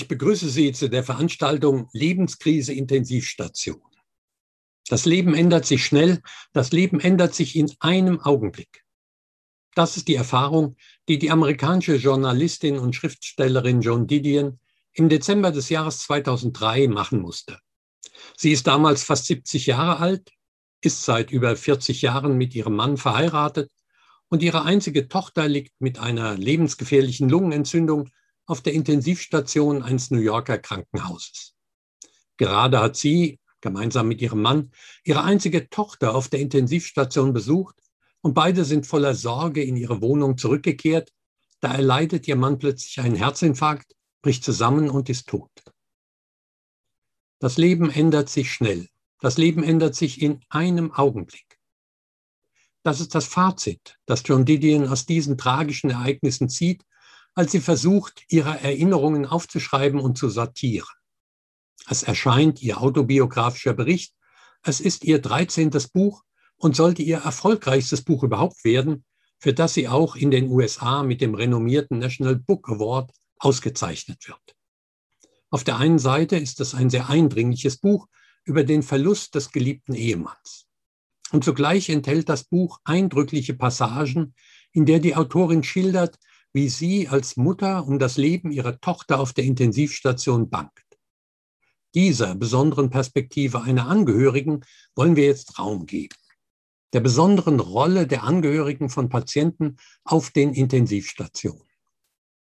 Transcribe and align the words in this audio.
Ich 0.00 0.08
begrüße 0.08 0.48
Sie 0.48 0.72
zu 0.72 0.88
der 0.88 1.04
Veranstaltung 1.04 1.90
Lebenskrise 1.92 2.72
Intensivstation. 2.72 3.82
Das 4.88 5.04
Leben 5.04 5.34
ändert 5.34 5.66
sich 5.66 5.84
schnell, 5.84 6.22
das 6.54 6.72
Leben 6.72 7.00
ändert 7.00 7.34
sich 7.34 7.54
in 7.54 7.70
einem 7.80 8.18
Augenblick. 8.18 8.82
Das 9.74 9.98
ist 9.98 10.08
die 10.08 10.14
Erfahrung, 10.14 10.76
die 11.06 11.18
die 11.18 11.30
amerikanische 11.30 11.96
Journalistin 11.96 12.78
und 12.78 12.96
Schriftstellerin 12.96 13.82
Joan 13.82 14.06
Didion 14.06 14.58
im 14.94 15.10
Dezember 15.10 15.50
des 15.50 15.68
Jahres 15.68 15.98
2003 15.98 16.88
machen 16.88 17.20
musste. 17.20 17.58
Sie 18.38 18.52
ist 18.52 18.66
damals 18.66 19.04
fast 19.04 19.26
70 19.26 19.66
Jahre 19.66 19.98
alt, 19.98 20.30
ist 20.80 21.04
seit 21.04 21.30
über 21.30 21.54
40 21.54 22.00
Jahren 22.00 22.38
mit 22.38 22.54
ihrem 22.54 22.74
Mann 22.74 22.96
verheiratet 22.96 23.70
und 24.30 24.42
ihre 24.42 24.64
einzige 24.64 25.08
Tochter 25.08 25.46
liegt 25.46 25.78
mit 25.78 25.98
einer 25.98 26.38
lebensgefährlichen 26.38 27.28
Lungenentzündung 27.28 28.08
auf 28.50 28.62
der 28.62 28.72
Intensivstation 28.72 29.82
eines 29.84 30.10
New 30.10 30.18
Yorker 30.18 30.58
Krankenhauses. 30.58 31.54
Gerade 32.36 32.80
hat 32.80 32.96
sie, 32.96 33.38
gemeinsam 33.60 34.08
mit 34.08 34.20
ihrem 34.20 34.42
Mann, 34.42 34.72
ihre 35.04 35.22
einzige 35.22 35.70
Tochter 35.70 36.16
auf 36.16 36.28
der 36.28 36.40
Intensivstation 36.40 37.32
besucht 37.32 37.76
und 38.22 38.34
beide 38.34 38.64
sind 38.64 38.88
voller 38.88 39.14
Sorge 39.14 39.62
in 39.62 39.76
ihre 39.76 40.02
Wohnung 40.02 40.36
zurückgekehrt. 40.36 41.12
Da 41.60 41.74
erleidet 41.74 42.26
ihr 42.26 42.34
Mann 42.34 42.58
plötzlich 42.58 42.98
einen 42.98 43.14
Herzinfarkt, 43.14 43.94
bricht 44.20 44.42
zusammen 44.42 44.90
und 44.90 45.08
ist 45.08 45.28
tot. 45.28 45.52
Das 47.38 47.56
Leben 47.56 47.88
ändert 47.88 48.30
sich 48.30 48.52
schnell. 48.52 48.88
Das 49.20 49.38
Leben 49.38 49.62
ändert 49.62 49.94
sich 49.94 50.20
in 50.20 50.40
einem 50.48 50.92
Augenblick. 50.92 51.60
Das 52.82 53.00
ist 53.00 53.14
das 53.14 53.26
Fazit, 53.26 53.98
das 54.06 54.22
John 54.24 54.44
Didion 54.44 54.88
aus 54.88 55.06
diesen 55.06 55.38
tragischen 55.38 55.90
Ereignissen 55.90 56.48
zieht 56.48 56.84
als 57.34 57.52
sie 57.52 57.60
versucht, 57.60 58.24
ihre 58.28 58.60
Erinnerungen 58.60 59.26
aufzuschreiben 59.26 60.00
und 60.00 60.18
zu 60.18 60.28
sortieren. 60.28 60.88
Es 61.88 62.02
erscheint 62.02 62.62
ihr 62.62 62.80
autobiografischer 62.80 63.72
Bericht. 63.72 64.14
Es 64.62 64.80
ist 64.80 65.04
ihr 65.04 65.20
13. 65.20 65.70
Buch 65.92 66.22
und 66.56 66.76
sollte 66.76 67.02
ihr 67.02 67.18
erfolgreichstes 67.18 68.02
Buch 68.02 68.22
überhaupt 68.22 68.64
werden, 68.64 69.04
für 69.38 69.54
das 69.54 69.74
sie 69.74 69.88
auch 69.88 70.16
in 70.16 70.30
den 70.30 70.50
USA 70.50 71.02
mit 71.02 71.20
dem 71.20 71.34
renommierten 71.34 71.98
National 71.98 72.36
Book 72.36 72.68
Award 72.68 73.10
ausgezeichnet 73.38 74.28
wird. 74.28 74.56
Auf 75.48 75.64
der 75.64 75.78
einen 75.78 75.98
Seite 75.98 76.36
ist 76.36 76.60
es 76.60 76.74
ein 76.74 76.90
sehr 76.90 77.08
eindringliches 77.08 77.78
Buch 77.78 78.06
über 78.44 78.62
den 78.64 78.82
Verlust 78.82 79.34
des 79.34 79.50
geliebten 79.50 79.94
Ehemanns. 79.94 80.66
Und 81.32 81.44
zugleich 81.44 81.88
enthält 81.88 82.28
das 82.28 82.44
Buch 82.44 82.80
eindrückliche 82.84 83.54
Passagen, 83.54 84.34
in 84.72 84.86
der 84.86 84.98
die 84.98 85.16
Autorin 85.16 85.62
schildert, 85.62 86.18
wie 86.52 86.68
sie 86.68 87.08
als 87.08 87.36
Mutter 87.36 87.86
um 87.86 87.98
das 87.98 88.16
Leben 88.16 88.50
ihrer 88.50 88.80
Tochter 88.80 89.20
auf 89.20 89.32
der 89.32 89.44
Intensivstation 89.44 90.50
bangt. 90.50 90.72
Dieser 91.94 92.34
besonderen 92.34 92.90
Perspektive 92.90 93.62
einer 93.62 93.88
Angehörigen 93.88 94.64
wollen 94.94 95.16
wir 95.16 95.24
jetzt 95.24 95.58
Raum 95.58 95.86
geben. 95.86 96.14
Der 96.92 97.00
besonderen 97.00 97.60
Rolle 97.60 98.06
der 98.06 98.24
Angehörigen 98.24 98.88
von 98.88 99.08
Patienten 99.08 99.76
auf 100.04 100.30
den 100.30 100.54
Intensivstationen. 100.54 101.66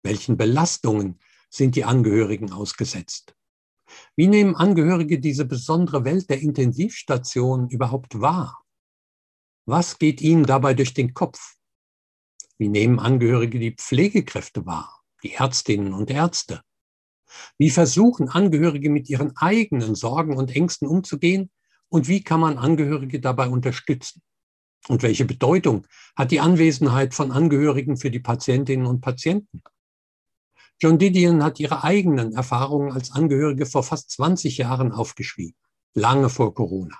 Welchen 0.03 0.37
Belastungen 0.37 1.19
sind 1.49 1.75
die 1.75 1.83
Angehörigen 1.83 2.51
ausgesetzt? 2.51 3.35
Wie 4.15 4.27
nehmen 4.27 4.55
Angehörige 4.55 5.19
diese 5.19 5.45
besondere 5.45 6.03
Welt 6.03 6.29
der 6.29 6.41
Intensivstation 6.41 7.69
überhaupt 7.69 8.19
wahr? 8.19 8.63
Was 9.65 9.97
geht 9.97 10.21
ihnen 10.21 10.45
dabei 10.45 10.73
durch 10.73 10.93
den 10.93 11.13
Kopf? 11.13 11.56
Wie 12.57 12.69
nehmen 12.69 12.99
Angehörige 12.99 13.59
die 13.59 13.75
Pflegekräfte 13.75 14.65
wahr, 14.65 15.03
die 15.23 15.33
Ärztinnen 15.33 15.93
und 15.93 16.09
Ärzte? 16.09 16.61
Wie 17.57 17.69
versuchen 17.69 18.29
Angehörige 18.29 18.89
mit 18.89 19.09
ihren 19.09 19.35
eigenen 19.37 19.95
Sorgen 19.95 20.35
und 20.35 20.55
Ängsten 20.55 20.87
umzugehen? 20.87 21.51
Und 21.89 22.07
wie 22.07 22.23
kann 22.23 22.39
man 22.39 22.57
Angehörige 22.57 23.19
dabei 23.19 23.47
unterstützen? 23.47 24.21
Und 24.87 25.03
welche 25.03 25.25
Bedeutung 25.25 25.85
hat 26.15 26.31
die 26.31 26.39
Anwesenheit 26.39 27.13
von 27.13 27.31
Angehörigen 27.31 27.97
für 27.97 28.11
die 28.11 28.19
Patientinnen 28.19 28.87
und 28.87 29.01
Patienten? 29.01 29.61
John 30.79 30.97
Didion 30.97 31.43
hat 31.43 31.59
ihre 31.59 31.83
eigenen 31.83 32.33
Erfahrungen 32.33 32.91
als 32.91 33.11
Angehörige 33.11 33.65
vor 33.65 33.83
fast 33.83 34.11
20 34.11 34.57
Jahren 34.57 34.91
aufgeschrieben, 34.91 35.57
lange 35.93 36.29
vor 36.29 36.53
Corona. 36.53 36.97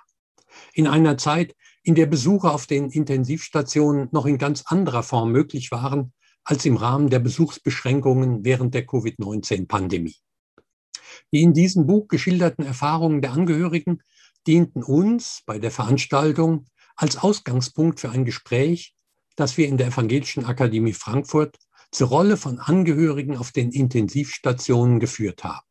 In 0.73 0.87
einer 0.87 1.17
Zeit, 1.17 1.55
in 1.87 1.95
der 1.95 2.05
Besuche 2.05 2.51
auf 2.51 2.67
den 2.67 2.89
Intensivstationen 2.89 4.09
noch 4.11 4.25
in 4.25 4.37
ganz 4.37 4.63
anderer 4.65 5.03
Form 5.03 5.31
möglich 5.31 5.71
waren 5.71 6.11
als 6.43 6.65
im 6.65 6.75
Rahmen 6.75 7.09
der 7.09 7.19
Besuchsbeschränkungen 7.19 8.43
während 8.43 8.73
der 8.73 8.85
Covid-19-Pandemie. 8.85 10.17
Die 11.31 11.41
in 11.41 11.53
diesem 11.53 11.87
Buch 11.87 12.09
geschilderten 12.09 12.65
Erfahrungen 12.65 13.21
der 13.21 13.31
Angehörigen 13.31 14.03
dienten 14.45 14.83
uns 14.83 15.43
bei 15.45 15.59
der 15.59 15.71
Veranstaltung 15.71 16.65
als 16.97 17.15
Ausgangspunkt 17.15 18.01
für 18.01 18.09
ein 18.09 18.25
Gespräch, 18.25 18.93
das 19.37 19.55
wir 19.55 19.69
in 19.69 19.77
der 19.77 19.87
Evangelischen 19.87 20.43
Akademie 20.43 20.91
Frankfurt 20.91 21.57
zur 21.91 22.09
Rolle 22.09 22.35
von 22.35 22.59
Angehörigen 22.59 23.37
auf 23.37 23.53
den 23.53 23.71
Intensivstationen 23.71 24.99
geführt 24.99 25.45
haben. 25.45 25.65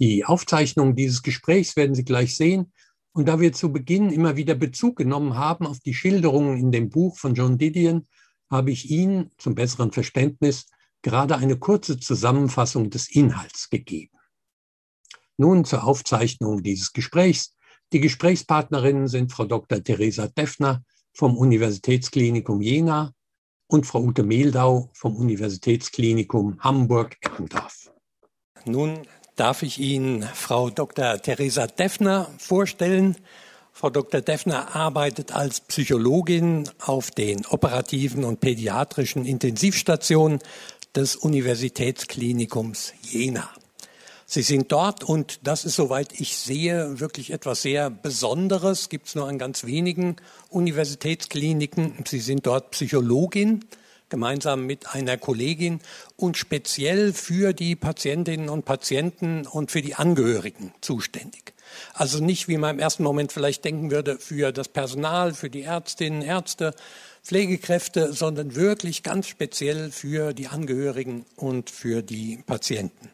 Die 0.00 0.24
Aufzeichnung 0.24 0.96
dieses 0.96 1.22
Gesprächs 1.22 1.76
werden 1.76 1.94
Sie 1.94 2.04
gleich 2.04 2.36
sehen 2.36 2.72
und 3.12 3.26
da 3.26 3.40
wir 3.40 3.52
zu 3.52 3.72
Beginn 3.72 4.10
immer 4.10 4.36
wieder 4.36 4.54
Bezug 4.54 4.96
genommen 4.96 5.36
haben 5.36 5.66
auf 5.66 5.80
die 5.80 5.94
Schilderungen 5.94 6.58
in 6.58 6.72
dem 6.72 6.90
Buch 6.90 7.18
von 7.18 7.34
John 7.34 7.58
Didion, 7.58 8.06
habe 8.50 8.70
ich 8.70 8.90
Ihnen 8.90 9.30
zum 9.38 9.54
besseren 9.54 9.92
Verständnis 9.92 10.66
gerade 11.02 11.36
eine 11.36 11.58
kurze 11.58 11.98
Zusammenfassung 11.98 12.90
des 12.90 13.10
Inhalts 13.10 13.70
gegeben. 13.70 14.16
Nun 15.36 15.64
zur 15.64 15.84
Aufzeichnung 15.84 16.62
dieses 16.62 16.92
Gesprächs. 16.92 17.56
Die 17.92 18.00
Gesprächspartnerinnen 18.00 19.08
sind 19.08 19.32
Frau 19.32 19.46
Dr. 19.46 19.82
Theresa 19.82 20.28
Deffner 20.28 20.84
vom 21.12 21.36
Universitätsklinikum 21.36 22.60
Jena 22.60 23.14
und 23.66 23.86
Frau 23.86 24.02
Ute 24.02 24.22
Meldau 24.22 24.90
vom 24.92 25.16
Universitätsklinikum 25.16 26.60
Hamburg-Eppendorf. 26.60 27.90
Nun 28.66 29.06
darf 29.36 29.62
ich 29.62 29.78
Ihnen 29.78 30.22
Frau 30.22 30.70
Dr. 30.70 31.20
Theresa 31.20 31.66
Deffner 31.66 32.28
vorstellen. 32.38 33.16
Frau 33.72 33.90
Dr. 33.90 34.20
Deffner 34.20 34.74
arbeitet 34.74 35.32
als 35.32 35.60
Psychologin 35.60 36.68
auf 36.80 37.10
den 37.10 37.46
operativen 37.46 38.24
und 38.24 38.40
pädiatrischen 38.40 39.24
Intensivstationen 39.24 40.40
des 40.94 41.16
Universitätsklinikums 41.16 42.92
Jena. 43.02 43.48
Sie 44.26 44.42
sind 44.42 44.70
dort 44.70 45.02
und 45.02 45.40
das 45.42 45.64
ist, 45.64 45.74
soweit 45.74 46.20
ich 46.20 46.36
sehe, 46.36 47.00
wirklich 47.00 47.32
etwas 47.32 47.62
sehr 47.62 47.90
Besonderes. 47.90 48.88
Gibt 48.88 49.08
es 49.08 49.16
nur 49.16 49.26
an 49.26 49.38
ganz 49.38 49.64
wenigen 49.64 50.16
Universitätskliniken. 50.50 52.04
Sie 52.06 52.20
sind 52.20 52.46
dort 52.46 52.70
Psychologin 52.70 53.64
gemeinsam 54.10 54.66
mit 54.66 54.94
einer 54.94 55.16
Kollegin 55.16 55.80
und 56.16 56.36
speziell 56.36 57.12
für 57.12 57.52
die 57.52 57.76
Patientinnen 57.76 58.48
und 58.48 58.64
Patienten 58.64 59.46
und 59.46 59.70
für 59.70 59.80
die 59.80 59.94
Angehörigen 59.94 60.74
zuständig. 60.80 61.54
Also 61.94 62.22
nicht, 62.22 62.48
wie 62.48 62.58
man 62.58 62.76
im 62.76 62.80
ersten 62.80 63.02
Moment 63.02 63.32
vielleicht 63.32 63.64
denken 63.64 63.90
würde, 63.90 64.18
für 64.18 64.52
das 64.52 64.68
Personal, 64.68 65.34
für 65.34 65.50
die 65.50 65.62
Ärztinnen, 65.62 66.22
Ärzte, 66.22 66.74
Pflegekräfte, 67.22 68.12
sondern 68.12 68.54
wirklich 68.54 69.02
ganz 69.02 69.28
speziell 69.28 69.90
für 69.90 70.32
die 70.32 70.48
Angehörigen 70.48 71.26
und 71.36 71.70
für 71.70 72.02
die 72.02 72.42
Patienten. 72.46 73.10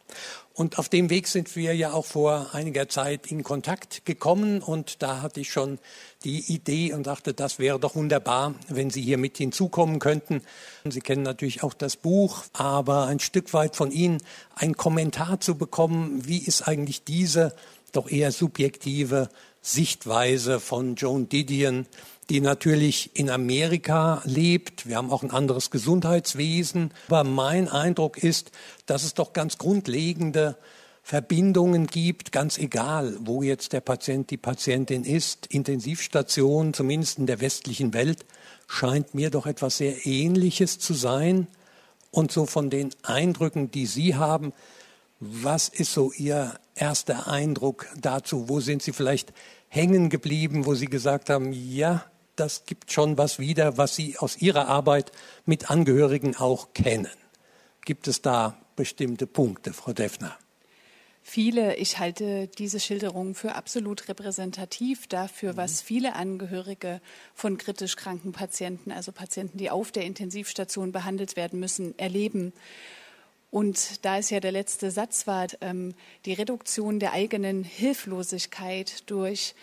Und 0.55 0.79
auf 0.79 0.89
dem 0.89 1.11
Weg 1.11 1.29
sind 1.29 1.55
wir 1.55 1.75
ja 1.75 1.93
auch 1.93 2.07
vor 2.07 2.55
einiger 2.55 2.89
Zeit 2.89 3.31
in 3.31 3.43
Kontakt 3.43 4.07
gekommen 4.07 4.63
und 4.63 5.03
da 5.03 5.21
hatte 5.21 5.41
ich 5.41 5.51
schon 5.51 5.79
die 6.27 6.53
Idee 6.53 6.93
und 6.93 7.07
dachte, 7.07 7.35
das 7.35 7.61
wäre 7.61 7.79
doch 7.79 7.95
wunderbar, 7.95 8.57
wenn 8.69 8.91
Sie 8.91 9.01
hier 9.01 9.17
mit 9.17 9.39
hinzukommen 9.39 10.01
könnten. 10.01 10.43
Sie 10.85 11.01
kennen 11.01 11.23
natürlich 11.23 11.63
auch 11.63 11.73
das 11.73 11.97
Buch, 11.97 12.43
aber 12.53 13.07
ein 13.07 13.21
Stück 13.21 13.55
weit 13.55 13.77
von 13.77 13.93
Ihnen 13.93 14.21
einen 14.57 14.77
Kommentar 14.77 15.41
zu 15.41 15.55
bekommen, 15.57 16.27
wie 16.27 16.39
ist 16.39 16.67
eigentlich 16.67 17.05
diese 17.05 17.55
doch 17.93 18.11
eher 18.11 18.33
subjektive 18.33 19.29
Sichtweise 19.63 20.59
von 20.59 20.97
Joan 20.97 21.29
Didion 21.29 21.87
die 22.29 22.41
natürlich 22.41 23.11
in 23.15 23.31
Amerika 23.31 24.21
lebt. 24.25 24.89
Wir 24.89 24.97
haben 24.97 25.13
auch 25.13 25.23
ein 25.23 25.31
anderes 25.31 25.71
Gesundheitswesen. 25.71 26.93
Aber 27.07 27.23
mein 27.23 27.69
Eindruck 27.69 28.19
ist, 28.19 28.51
dass 28.87 29.05
es 29.05 29.15
doch 29.15 29.33
ganz 29.33 29.59
grundlegende 29.59 30.57
Verbindungen 31.09 31.87
gibt, 31.87 32.33
ganz 32.33 32.59
egal, 32.59 33.17
wo 33.21 33.41
jetzt 33.41 33.73
der 33.73 33.81
Patient, 33.81 34.29
die 34.29 34.37
Patientin 34.37 35.05
ist. 35.05 35.47
Intensivstation, 35.47 36.75
zumindest 36.75 37.21
in 37.21 37.27
der 37.27 37.41
westlichen 37.41 37.95
Welt, 37.95 38.27
scheint 38.67 39.15
mir 39.15 39.31
doch 39.31 39.47
etwas 39.47 39.77
sehr 39.77 40.05
Ähnliches 40.05 40.81
zu 40.81 40.95
sein. 40.95 41.47
Und 42.11 42.33
so 42.33 42.45
von 42.45 42.71
den 42.71 42.91
Eindrücken, 43.05 43.71
die 43.71 43.87
Sie 43.87 44.17
haben, 44.17 44.53
was 45.21 45.69
ist 45.69 45.93
so 45.93 46.11
Ihr 46.11 46.59
erster 46.75 47.29
Eindruck 47.29 47.87
dazu? 47.97 48.49
Wo 48.49 48.59
sind 48.59 48.83
Sie 48.83 48.93
vielleicht 48.93 49.33
hängen 49.69 50.11
geblieben, 50.11 50.67
wo 50.67 50.75
Sie 50.75 50.87
gesagt 50.87 51.31
haben, 51.31 51.53
ja, 51.53 52.05
das 52.35 52.65
gibt 52.67 52.91
schon 52.91 53.17
was 53.17 53.39
wieder, 53.39 53.79
was 53.79 53.95
Sie 53.95 54.19
aus 54.19 54.39
Ihrer 54.39 54.67
Arbeit 54.67 55.13
mit 55.45 55.71
Angehörigen 55.71 56.35
auch 56.35 56.73
kennen. 56.75 57.07
Gibt 57.85 58.09
es 58.09 58.23
da 58.23 58.57
bestimmte 58.75 59.29
Punkte, 59.29 59.73
Frau 59.73 59.93
Deffner? 59.93 60.37
Viele, 61.29 61.75
ich 61.75 61.99
halte 61.99 62.47
diese 62.47 62.79
Schilderung 62.79 63.35
für 63.35 63.57
absolut 63.57 64.09
repräsentativ 64.09 65.09
dafür, 65.09 65.55
mhm. 65.55 65.57
was 65.57 65.83
viele 65.83 66.15
Angehörige 66.15 67.01
von 67.35 67.59
kritisch 67.59 67.97
kranken 67.97 68.31
Patienten, 68.31 68.93
also 68.93 69.11
Patienten, 69.11 69.59
die 69.59 69.69
auf 69.69 69.91
der 69.91 70.05
Intensivstation 70.05 70.93
behandelt 70.93 71.35
werden 71.35 71.59
müssen, 71.59 71.99
erleben. 71.99 72.53
Und 73.51 74.05
da 74.05 74.19
es 74.19 74.31
ja 74.31 74.39
der 74.39 74.53
letzte 74.53 74.93
Satz 74.93 75.27
war, 75.27 75.49
ähm, 75.63 75.95
die 76.27 76.33
Reduktion 76.33 77.01
der 77.01 77.13
eigenen 77.13 77.65
Hilflosigkeit 77.65 79.11
durch 79.11 79.57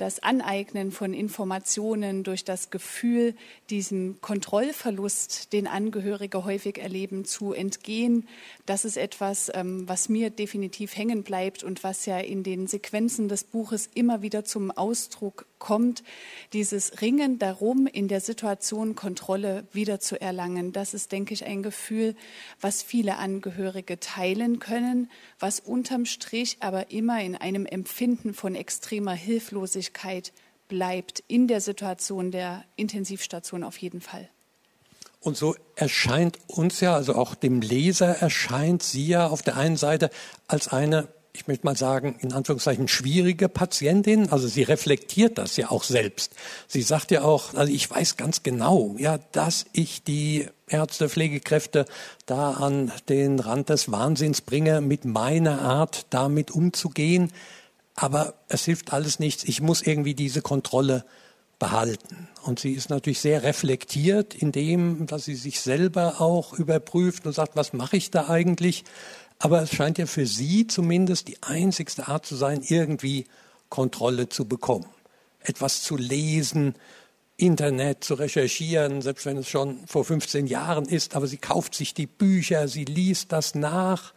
das 0.00 0.22
Aneignen 0.22 0.92
von 0.92 1.12
Informationen, 1.12 2.24
durch 2.24 2.44
das 2.44 2.70
Gefühl, 2.70 3.34
diesem 3.68 4.20
Kontrollverlust, 4.20 5.52
den 5.52 5.66
Angehörige 5.66 6.44
häufig 6.44 6.78
erleben, 6.78 7.24
zu 7.24 7.52
entgehen. 7.52 8.26
Das 8.64 8.84
ist 8.84 8.96
etwas, 8.96 9.50
ähm, 9.54 9.88
was 9.88 10.08
mir 10.08 10.30
definitiv 10.30 10.96
hängen 10.96 11.22
bleibt 11.22 11.62
und 11.62 11.84
was 11.84 12.06
ja 12.06 12.18
in 12.18 12.42
den 12.42 12.66
Sequenzen 12.66 13.28
des 13.28 13.44
Buches 13.44 13.90
immer 13.94 14.22
wieder 14.22 14.44
zum 14.44 14.70
Ausdruck 14.70 15.44
kommt. 15.60 16.02
Dieses 16.52 17.00
Ringen 17.00 17.38
darum, 17.38 17.86
in 17.86 18.08
der 18.08 18.20
Situation 18.20 18.96
Kontrolle 18.96 19.68
wiederzuerlangen. 19.72 20.72
Das 20.72 20.92
ist, 20.92 21.12
denke 21.12 21.34
ich, 21.34 21.46
ein 21.46 21.62
Gefühl, 21.62 22.16
was 22.60 22.82
viele 22.82 23.18
Angehörige 23.18 24.00
teilen 24.00 24.58
können, 24.58 25.08
was 25.38 25.60
unterm 25.60 26.06
Strich 26.06 26.56
aber 26.58 26.90
immer 26.90 27.22
in 27.22 27.36
einem 27.36 27.66
Empfinden 27.66 28.34
von 28.34 28.56
extremer 28.56 29.14
Hilflosigkeit 29.14 30.32
bleibt 30.66 31.22
in 31.28 31.46
der 31.46 31.60
Situation 31.60 32.30
der 32.32 32.64
Intensivstation 32.76 33.62
auf 33.62 33.76
jeden 33.76 34.00
Fall. 34.00 34.28
Und 35.20 35.36
so 35.36 35.54
erscheint 35.76 36.38
uns 36.46 36.80
ja, 36.80 36.94
also 36.94 37.14
auch 37.14 37.34
dem 37.34 37.60
Leser 37.60 38.08
erscheint 38.08 38.82
sie 38.82 39.06
ja 39.06 39.26
auf 39.26 39.42
der 39.42 39.56
einen 39.58 39.76
Seite 39.76 40.10
als 40.48 40.68
eine, 40.68 41.08
ich 41.32 41.46
möchte 41.46 41.64
mal 41.64 41.76
sagen, 41.76 42.16
in 42.20 42.32
Anführungszeichen 42.32 42.88
schwierige 42.88 43.48
Patientin. 43.48 44.30
Also 44.30 44.48
sie 44.48 44.62
reflektiert 44.62 45.38
das 45.38 45.56
ja 45.56 45.70
auch 45.70 45.84
selbst. 45.84 46.34
Sie 46.66 46.82
sagt 46.82 47.10
ja 47.10 47.22
auch, 47.22 47.54
also 47.54 47.72
ich 47.72 47.90
weiß 47.90 48.16
ganz 48.16 48.42
genau, 48.42 48.96
ja, 48.98 49.18
dass 49.32 49.66
ich 49.72 50.02
die 50.02 50.46
Ärzte, 50.66 51.08
Pflegekräfte 51.08 51.86
da 52.26 52.52
an 52.52 52.92
den 53.08 53.38
Rand 53.38 53.68
des 53.68 53.90
Wahnsinns 53.90 54.40
bringe, 54.40 54.80
mit 54.80 55.04
meiner 55.04 55.62
Art 55.62 56.06
damit 56.10 56.50
umzugehen 56.50 57.32
aber 58.00 58.34
es 58.48 58.64
hilft 58.64 58.94
alles 58.94 59.18
nichts. 59.18 59.44
Ich 59.44 59.60
muss 59.60 59.82
irgendwie 59.82 60.14
diese 60.14 60.40
Kontrolle 60.40 61.04
behalten. 61.58 62.28
Und 62.42 62.58
sie 62.58 62.72
ist 62.72 62.88
natürlich 62.88 63.20
sehr 63.20 63.42
reflektiert 63.42 64.34
in 64.34 64.52
dem, 64.52 65.06
dass 65.06 65.26
sie 65.26 65.34
sich 65.34 65.60
selber 65.60 66.20
auch 66.20 66.54
überprüft 66.54 67.26
und 67.26 67.34
sagt, 67.34 67.56
was 67.56 67.74
mache 67.74 67.98
ich 67.98 68.10
da 68.10 68.28
eigentlich? 68.28 68.84
Aber 69.42 69.62
es 69.62 69.74
scheint 69.74 69.96
ja 69.96 70.04
für 70.04 70.26
sie 70.26 70.66
zumindest 70.66 71.26
die 71.26 71.42
einzigste 71.42 72.08
Art 72.08 72.26
zu 72.26 72.36
sein, 72.36 72.62
irgendwie 72.62 73.26
Kontrolle 73.70 74.28
zu 74.28 74.44
bekommen. 74.44 74.86
Etwas 75.40 75.82
zu 75.82 75.96
lesen, 75.96 76.74
Internet 77.38 78.04
zu 78.04 78.14
recherchieren, 78.14 79.00
selbst 79.00 79.24
wenn 79.24 79.38
es 79.38 79.48
schon 79.48 79.86
vor 79.86 80.04
15 80.04 80.46
Jahren 80.46 80.84
ist, 80.84 81.16
aber 81.16 81.26
sie 81.26 81.38
kauft 81.38 81.74
sich 81.74 81.94
die 81.94 82.06
Bücher, 82.06 82.68
sie 82.68 82.84
liest 82.84 83.32
das 83.32 83.54
nach 83.54 84.12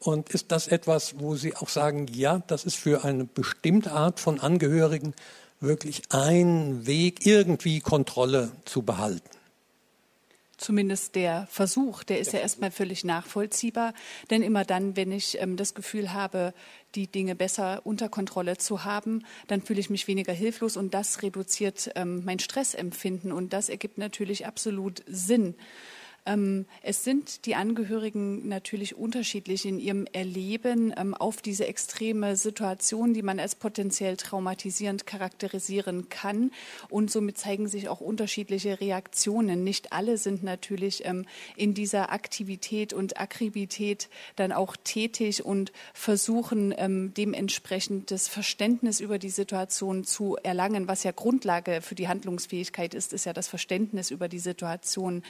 und 0.00 0.28
ist 0.28 0.52
das 0.52 0.68
etwas, 0.68 1.18
wo 1.18 1.34
Sie 1.34 1.56
auch 1.56 1.70
sagen, 1.70 2.06
ja, 2.12 2.42
das 2.46 2.64
ist 2.64 2.76
für 2.76 3.04
eine 3.04 3.24
bestimmte 3.24 3.92
Art 3.92 4.20
von 4.20 4.38
Angehörigen 4.38 5.14
wirklich 5.60 6.02
ein 6.10 6.86
Weg, 6.86 7.24
irgendwie 7.24 7.80
Kontrolle 7.80 8.52
zu 8.66 8.82
behalten? 8.82 9.37
Zumindest 10.58 11.14
der 11.14 11.46
Versuch, 11.50 12.02
der 12.02 12.18
ist 12.18 12.32
ja 12.32 12.40
erstmal 12.40 12.72
völlig 12.72 13.04
nachvollziehbar. 13.04 13.94
Denn 14.28 14.42
immer 14.42 14.64
dann, 14.64 14.96
wenn 14.96 15.12
ich 15.12 15.40
ähm, 15.40 15.56
das 15.56 15.72
Gefühl 15.72 16.12
habe, 16.12 16.52
die 16.96 17.06
Dinge 17.06 17.36
besser 17.36 17.82
unter 17.84 18.08
Kontrolle 18.08 18.58
zu 18.58 18.84
haben, 18.84 19.24
dann 19.46 19.62
fühle 19.62 19.78
ich 19.78 19.88
mich 19.88 20.08
weniger 20.08 20.32
hilflos 20.32 20.76
und 20.76 20.94
das 20.94 21.22
reduziert 21.22 21.92
ähm, 21.94 22.24
mein 22.24 22.40
Stressempfinden 22.40 23.30
und 23.30 23.52
das 23.52 23.68
ergibt 23.68 23.98
natürlich 23.98 24.46
absolut 24.46 25.04
Sinn. 25.06 25.54
Ähm, 26.28 26.66
es 26.82 27.04
sind 27.04 27.46
die 27.46 27.54
Angehörigen 27.54 28.48
natürlich 28.48 28.96
unterschiedlich 28.96 29.64
in 29.64 29.78
ihrem 29.78 30.06
Erleben 30.12 30.92
ähm, 30.96 31.14
auf 31.14 31.40
diese 31.40 31.66
extreme 31.66 32.36
Situation, 32.36 33.14
die 33.14 33.22
man 33.22 33.40
als 33.40 33.54
potenziell 33.54 34.16
traumatisierend 34.18 35.06
charakterisieren 35.06 36.10
kann. 36.10 36.52
Und 36.90 37.10
somit 37.10 37.38
zeigen 37.38 37.66
sich 37.66 37.88
auch 37.88 38.00
unterschiedliche 38.00 38.78
Reaktionen. 38.80 39.64
Nicht 39.64 39.92
alle 39.92 40.18
sind 40.18 40.42
natürlich 40.42 41.06
ähm, 41.06 41.24
in 41.56 41.72
dieser 41.72 42.12
Aktivität 42.12 42.92
und 42.92 43.18
Akribität 43.18 44.10
dann 44.36 44.52
auch 44.52 44.76
tätig 44.76 45.44
und 45.44 45.72
versuchen 45.94 46.74
dementsprechend 47.16 48.10
das 48.10 48.28
Verständnis 48.28 49.00
über 49.00 49.18
die 49.18 49.30
Situation 49.30 50.04
zu 50.04 50.36
erlangen. 50.42 50.88
Was 50.88 51.04
ja 51.04 51.12
Grundlage 51.12 51.80
für 51.80 51.94
die 51.94 52.08
Handlungsfähigkeit 52.08 52.92
ist, 52.92 53.12
ist 53.12 53.24
ja 53.24 53.32
das 53.32 53.48
Verständnis 53.48 54.10
über 54.10 54.28
die 54.28 54.38
Situation. 54.38 55.22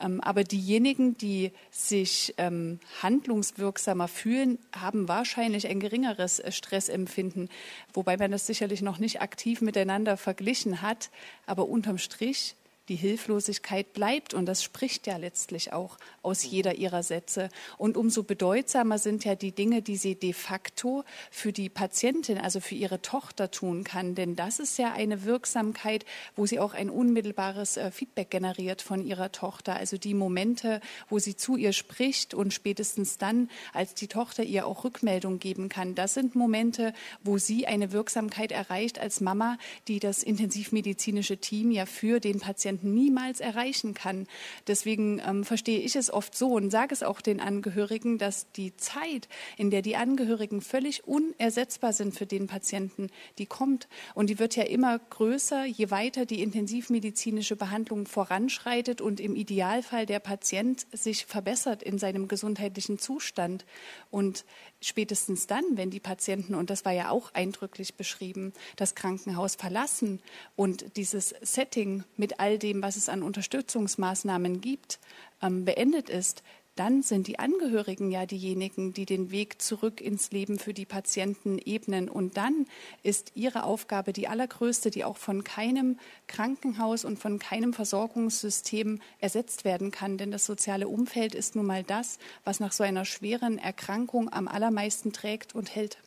Ähm, 0.00 0.20
aber 0.20 0.44
diejenigen, 0.44 1.16
die 1.16 1.52
sich 1.70 2.34
ähm, 2.38 2.80
handlungswirksamer 3.02 4.08
fühlen, 4.08 4.58
haben 4.72 5.08
wahrscheinlich 5.08 5.68
ein 5.68 5.80
geringeres 5.80 6.40
äh, 6.40 6.52
Stressempfinden, 6.52 7.48
wobei 7.92 8.16
man 8.16 8.30
das 8.30 8.46
sicherlich 8.46 8.82
noch 8.82 8.98
nicht 8.98 9.20
aktiv 9.20 9.60
miteinander 9.60 10.16
verglichen 10.16 10.82
hat. 10.82 11.10
Aber 11.46 11.68
unterm 11.68 11.98
Strich 11.98 12.56
die 12.90 12.96
Hilflosigkeit 12.96 13.92
bleibt. 13.92 14.34
Und 14.34 14.46
das 14.46 14.62
spricht 14.62 15.06
ja 15.06 15.16
letztlich 15.16 15.72
auch 15.72 15.96
aus 16.22 16.44
jeder 16.44 16.74
ihrer 16.74 17.04
Sätze. 17.04 17.48
Und 17.78 17.96
umso 17.96 18.24
bedeutsamer 18.24 18.98
sind 18.98 19.24
ja 19.24 19.36
die 19.36 19.52
Dinge, 19.52 19.80
die 19.80 19.96
sie 19.96 20.16
de 20.16 20.32
facto 20.32 21.04
für 21.30 21.52
die 21.52 21.68
Patientin, 21.68 22.36
also 22.36 22.58
für 22.58 22.74
ihre 22.74 23.00
Tochter 23.00 23.52
tun 23.52 23.84
kann. 23.84 24.16
Denn 24.16 24.34
das 24.34 24.58
ist 24.58 24.76
ja 24.76 24.92
eine 24.92 25.24
Wirksamkeit, 25.24 26.04
wo 26.34 26.46
sie 26.46 26.58
auch 26.58 26.74
ein 26.74 26.90
unmittelbares 26.90 27.76
äh, 27.76 27.92
Feedback 27.92 28.30
generiert 28.30 28.82
von 28.82 29.06
ihrer 29.06 29.30
Tochter. 29.30 29.76
Also 29.76 29.96
die 29.96 30.14
Momente, 30.14 30.80
wo 31.08 31.20
sie 31.20 31.36
zu 31.36 31.56
ihr 31.56 31.72
spricht 31.72 32.34
und 32.34 32.52
spätestens 32.52 33.18
dann, 33.18 33.48
als 33.72 33.94
die 33.94 34.08
Tochter 34.08 34.42
ihr 34.42 34.66
auch 34.66 34.82
Rückmeldung 34.82 35.38
geben 35.38 35.68
kann. 35.68 35.94
Das 35.94 36.14
sind 36.14 36.34
Momente, 36.34 36.92
wo 37.22 37.38
sie 37.38 37.68
eine 37.68 37.92
Wirksamkeit 37.92 38.50
erreicht 38.50 38.98
als 38.98 39.20
Mama, 39.20 39.58
die 39.86 40.00
das 40.00 40.24
intensivmedizinische 40.24 41.36
Team 41.36 41.70
ja 41.70 41.86
für 41.86 42.18
den 42.18 42.40
Patienten 42.40 42.79
niemals 42.82 43.40
erreichen 43.40 43.94
kann. 43.94 44.26
Deswegen 44.66 45.20
ähm, 45.26 45.44
verstehe 45.44 45.80
ich 45.80 45.96
es 45.96 46.12
oft 46.12 46.36
so 46.36 46.54
und 46.54 46.70
sage 46.70 46.92
es 46.94 47.02
auch 47.02 47.20
den 47.20 47.40
Angehörigen, 47.40 48.18
dass 48.18 48.50
die 48.52 48.76
Zeit, 48.76 49.28
in 49.56 49.70
der 49.70 49.82
die 49.82 49.96
Angehörigen 49.96 50.60
völlig 50.60 51.06
unersetzbar 51.06 51.92
sind 51.92 52.14
für 52.14 52.26
den 52.26 52.46
Patienten, 52.46 53.08
die 53.38 53.46
kommt. 53.46 53.88
Und 54.14 54.30
die 54.30 54.38
wird 54.38 54.56
ja 54.56 54.64
immer 54.64 54.98
größer, 54.98 55.64
je 55.64 55.90
weiter 55.90 56.26
die 56.26 56.42
intensivmedizinische 56.42 57.56
Behandlung 57.56 58.06
voranschreitet 58.06 59.00
und 59.00 59.20
im 59.20 59.36
Idealfall 59.36 60.06
der 60.06 60.20
Patient 60.20 60.86
sich 60.92 61.26
verbessert 61.26 61.82
in 61.82 61.98
seinem 61.98 62.28
gesundheitlichen 62.28 62.98
Zustand. 62.98 63.64
Und 64.10 64.44
spätestens 64.80 65.46
dann, 65.46 65.64
wenn 65.72 65.90
die 65.90 66.00
Patienten, 66.00 66.54
und 66.54 66.70
das 66.70 66.84
war 66.84 66.92
ja 66.92 67.10
auch 67.10 67.32
eindrücklich 67.34 67.94
beschrieben, 67.94 68.52
das 68.76 68.94
Krankenhaus 68.94 69.54
verlassen 69.54 70.20
und 70.56 70.96
dieses 70.96 71.34
Setting 71.40 72.04
mit 72.16 72.40
all 72.40 72.58
dem, 72.58 72.82
was 72.82 72.96
es 72.96 73.08
an 73.08 73.22
Unterstützungsmaßnahmen 73.22 74.60
gibt, 74.60 74.98
ähm, 75.42 75.64
beendet 75.64 76.08
ist, 76.08 76.42
dann 76.80 77.02
sind 77.02 77.26
die 77.26 77.38
Angehörigen 77.38 78.10
ja 78.10 78.24
diejenigen, 78.24 78.94
die 78.94 79.04
den 79.04 79.30
Weg 79.30 79.60
zurück 79.60 80.00
ins 80.00 80.30
Leben 80.30 80.58
für 80.58 80.72
die 80.72 80.86
Patienten 80.86 81.58
ebnen. 81.58 82.08
Und 82.08 82.38
dann 82.38 82.66
ist 83.02 83.32
ihre 83.34 83.64
Aufgabe 83.64 84.14
die 84.14 84.28
allergrößte, 84.28 84.90
die 84.90 85.04
auch 85.04 85.18
von 85.18 85.44
keinem 85.44 85.98
Krankenhaus 86.26 87.04
und 87.04 87.18
von 87.18 87.38
keinem 87.38 87.74
Versorgungssystem 87.74 89.02
ersetzt 89.18 89.66
werden 89.66 89.90
kann. 89.90 90.16
Denn 90.16 90.30
das 90.30 90.46
soziale 90.46 90.88
Umfeld 90.88 91.34
ist 91.34 91.54
nun 91.54 91.66
mal 91.66 91.82
das, 91.82 92.18
was 92.44 92.60
nach 92.60 92.72
so 92.72 92.82
einer 92.82 93.04
schweren 93.04 93.58
Erkrankung 93.58 94.32
am 94.32 94.48
allermeisten 94.48 95.12
trägt 95.12 95.54
und 95.54 95.74
hält. 95.74 95.98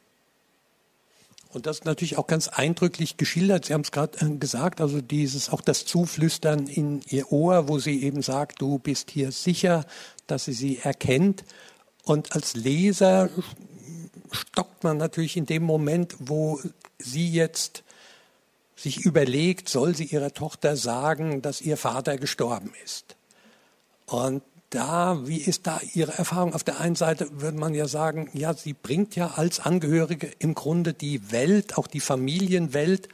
Und 1.54 1.68
das 1.68 1.78
ist 1.78 1.86
natürlich 1.86 2.18
auch 2.18 2.26
ganz 2.26 2.48
eindrücklich 2.48 3.18
geschildert. 3.18 3.66
Sie 3.66 3.74
haben 3.74 3.82
es 3.82 3.92
gerade 3.92 4.26
äh, 4.26 4.38
gesagt, 4.38 4.82
also 4.82 5.02
dieses 5.02 5.50
auch 5.50 5.62
das 5.62 5.86
Zuflüstern 5.86 6.68
in 6.68 7.02
ihr 7.08 7.32
Ohr, 7.32 7.68
wo 7.68 7.78
sie 7.78 8.04
eben 8.04 8.24
sagt, 8.24 8.60
du 8.60 8.80
bist 8.80 9.12
hier 9.12 9.32
sicher, 9.32 9.86
dass 10.26 10.46
sie 10.46 10.54
sie 10.54 10.80
erkennt. 10.80 11.44
Und 12.04 12.34
als 12.34 12.56
Leser 12.56 13.30
stockt 14.32 14.84
man 14.84 14.98
natürlich 14.98 15.38
in 15.38 15.46
dem 15.46 15.64
Moment, 15.64 16.16
wo 16.20 16.60
sie 16.98 17.30
jetzt 17.30 17.84
sich 18.76 19.06
überlegt, 19.06 19.70
soll 19.70 19.96
sie 19.96 20.06
ihrer 20.06 20.34
Tochter 20.34 20.76
sagen, 20.76 21.44
dass 21.44 21.62
ihr 21.62 21.78
Vater 21.78 22.18
gestorben 22.18 22.74
ist. 22.84 23.16
Und 24.08 24.42
da, 24.74 25.28
wie 25.28 25.38
ist 25.38 25.68
da 25.68 25.80
Ihre 25.94 26.14
Erfahrung? 26.14 26.54
Auf 26.54 26.64
der 26.64 26.80
einen 26.80 26.96
Seite 26.96 27.42
würde 27.42 27.58
man 27.58 27.74
ja 27.74 27.88
sagen, 27.88 28.30
ja, 28.34 28.54
sie 28.54 28.74
bringt 28.74 29.16
ja 29.16 29.34
als 29.36 29.60
Angehörige 29.60 30.32
im 30.40 30.56
Grunde 30.56 30.94
die 30.94 31.32
Welt, 31.32 31.78
auch 31.78 31.88
die 31.88 32.00
Familienwelt 32.00 33.10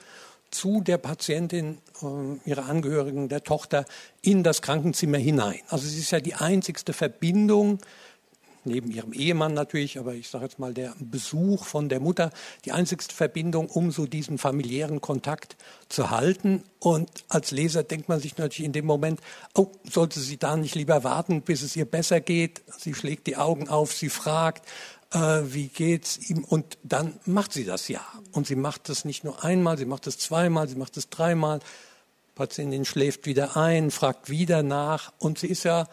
zu 0.52 0.82
der 0.82 0.98
Patientin, 0.98 1.80
äh, 2.02 2.50
ihrer 2.50 2.66
Angehörigen, 2.66 3.30
der 3.30 3.44
Tochter 3.44 3.86
in 4.22 4.44
das 4.44 4.62
Krankenzimmer 4.62 5.18
hinein. 5.18 5.60
Also 5.70 5.88
sie 5.88 6.00
ist 6.00 6.12
ja 6.12 6.20
die 6.20 6.36
einzigste 6.36 6.94
Verbindung, 6.94 7.80
neben 8.66 8.92
ihrem 8.92 9.14
Ehemann 9.14 9.54
natürlich, 9.54 10.00
aber 10.00 10.14
ich 10.14 10.30
sage 10.30 10.46
jetzt 10.46 10.60
mal 10.60 10.74
der 10.74 10.94
Besuch 11.00 11.66
von 11.66 11.90
der 11.90 12.00
Mutter, 12.00 12.32
die 12.66 12.72
einzigste 12.72 13.16
Verbindung, 13.16 13.70
um 13.70 13.92
so 13.92 14.06
diesen 14.06 14.38
familiären 14.38 15.02
Kontakt 15.02 15.58
zu 15.88 16.10
halten. 16.10 16.64
Und 16.80 17.10
als 17.30 17.52
Leser 17.52 17.84
denkt 17.84 18.10
man 18.10 18.20
sich 18.20 18.38
natürlich 18.38 18.66
in 18.66 18.74
dem 18.74 18.86
Moment, 18.86 19.22
oh, 19.56 19.72
sollte 19.90 20.20
sie 20.20 20.38
da 20.38 20.56
nicht 20.56 20.76
lieber 20.76 21.04
warten, 21.04 21.42
bis 21.42 21.62
es 21.62 21.76
ihr 21.76 21.86
besser 21.86 22.22
geht? 22.22 22.62
Sie 22.78 22.94
schlägt 22.94 23.28
die 23.28 23.38
Augen 23.38 23.70
auf, 23.70 23.94
sie 23.94 24.10
fragt, 24.10 24.66
äh, 25.12 25.42
wie 25.46 25.68
geht's 25.68 26.30
ihm? 26.30 26.44
Und 26.44 26.78
dann 26.84 27.20
macht 27.26 27.54
sie 27.54 27.66
das 27.66 27.88
ja. 27.88 28.02
Und 28.32 28.48
sie 28.48 28.56
macht 28.56 28.90
das 28.90 29.06
nicht 29.06 29.24
nur 29.24 29.44
einmal, 29.44 29.78
sie 29.78 29.86
macht 29.86 30.08
es 30.08 30.18
zweimal, 30.18 30.68
sie 30.68 30.76
macht 30.76 30.98
es 30.98 31.10
dreimal. 31.10 31.60
Patientin 32.36 32.86
schläft 32.86 33.26
wieder 33.26 33.58
ein, 33.58 33.92
fragt 33.92 34.30
wieder 34.30 34.64
nach 34.64 35.12
und 35.20 35.40
sie 35.40 35.48
ist 35.48 35.64
ja 35.64 35.88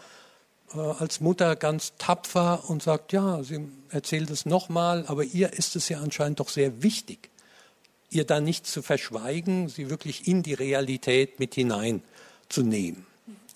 als 0.73 1.21
Mutter 1.21 1.57
ganz 1.57 1.93
tapfer 1.99 2.69
und 2.69 2.83
sagt, 2.83 3.13
ja, 3.13 3.43
sie 3.43 3.69
erzählt 3.91 4.31
es 4.31 4.47
nochmal, 4.47 5.05
aber 5.07 5.25
ihr 5.25 5.53
ist 5.53 5.77
es 5.77 5.89
ja 5.89 6.01
anscheinend 6.01 6.41
doch 6.41 6.49
sehr 6.49 6.83
wichtig, 6.83 7.31
ihr 8.11 8.25
da 8.25 8.41
nicht 8.41 8.67
zu 8.67 8.83
verschweigen, 8.83 9.69
sie 9.69 9.91
wirklich 9.91 10.27
in 10.27 10.43
die 10.43 10.55
Realität 10.55 11.39
mit 11.39 11.55
hineinzunehmen. 11.55 13.07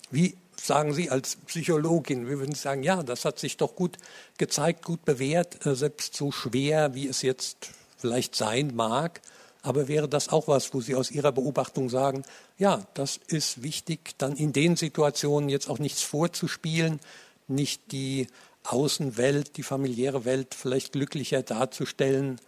Wie 0.09 0.35
sagen 0.61 0.93
Sie 0.93 1.09
als 1.09 1.37
Psychologin, 1.47 2.27
wir 2.27 2.39
würden 2.39 2.55
sagen, 2.55 2.83
ja, 2.83 3.01
das 3.03 3.25
hat 3.25 3.39
sich 3.39 3.57
doch 3.57 3.75
gut 3.75 3.97
gezeigt, 4.37 4.85
gut 4.85 5.03
bewährt, 5.05 5.65
äh, 5.65 5.75
selbst 5.75 6.15
so 6.15 6.31
schwer, 6.31 6.93
wie 6.93 7.07
es 7.07 7.21
jetzt 7.21 7.71
vielleicht 7.97 8.35
sein 8.35 8.75
mag, 8.75 9.21
aber 9.61 9.87
wäre 9.87 10.09
das 10.09 10.29
auch 10.29 10.47
was, 10.47 10.73
wo 10.73 10.81
Sie 10.81 10.95
aus 10.95 11.11
Ihrer 11.11 11.31
Beobachtung 11.31 11.89
sagen, 11.89 12.23
ja, 12.57 12.85
das 12.93 13.19
ist 13.27 13.63
wichtig, 13.63 14.15
dann 14.17 14.35
in 14.35 14.53
den 14.53 14.75
Situationen 14.75 15.49
jetzt 15.49 15.69
auch 15.69 15.79
nichts 15.79 16.01
vorzuspielen, 16.01 16.99
nicht 17.47 17.91
die 17.91 18.27
Außenwelt, 18.63 19.57
die 19.57 19.63
familiäre 19.63 20.25
Welt 20.25 20.55
vielleicht 20.55 20.93
glücklicher 20.93 21.43
darzustellen, 21.43 22.39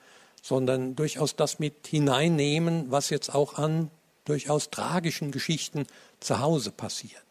sondern 0.41 0.95
durchaus 0.95 1.35
das 1.35 1.59
mit 1.59 1.87
hineinnehmen, 1.87 2.91
was 2.91 3.09
jetzt 3.09 3.33
auch 3.33 3.55
an 3.55 3.89
durchaus 4.25 4.69
tragischen 4.69 5.31
Geschichten 5.31 5.85
zu 6.19 6.39
Hause 6.39 6.71
passiert. 6.71 7.21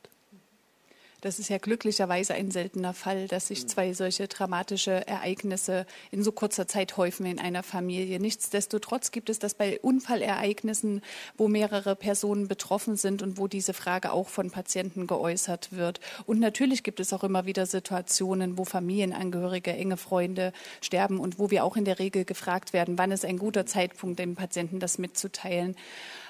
Das 1.23 1.39
ist 1.39 1.49
ja 1.49 1.59
glücklicherweise 1.59 2.35
ein 2.35 2.51
seltener 2.51 2.93
Fall, 2.95 3.29
dass 3.29 3.47
sich 3.47 3.69
zwei 3.69 3.93
solche 3.93 4.27
dramatische 4.27 5.07
Ereignisse 5.07 5.87
in 6.11 6.25
so 6.25 6.33
kurzer 6.33 6.67
Zeit 6.67 6.97
häufen 6.97 7.27
in 7.27 7.39
einer 7.39 7.63
Familie. 7.63 8.19
Nichtsdestotrotz 8.19 9.13
gibt 9.13 9.31
es 9.31 9.39
das 9.39 9.55
bei 9.55 9.79
Unfallereignissen, 9.79 11.01
wo 11.37 11.47
mehrere 11.47 11.95
Personen 11.95 12.49
betroffen 12.49 12.97
sind 12.97 13.23
und 13.23 13.39
wo 13.39 13.47
diese 13.47 13.73
Frage 13.73 14.13
auch 14.13 14.29
von 14.29 14.51
Patienten 14.51 15.07
geäußert 15.07 15.71
wird. 15.71 16.01
Und 16.27 16.41
natürlich 16.41 16.83
gibt 16.83 16.99
es 16.99 17.13
auch 17.13 17.23
immer 17.23 17.47
wieder 17.47 17.67
Situationen, 17.67 18.59
wo 18.59 18.65
Familienangehörige, 18.65 19.73
enge 19.73 19.99
Freunde 19.99 20.53
sterben 20.81 21.21
und 21.21 21.39
wo 21.39 21.53
wir 21.53 21.63
auch 21.63 21.77
in 21.77 21.85
der 21.85 22.01
Regel 22.01 22.25
gefragt 22.25 22.73
werden, 22.73 22.99
wann 22.99 23.13
ist 23.13 23.25
ein 23.25 23.39
guter 23.39 23.65
Zeitpunkt, 23.65 24.19
dem 24.19 24.35
Patienten 24.35 24.81
das 24.81 24.99
mitzuteilen. 24.99 25.77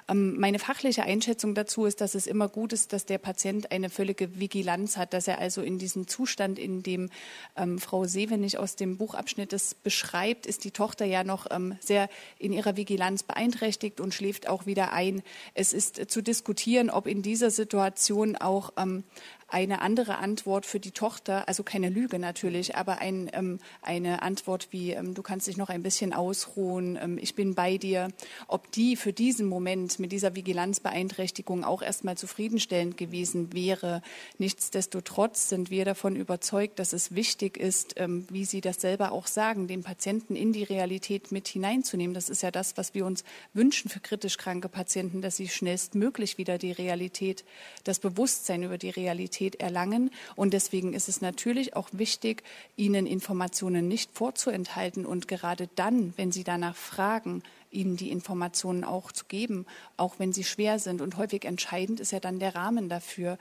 Ähm, 0.09 0.39
meine 0.39 0.59
fachliche 0.59 1.05
Einschätzung 1.05 1.55
dazu 1.55 1.87
ist, 1.87 2.01
dass 2.01 2.15
es 2.15 2.27
immer 2.27 2.49
gut 2.49 2.73
ist, 2.73 2.93
dass 2.93 3.07
der 3.07 3.19
Patient 3.19 3.73
eine 3.73 3.91
völlige 3.91 4.39
Vigilanz 4.39 4.97
hat, 4.97 5.13
dass 5.13 5.29
er 5.29 5.39
also 5.39 5.63
in 5.63 5.79
diesem 5.79 6.07
Zustand, 6.07 6.59
in 6.59 6.83
dem 6.83 7.11
ähm, 7.57 7.79
Frau 7.79 8.05
Sevenig 8.05 8.59
aus 8.59 8.77
dem 8.77 8.97
Buchabschnitt 8.97 9.53
es 9.53 9.75
beschreibt, 9.75 10.47
ist 10.47 10.65
die 10.65 10.71
Tochter 10.71 11.05
ja 11.05 11.25
noch 11.25 11.47
ähm, 11.51 11.77
sehr 11.81 12.09
in 12.39 12.53
ihrer 12.53 12.77
Vigilanz 12.77 13.23
beeinträchtigt 13.23 14.01
und 14.01 14.15
schläft 14.15 14.49
auch 14.49 14.67
wieder 14.67 14.93
ein. 14.93 15.23
Es 15.55 15.73
ist 15.73 16.11
zu 16.11 16.23
diskutieren, 16.23 16.91
ob 16.91 17.07
in 17.07 17.23
dieser 17.23 17.51
Situation 17.51 18.37
auch 18.37 18.73
ähm, 18.77 19.05
eine 19.53 19.83
andere 19.83 20.19
Antwort 20.19 20.67
für 20.67 20.81
die 20.81 20.91
Tochter, 20.91 21.47
also 21.47 21.63
keine 21.63 21.91
Lüge 21.91 22.19
natürlich, 22.19 22.77
aber 22.77 22.99
ein, 22.99 23.31
ähm, 23.35 23.59
eine 23.83 24.23
Antwort 24.23 24.69
wie, 24.71 24.93
ähm, 24.93 25.15
du 25.15 25.23
kannst 25.23 25.47
dich 25.47 25.57
noch 25.57 25.69
ein 25.69 25.83
bisschen 25.83 26.13
ausruhen, 26.13 26.99
ähm, 27.01 27.19
ich 27.19 27.35
bin 27.35 27.55
bei 27.55 27.77
dir, 27.77 28.09
ob 28.49 28.73
die 28.73 28.97
für 28.97 29.13
diesen 29.13 29.47
Moment 29.47 29.99
mit 29.99 30.11
dieser 30.11 30.35
Vigilanzbeeinträchtigung 30.35 31.65
auch 31.65 31.83
erstmal 31.83 32.17
zufriedenstellend 32.17 32.97
gewesen 32.97 33.53
wäre. 33.53 34.03
Nichtsdestotrotz 34.39 35.51
sind 35.51 35.71
wir 35.71 35.85
davon 35.85 36.17
überzeugt, 36.17 36.79
dass 36.79 36.95
es 36.95 37.15
wichtig 37.15 37.59
ist, 37.59 38.01
ähm, 38.01 38.27
wie 38.31 38.47
Sie 38.47 38.63
das 38.63 38.81
selber 38.81 39.13
auch 39.13 39.27
sagen, 39.27 39.69
den 39.69 39.83
Patienten 39.83 40.35
in 40.35 40.53
die 40.53 40.65
Realität 40.65 41.31
mit 41.31 41.47
hineinzunehmen. 41.47 42.15
Das 42.15 42.31
ist 42.31 42.43
ja 42.43 42.51
das, 42.51 42.77
was 42.79 42.95
wir 42.95 43.05
uns 43.05 43.23
wünschen 43.53 43.91
für 43.91 44.01
kritisch 44.01 44.39
kranke 44.39 44.69
Patienten, 44.69 45.21
dass 45.21 45.37
sie 45.37 45.49
schnellstmöglich 45.49 46.39
wieder 46.39 46.57
die 46.57 46.73
Realität, 46.73 47.45
das 47.85 47.99
Bewusstsein 47.99 48.63
über 48.63 48.79
die 48.79 48.91
Realität 48.91 49.42
Autorität 49.43 49.61
erlangen. 49.61 50.11
Und 50.37 50.53
deswegen 50.53 50.95
ist 50.95 51.09
es 51.09 51.21
natürlich 51.21 51.75
auch 51.75 51.89
wichtig, 51.93 52.43
ihnen 52.77 53.07
Informationen 53.07 53.89
nicht 53.89 54.11
vorzuenthalten 54.13 55.05
und 55.05 55.29
gerade 55.29 55.69
dann, 55.75 56.15
wenn 56.17 56.33
sie 56.33 56.45
danach 56.45 56.77
fragen, 56.77 57.43
ihnen 57.71 57.97
die 57.97 58.11
Informationen 58.11 58.85
auch 58.85 59.13
zu 59.13 59.25
geben, 59.27 59.67
auch 59.97 60.19
wenn 60.19 60.33
sie 60.33 60.45
schwer 60.45 60.79
sind. 60.79 61.01
Und 61.01 61.17
häufig 61.17 61.45
entscheidend 61.45 62.01
ist 62.01 62.13
ja 62.13 62.21
dann 62.21 62.39
der 62.39 62.55
Rahmen 62.55 62.89
dafür 62.89 63.39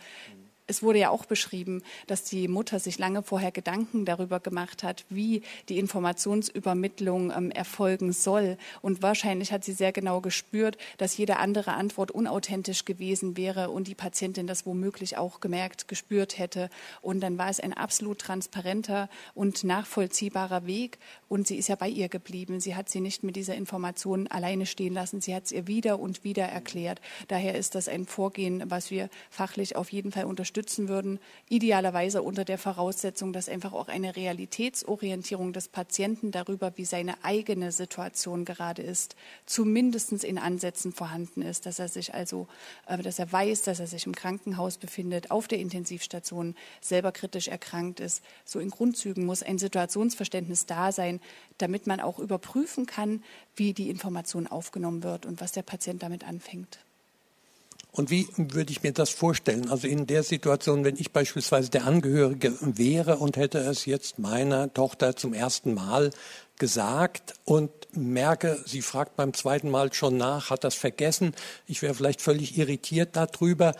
es 0.72 0.82
wurde 0.82 1.00
ja 1.00 1.10
auch 1.10 1.26
beschrieben, 1.26 1.84
dass 2.08 2.24
die 2.24 2.48
Mutter 2.48 2.80
sich 2.80 2.98
lange 2.98 3.24
vorher 3.24 3.52
Gedanken 3.52 4.06
darüber 4.06 4.40
gemacht 4.40 4.84
hat, 4.84 5.04
wie 5.10 5.42
die 5.68 5.80
Informationsübermittlung 5.80 7.30
ähm, 7.36 7.52
erfolgen 7.52 8.14
soll. 8.14 8.58
Und 8.82 9.02
wahrscheinlich 9.02 9.52
hat 9.52 9.66
sie 9.66 9.74
sehr 9.74 9.92
genau 9.92 10.22
gespürt, 10.22 10.78
dass 10.98 11.18
jede 11.18 11.38
andere 11.38 11.74
Antwort 11.74 12.12
unauthentisch 12.12 12.86
gewesen 12.86 13.36
wäre 13.36 13.70
und 13.70 13.90
die 13.90 13.96
Patientin 13.96 14.48
das 14.48 14.66
womöglich 14.66 15.18
auch 15.18 15.42
gemerkt, 15.42 15.90
gespürt 15.90 16.40
hätte. 16.40 16.70
Und 17.02 17.20
dann 17.20 17.38
war 17.38 17.50
es 17.50 17.60
ein 17.60 17.74
absolut 17.74 18.20
transparenter 18.20 19.10
und 19.36 19.66
nachvollziehbarer 19.66 20.66
Weg. 20.66 21.00
Und 21.28 21.48
sie 21.48 21.58
ist 21.58 21.68
ja 21.68 21.76
bei 21.76 21.90
ihr 21.90 22.08
geblieben. 22.08 22.62
Sie 22.62 22.76
hat 22.76 22.88
sie 22.88 23.02
nicht 23.02 23.24
mit 23.24 23.36
dieser 23.36 23.56
Information 23.56 24.28
alleine 24.28 24.66
stehen 24.66 24.94
lassen. 24.94 25.20
Sie 25.20 25.36
hat 25.36 25.46
es 25.46 25.52
ihr 25.52 25.68
wieder 25.68 26.00
und 26.00 26.24
wieder 26.24 26.46
erklärt. 26.46 27.02
Daher 27.28 27.56
ist 27.56 27.76
das 27.76 27.90
ein 27.90 28.06
Vorgehen, 28.06 28.64
was 28.68 28.90
wir 28.90 29.10
fachlich 29.30 29.76
auf 29.76 29.92
jeden 29.92 30.14
Fall 30.14 30.24
unterstützen 30.24 30.61
unterstützen 30.62 30.90
würden, 30.90 31.20
idealerweise 31.50 32.22
unter 32.22 32.46
der 32.46 32.60
Voraussetzung, 32.60 33.34
dass 33.34 33.50
einfach 33.50 33.74
auch 33.74 33.88
eine 33.88 34.16
Realitätsorientierung 34.16 35.54
des 35.54 35.68
Patienten 35.68 36.30
darüber, 36.30 36.74
wie 36.76 36.86
seine 36.86 37.24
eigene 37.24 37.72
Situation 37.72 38.46
gerade 38.46 38.84
ist, 38.84 39.16
zumindest 39.48 40.24
in 40.24 40.38
Ansätzen 40.38 40.92
vorhanden 40.94 41.42
ist, 41.42 41.66
dass 41.66 41.80
er 41.80 41.88
sich 41.88 42.14
also, 42.14 42.48
äh, 42.88 42.98
dass 43.00 43.18
er 43.18 43.32
weiß, 43.32 43.64
dass 43.64 43.80
er 43.80 43.88
sich 43.88 44.06
im 44.06 44.14
Krankenhaus 44.14 44.78
befindet, 44.78 45.32
auf 45.32 45.48
der 45.48 45.58
Intensivstation 45.58 46.56
selber 46.80 47.12
kritisch 47.12 47.48
erkrankt 47.48 48.00
ist. 48.00 48.24
So 48.46 48.60
in 48.60 48.70
Grundzügen 48.70 49.26
muss 49.26 49.42
ein 49.42 49.58
Situationsverständnis 49.58 50.68
da 50.68 50.92
sein, 50.92 51.20
damit 51.58 51.88
man 51.88 52.00
auch 52.00 52.20
überprüfen 52.20 52.86
kann, 52.86 53.24
wie 53.56 53.74
die 53.74 53.90
Information 53.90 54.46
aufgenommen 54.46 55.02
wird 55.02 55.26
und 55.26 55.42
was 55.42 55.54
der 55.54 55.64
Patient 55.64 56.04
damit 56.04 56.24
anfängt. 56.24 56.80
Und 57.92 58.10
wie 58.10 58.28
würde 58.38 58.72
ich 58.72 58.84
mir 58.84 58.94
das 58.94 59.10
vorstellen? 59.10 59.70
Also 59.70 59.88
in 59.88 60.08
der 60.08 60.24
Situation, 60.24 60.86
wenn 60.86 60.96
ich 60.96 61.12
beispielsweise 61.12 61.70
der 61.70 61.86
Angehörige 61.86 62.54
wäre 62.62 63.18
und 63.18 63.36
hätte 63.36 63.58
es 63.60 63.86
jetzt 63.86 64.18
meiner 64.18 64.74
Tochter 64.74 65.18
zum 65.18 65.34
ersten 65.34 65.74
Mal 65.74 66.12
gesagt 66.58 67.34
und 67.44 67.72
merke, 67.92 68.64
sie 68.66 68.82
fragt 68.82 69.18
beim 69.18 69.34
zweiten 69.34 69.70
Mal 69.70 69.92
schon 69.92 70.16
nach, 70.16 70.52
hat 70.52 70.64
das 70.64 70.76
vergessen, 70.76 71.34
ich 71.68 71.82
wäre 71.82 71.94
vielleicht 71.94 72.22
völlig 72.22 72.58
irritiert 72.58 73.16
darüber. 73.18 73.74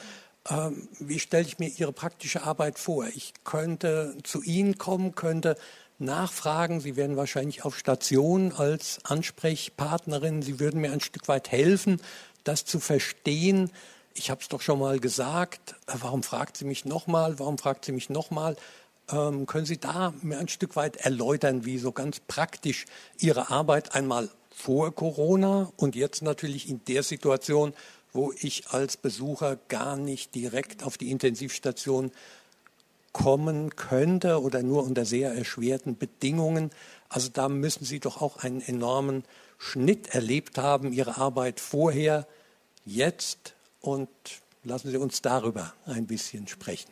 Ähm, 0.50 0.90
wie 1.00 1.20
stelle 1.20 1.46
ich 1.46 1.60
mir 1.60 1.70
Ihre 1.70 1.94
praktische 1.94 2.44
Arbeit 2.44 2.80
vor? 2.80 3.06
Ich 3.16 3.34
könnte 3.46 4.18
zu 4.24 4.42
Ihnen 4.42 4.78
kommen, 4.78 5.16
könnte 5.16 5.56
nachfragen. 6.00 6.82
Sie 6.82 6.96
wären 6.96 7.16
wahrscheinlich 7.16 7.64
auf 7.64 7.78
Station 7.78 8.52
als 8.52 9.00
Ansprechpartnerin. 9.04 10.42
Sie 10.42 10.60
würden 10.60 10.82
mir 10.82 10.92
ein 10.92 11.00
Stück 11.00 11.28
weit 11.28 11.52
helfen, 11.52 12.02
das 12.44 12.66
zu 12.66 12.80
verstehen, 12.80 13.70
ich 14.14 14.30
habe 14.30 14.42
es 14.42 14.48
doch 14.48 14.62
schon 14.62 14.80
mal 14.80 15.00
gesagt, 15.00 15.76
äh, 15.88 15.94
warum 16.00 16.24
fragt 16.24 16.58
sie 16.58 16.66
mich 16.66 16.86
nochmal, 16.86 17.40
warum 17.40 17.58
fragt 17.58 17.86
sie 17.86 17.92
mich 17.92 18.10
nochmal? 18.10 18.56
Ähm, 19.10 19.46
können 19.46 19.66
Sie 19.66 19.78
da 19.78 20.14
mir 20.22 20.38
ein 20.38 20.48
Stück 20.48 20.76
weit 20.76 20.98
erläutern, 20.98 21.66
wie 21.66 21.78
so 21.78 21.92
ganz 21.92 22.20
praktisch 22.20 22.86
Ihre 23.20 23.50
Arbeit 23.50 23.96
einmal 23.96 24.30
vor 24.50 24.94
Corona 24.94 25.72
und 25.76 25.96
jetzt 25.96 26.22
natürlich 26.22 26.70
in 26.70 26.84
der 26.86 27.04
Situation, 27.04 27.74
wo 28.14 28.34
ich 28.40 28.70
als 28.70 28.98
Besucher 28.98 29.58
gar 29.68 29.96
nicht 29.96 30.36
direkt 30.36 30.84
auf 30.84 30.98
die 30.98 31.12
Intensivstation 31.12 32.12
kommen 33.12 33.76
könnte 33.76 34.42
oder 34.42 34.64
nur 34.64 34.84
unter 34.84 35.06
sehr 35.06 35.34
erschwerten 35.34 35.98
Bedingungen. 35.98 36.72
Also 37.10 37.30
da 37.30 37.50
müssen 37.50 37.86
Sie 37.86 38.00
doch 38.00 38.22
auch 38.22 38.38
einen 38.38 38.62
enormen 38.62 39.24
Schnitt 39.58 40.14
erlebt 40.14 40.58
haben, 40.58 40.94
Ihre 40.94 41.18
Arbeit 41.18 41.60
vorher, 41.60 42.28
jetzt 42.86 43.56
und 43.82 44.10
lassen 44.64 44.92
Sie 44.92 44.98
uns 44.98 45.22
darüber 45.22 45.74
ein 45.86 46.08
bisschen 46.08 46.48
sprechen. 46.48 46.92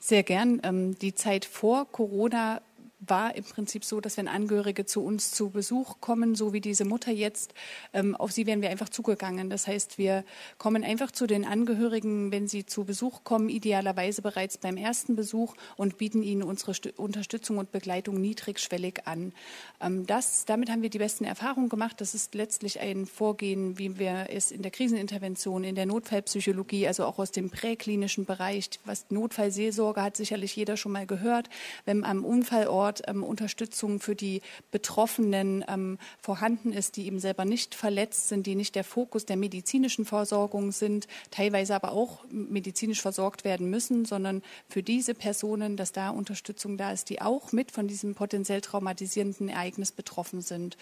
Sehr 0.00 0.24
gern. 0.24 0.60
Ähm, 0.64 0.98
die 0.98 1.14
Zeit 1.14 1.44
vor 1.44 1.86
Corona 1.90 2.60
war 3.06 3.34
im 3.34 3.44
Prinzip 3.44 3.84
so, 3.84 4.00
dass 4.00 4.16
wenn 4.16 4.28
Angehörige 4.28 4.86
zu 4.86 5.02
uns 5.02 5.32
zu 5.32 5.50
Besuch 5.50 6.00
kommen, 6.00 6.34
so 6.34 6.52
wie 6.52 6.60
diese 6.60 6.84
Mutter 6.84 7.10
jetzt, 7.10 7.52
ähm, 7.92 8.14
auf 8.14 8.32
sie 8.32 8.46
wären 8.46 8.62
wir 8.62 8.70
einfach 8.70 8.88
zugegangen. 8.88 9.50
Das 9.50 9.66
heißt, 9.66 9.98
wir 9.98 10.24
kommen 10.58 10.84
einfach 10.84 11.10
zu 11.10 11.26
den 11.26 11.44
Angehörigen, 11.44 12.30
wenn 12.30 12.46
sie 12.46 12.64
zu 12.64 12.84
Besuch 12.84 13.24
kommen, 13.24 13.48
idealerweise 13.48 14.22
bereits 14.22 14.58
beim 14.58 14.76
ersten 14.76 15.16
Besuch 15.16 15.54
und 15.76 15.98
bieten 15.98 16.22
ihnen 16.22 16.42
unsere 16.42 16.74
St 16.74 16.98
Unterstützung 16.98 17.58
und 17.58 17.72
Begleitung 17.72 18.20
niedrigschwellig 18.20 19.06
an. 19.06 19.32
Ähm, 19.80 20.06
das, 20.06 20.44
damit 20.44 20.70
haben 20.70 20.82
wir 20.82 20.90
die 20.90 20.98
besten 20.98 21.24
Erfahrungen 21.24 21.68
gemacht. 21.68 22.00
Das 22.00 22.14
ist 22.14 22.34
letztlich 22.34 22.80
ein 22.80 23.06
Vorgehen, 23.06 23.78
wie 23.78 23.98
wir 23.98 24.26
es 24.30 24.52
in 24.52 24.62
der 24.62 24.70
Krisenintervention, 24.70 25.64
in 25.64 25.74
der 25.74 25.86
Notfallpsychologie, 25.86 26.86
also 26.86 27.04
auch 27.04 27.18
aus 27.18 27.32
dem 27.32 27.50
präklinischen 27.50 28.24
Bereich, 28.24 28.70
was 28.84 29.06
Notfallseelsorge 29.10 30.02
hat 30.02 30.16
sicherlich 30.16 30.54
jeder 30.54 30.76
schon 30.76 30.92
mal 30.92 31.06
gehört, 31.06 31.48
wenn 31.84 32.04
am 32.04 32.24
Unfallort 32.24 32.91
dort 32.92 33.08
ähm, 33.08 33.22
Unterstützung 33.22 34.00
für 34.00 34.14
die 34.14 34.42
Betroffenen 34.70 35.64
ähm, 35.68 35.98
vorhanden 36.20 36.72
ist, 36.72 36.96
die 36.96 37.06
eben 37.06 37.18
selber 37.18 37.44
nicht 37.44 37.74
verletzt 37.74 38.28
sind, 38.28 38.46
die 38.46 38.54
nicht 38.54 38.74
der 38.74 38.84
Fokus 38.84 39.26
der 39.26 39.36
medizinischen 39.36 40.04
Versorgung 40.04 40.72
sind, 40.72 41.06
teilweise 41.30 41.74
aber 41.74 41.92
auch 41.92 42.24
medizinisch 42.30 43.00
versorgt 43.00 43.44
werden 43.44 43.70
müssen, 43.70 44.04
sondern 44.04 44.42
für 44.68 44.82
diese 44.82 45.14
Personen, 45.14 45.76
dass 45.76 45.92
da 45.92 46.10
Unterstützung 46.10 46.76
da 46.76 46.92
ist, 46.92 47.08
die 47.10 47.20
auch 47.20 47.52
mit 47.52 47.72
von 47.72 47.88
diesem 47.88 48.14
potenziell 48.14 48.60
traumatisierenden 48.60 49.48
Ereignis 49.48 49.92
betroffen 49.92 50.40
sind. 50.40 50.76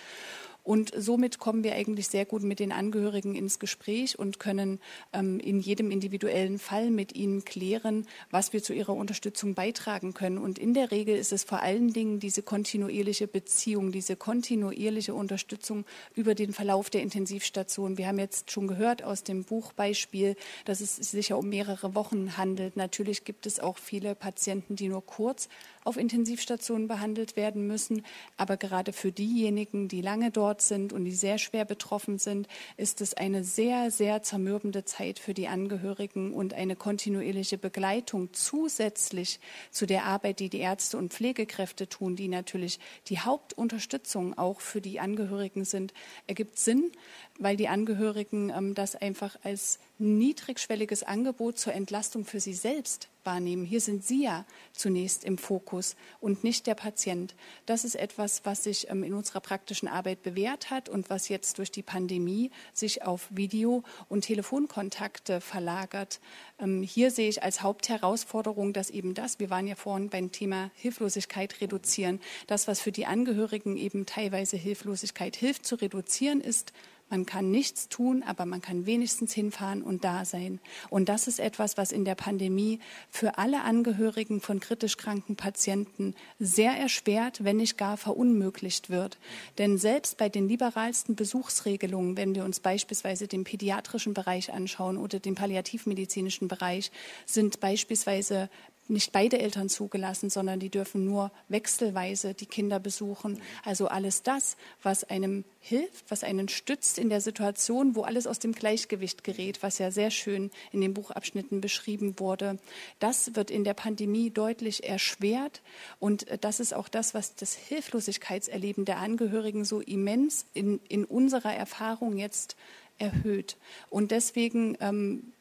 Und 0.62 0.92
somit 0.96 1.38
kommen 1.38 1.64
wir 1.64 1.74
eigentlich 1.74 2.08
sehr 2.08 2.24
gut 2.24 2.42
mit 2.42 2.60
den 2.60 2.72
Angehörigen 2.72 3.34
ins 3.34 3.58
Gespräch 3.58 4.18
und 4.18 4.38
können 4.38 4.80
ähm, 5.12 5.40
in 5.40 5.60
jedem 5.60 5.90
individuellen 5.90 6.58
Fall 6.58 6.90
mit 6.90 7.14
ihnen 7.14 7.44
klären, 7.44 8.06
was 8.30 8.52
wir 8.52 8.62
zu 8.62 8.72
ihrer 8.72 8.94
Unterstützung 8.94 9.54
beitragen 9.54 10.14
können. 10.14 10.38
Und 10.38 10.58
in 10.58 10.74
der 10.74 10.90
Regel 10.90 11.16
ist 11.16 11.32
es 11.32 11.44
vor 11.44 11.60
allen 11.60 11.92
Dingen 11.92 12.20
diese 12.20 12.42
kontinuierliche 12.42 13.26
Beziehung, 13.26 13.92
diese 13.92 14.16
kontinuierliche 14.16 15.14
Unterstützung 15.14 15.84
über 16.14 16.34
den 16.34 16.52
Verlauf 16.52 16.90
der 16.90 17.02
Intensivstation. 17.02 17.98
Wir 17.98 18.06
haben 18.06 18.18
jetzt 18.18 18.50
schon 18.50 18.68
gehört 18.68 19.02
aus 19.02 19.24
dem 19.24 19.44
Buchbeispiel, 19.44 20.36
dass 20.64 20.80
es 20.80 20.96
sich 20.96 21.30
ja 21.30 21.36
um 21.36 21.48
mehrere 21.48 21.94
Wochen 21.94 22.36
handelt. 22.36 22.76
Natürlich 22.76 23.24
gibt 23.24 23.46
es 23.46 23.60
auch 23.60 23.78
viele 23.78 24.14
Patienten, 24.14 24.76
die 24.76 24.88
nur 24.88 25.04
kurz 25.04 25.48
auf 25.84 25.96
Intensivstationen 25.96 26.88
behandelt 26.88 27.36
werden 27.36 27.66
müssen. 27.66 28.04
Aber 28.36 28.56
gerade 28.56 28.92
für 28.92 29.12
diejenigen, 29.12 29.88
die 29.88 30.02
lange 30.02 30.30
dort 30.30 30.49
sind 30.58 30.92
und 30.92 31.04
die 31.04 31.14
sehr 31.14 31.36
schwer 31.36 31.64
betroffen 31.64 32.18
sind, 32.18 32.48
ist 32.78 33.02
es 33.02 33.12
eine 33.12 33.44
sehr, 33.44 33.90
sehr 33.90 34.22
zermürbende 34.22 34.84
Zeit 34.84 35.18
für 35.18 35.34
die 35.34 35.48
Angehörigen 35.48 36.32
und 36.32 36.54
eine 36.54 36.76
kontinuierliche 36.76 37.58
Begleitung 37.58 38.32
zusätzlich 38.32 39.38
zu 39.70 39.86
der 39.86 40.06
Arbeit, 40.06 40.40
die 40.40 40.48
die 40.48 40.60
Ärzte 40.60 40.96
und 40.96 41.12
Pflegekräfte 41.12 41.88
tun, 41.88 42.16
die 42.16 42.28
natürlich 42.28 42.80
die 43.08 43.18
Hauptunterstützung 43.18 44.38
auch 44.38 44.60
für 44.60 44.80
die 44.80 44.98
Angehörigen 44.98 45.66
sind, 45.66 45.92
ergibt 46.26 46.58
Sinn, 46.58 46.90
weil 47.38 47.56
die 47.56 47.68
Angehörigen 47.68 48.50
ähm, 48.50 48.74
das 48.74 48.96
einfach 48.96 49.36
als 49.42 49.78
niedrigschwelliges 49.98 51.02
Angebot 51.02 51.58
zur 51.58 51.74
Entlastung 51.74 52.24
für 52.24 52.40
sie 52.40 52.54
selbst 52.54 53.09
wahrnehmen. 53.24 53.64
Hier 53.64 53.80
sind 53.80 54.04
Sie 54.04 54.24
ja 54.24 54.44
zunächst 54.72 55.24
im 55.24 55.38
Fokus 55.38 55.96
und 56.20 56.44
nicht 56.44 56.66
der 56.66 56.74
Patient. 56.74 57.34
Das 57.66 57.84
ist 57.84 57.94
etwas, 57.94 58.42
was 58.44 58.64
sich 58.64 58.90
ähm, 58.90 59.02
in 59.02 59.14
unserer 59.14 59.40
praktischen 59.40 59.88
Arbeit 59.88 60.22
bewährt 60.22 60.70
hat 60.70 60.88
und 60.88 61.10
was 61.10 61.28
jetzt 61.28 61.58
durch 61.58 61.70
die 61.70 61.82
Pandemie 61.82 62.50
sich 62.72 63.02
auf 63.02 63.28
Video- 63.30 63.82
und 64.08 64.22
Telefonkontakte 64.22 65.40
verlagert. 65.40 66.20
Ähm, 66.58 66.82
hier 66.82 67.10
sehe 67.10 67.28
ich 67.28 67.42
als 67.42 67.62
Hauptherausforderung, 67.62 68.72
dass 68.72 68.90
eben 68.90 69.14
das, 69.14 69.38
wir 69.38 69.50
waren 69.50 69.66
ja 69.66 69.74
vorhin 69.74 70.08
beim 70.08 70.32
Thema 70.32 70.70
Hilflosigkeit 70.74 71.60
reduzieren, 71.60 72.20
das, 72.46 72.68
was 72.68 72.80
für 72.80 72.92
die 72.92 73.06
Angehörigen 73.06 73.76
eben 73.76 74.06
teilweise 74.06 74.56
Hilflosigkeit 74.56 75.36
hilft 75.36 75.66
zu 75.66 75.76
reduzieren, 75.76 76.40
ist 76.40 76.72
man 77.10 77.26
kann 77.26 77.50
nichts 77.50 77.88
tun, 77.88 78.22
aber 78.22 78.46
man 78.46 78.62
kann 78.62 78.86
wenigstens 78.86 79.32
hinfahren 79.32 79.82
und 79.82 80.04
da 80.04 80.24
sein. 80.24 80.60
Und 80.88 81.08
das 81.08 81.26
ist 81.26 81.40
etwas, 81.40 81.76
was 81.76 81.92
in 81.92 82.04
der 82.04 82.14
Pandemie 82.14 82.78
für 83.10 83.36
alle 83.36 83.62
Angehörigen 83.62 84.40
von 84.40 84.60
kritisch 84.60 84.96
kranken 84.96 85.36
Patienten 85.36 86.14
sehr 86.38 86.72
erschwert, 86.72 87.42
wenn 87.44 87.56
nicht 87.56 87.76
gar 87.76 87.96
verunmöglicht 87.96 88.90
wird. 88.90 89.18
Denn 89.58 89.76
selbst 89.76 90.16
bei 90.16 90.28
den 90.28 90.48
liberalsten 90.48 91.16
Besuchsregelungen, 91.16 92.16
wenn 92.16 92.34
wir 92.34 92.44
uns 92.44 92.60
beispielsweise 92.60 93.26
den 93.26 93.44
pädiatrischen 93.44 94.14
Bereich 94.14 94.52
anschauen 94.52 94.96
oder 94.96 95.18
den 95.18 95.34
palliativmedizinischen 95.34 96.48
Bereich, 96.48 96.92
sind 97.26 97.60
beispielsweise 97.60 98.48
nicht 98.90 99.12
beide 99.12 99.38
Eltern 99.38 99.68
zugelassen, 99.68 100.30
sondern 100.30 100.60
die 100.60 100.68
dürfen 100.68 101.04
nur 101.04 101.30
wechselweise 101.48 102.34
die 102.34 102.46
Kinder 102.46 102.78
besuchen. 102.78 103.40
Also 103.64 103.88
alles 103.88 104.22
das, 104.22 104.56
was 104.82 105.04
einem 105.04 105.44
hilft, 105.60 106.10
was 106.10 106.24
einen 106.24 106.48
stützt 106.48 106.98
in 106.98 107.08
der 107.08 107.20
Situation, 107.20 107.94
wo 107.94 108.02
alles 108.02 108.26
aus 108.26 108.38
dem 108.38 108.52
Gleichgewicht 108.52 109.24
gerät, 109.24 109.62
was 109.62 109.78
ja 109.78 109.90
sehr 109.90 110.10
schön 110.10 110.50
in 110.72 110.80
den 110.80 110.94
Buchabschnitten 110.94 111.60
beschrieben 111.60 112.18
wurde, 112.18 112.58
das 112.98 113.34
wird 113.34 113.50
in 113.50 113.64
der 113.64 113.74
Pandemie 113.74 114.30
deutlich 114.30 114.88
erschwert. 114.88 115.62
Und 115.98 116.26
das 116.40 116.60
ist 116.60 116.74
auch 116.74 116.88
das, 116.88 117.14
was 117.14 117.34
das 117.34 117.54
Hilflosigkeitserleben 117.54 118.84
der 118.84 118.98
Angehörigen 118.98 119.64
so 119.64 119.80
immens 119.80 120.46
in, 120.54 120.80
in 120.88 121.04
unserer 121.04 121.54
Erfahrung 121.54 122.16
jetzt 122.16 122.56
erhöht. 122.98 123.56
Und 123.88 124.10
deswegen 124.10 124.76
ähm, 124.80 125.32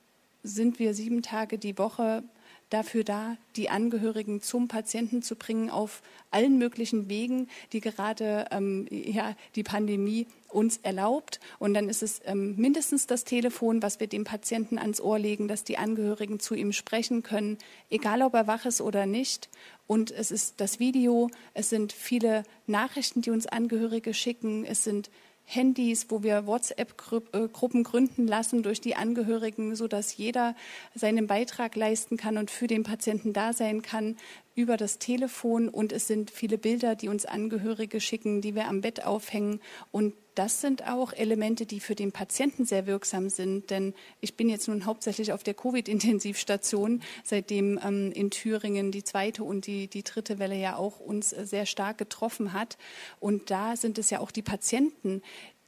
sind 0.43 0.79
wir 0.79 0.93
sieben 0.93 1.21
Tage 1.21 1.57
die 1.57 1.77
Woche 1.77 2.23
dafür 2.69 3.03
da, 3.03 3.37
die 3.55 3.69
Angehörigen 3.69 4.41
zum 4.41 4.67
Patienten 4.67 5.21
zu 5.21 5.35
bringen 5.35 5.69
auf 5.69 6.01
allen 6.31 6.57
möglichen 6.57 7.09
Wegen, 7.09 7.47
die 7.73 7.81
gerade 7.81 8.45
ähm, 8.51 8.87
ja, 8.89 9.35
die 9.55 9.63
Pandemie 9.63 10.27
uns 10.47 10.77
erlaubt. 10.77 11.39
Und 11.59 11.73
dann 11.73 11.89
ist 11.89 12.03
es 12.03 12.21
ähm, 12.25 12.55
mindestens 12.57 13.07
das 13.07 13.23
Telefon, 13.23 13.81
was 13.81 13.99
wir 13.99 14.07
dem 14.07 14.23
Patienten 14.23 14.77
ans 14.77 15.01
Ohr 15.01 15.19
legen, 15.19 15.47
dass 15.47 15.63
die 15.63 15.77
Angehörigen 15.77 16.39
zu 16.39 16.55
ihm 16.55 16.71
sprechen 16.71 17.23
können, 17.23 17.57
egal 17.89 18.21
ob 18.21 18.33
er 18.33 18.47
wach 18.47 18.65
ist 18.65 18.81
oder 18.81 19.05
nicht. 19.05 19.49
Und 19.87 20.11
es 20.11 20.29
ist 20.29 20.61
das 20.61 20.79
Video, 20.79 21.29
es 21.53 21.69
sind 21.69 21.91
viele 21.93 22.43
Nachrichten, 22.67 23.21
die 23.21 23.31
uns 23.31 23.47
Angehörige 23.47 24.13
schicken, 24.13 24.65
es 24.65 24.83
sind 24.83 25.09
Handys, 25.51 26.05
wo 26.09 26.21
wir 26.21 26.45
WhatsApp-Gruppen 26.45 27.83
gründen 27.83 28.27
lassen 28.27 28.61
durch 28.61 28.81
die 28.81 28.95
Angehörigen, 28.95 29.75
sodass 29.75 30.15
jeder 30.15 30.55
seinen 30.93 31.25
Beitrag 31.25 31.75
leisten 31.75 32.17
kann 32.17 32.37
und 32.37 32.51
für 32.51 32.67
den 32.67 32.83
Patienten 32.83 33.33
da 33.33 33.51
sein 33.51 33.81
kann 33.81 34.15
über 34.53 34.77
das 34.77 34.99
Telefon. 34.99 35.67
Und 35.67 35.91
es 35.91 36.05
sind 36.05 36.29
viele 36.29 36.59
Bilder, 36.59 36.95
die 36.95 37.07
uns 37.07 37.25
Angehörige 37.25 37.99
schicken, 37.99 38.41
die 38.41 38.53
wir 38.53 38.67
am 38.67 38.81
Bett 38.81 39.03
aufhängen. 39.03 39.59
Und 39.91 40.13
das 40.39 40.61
sind 40.61 40.87
auch 40.87 41.11
Elemente, 41.11 41.65
die 41.65 41.81
für 41.81 41.95
den 41.95 42.13
Patienten 42.13 42.63
sehr 42.63 42.87
wirksam 42.87 43.27
sind. 43.27 43.71
Denn 43.71 43.93
ich 44.21 44.37
bin 44.37 44.47
jetzt 44.47 44.69
nun 44.69 44.85
hauptsächlich 44.85 45.33
auf 45.33 45.43
der 45.43 45.53
Covid-Intensivstation, 45.53 47.01
seitdem 47.25 47.77
ähm, 47.83 48.13
in 48.13 48.31
Thüringen 48.31 48.93
die 48.93 49.03
zweite 49.03 49.43
und 49.43 49.67
die, 49.67 49.87
die 49.87 50.03
dritte 50.03 50.39
Welle 50.39 50.55
ja 50.55 50.77
auch 50.77 51.01
uns 51.01 51.31
sehr 51.31 51.65
stark 51.65 51.97
getroffen 51.97 52.53
hat. 52.53 52.77
Und 53.19 53.51
da 53.51 53.75
sind 53.75 53.97
es 53.97 54.11
ja 54.11 54.21
auch 54.21 54.31
die 54.31 54.41
Patienten, 54.41 55.21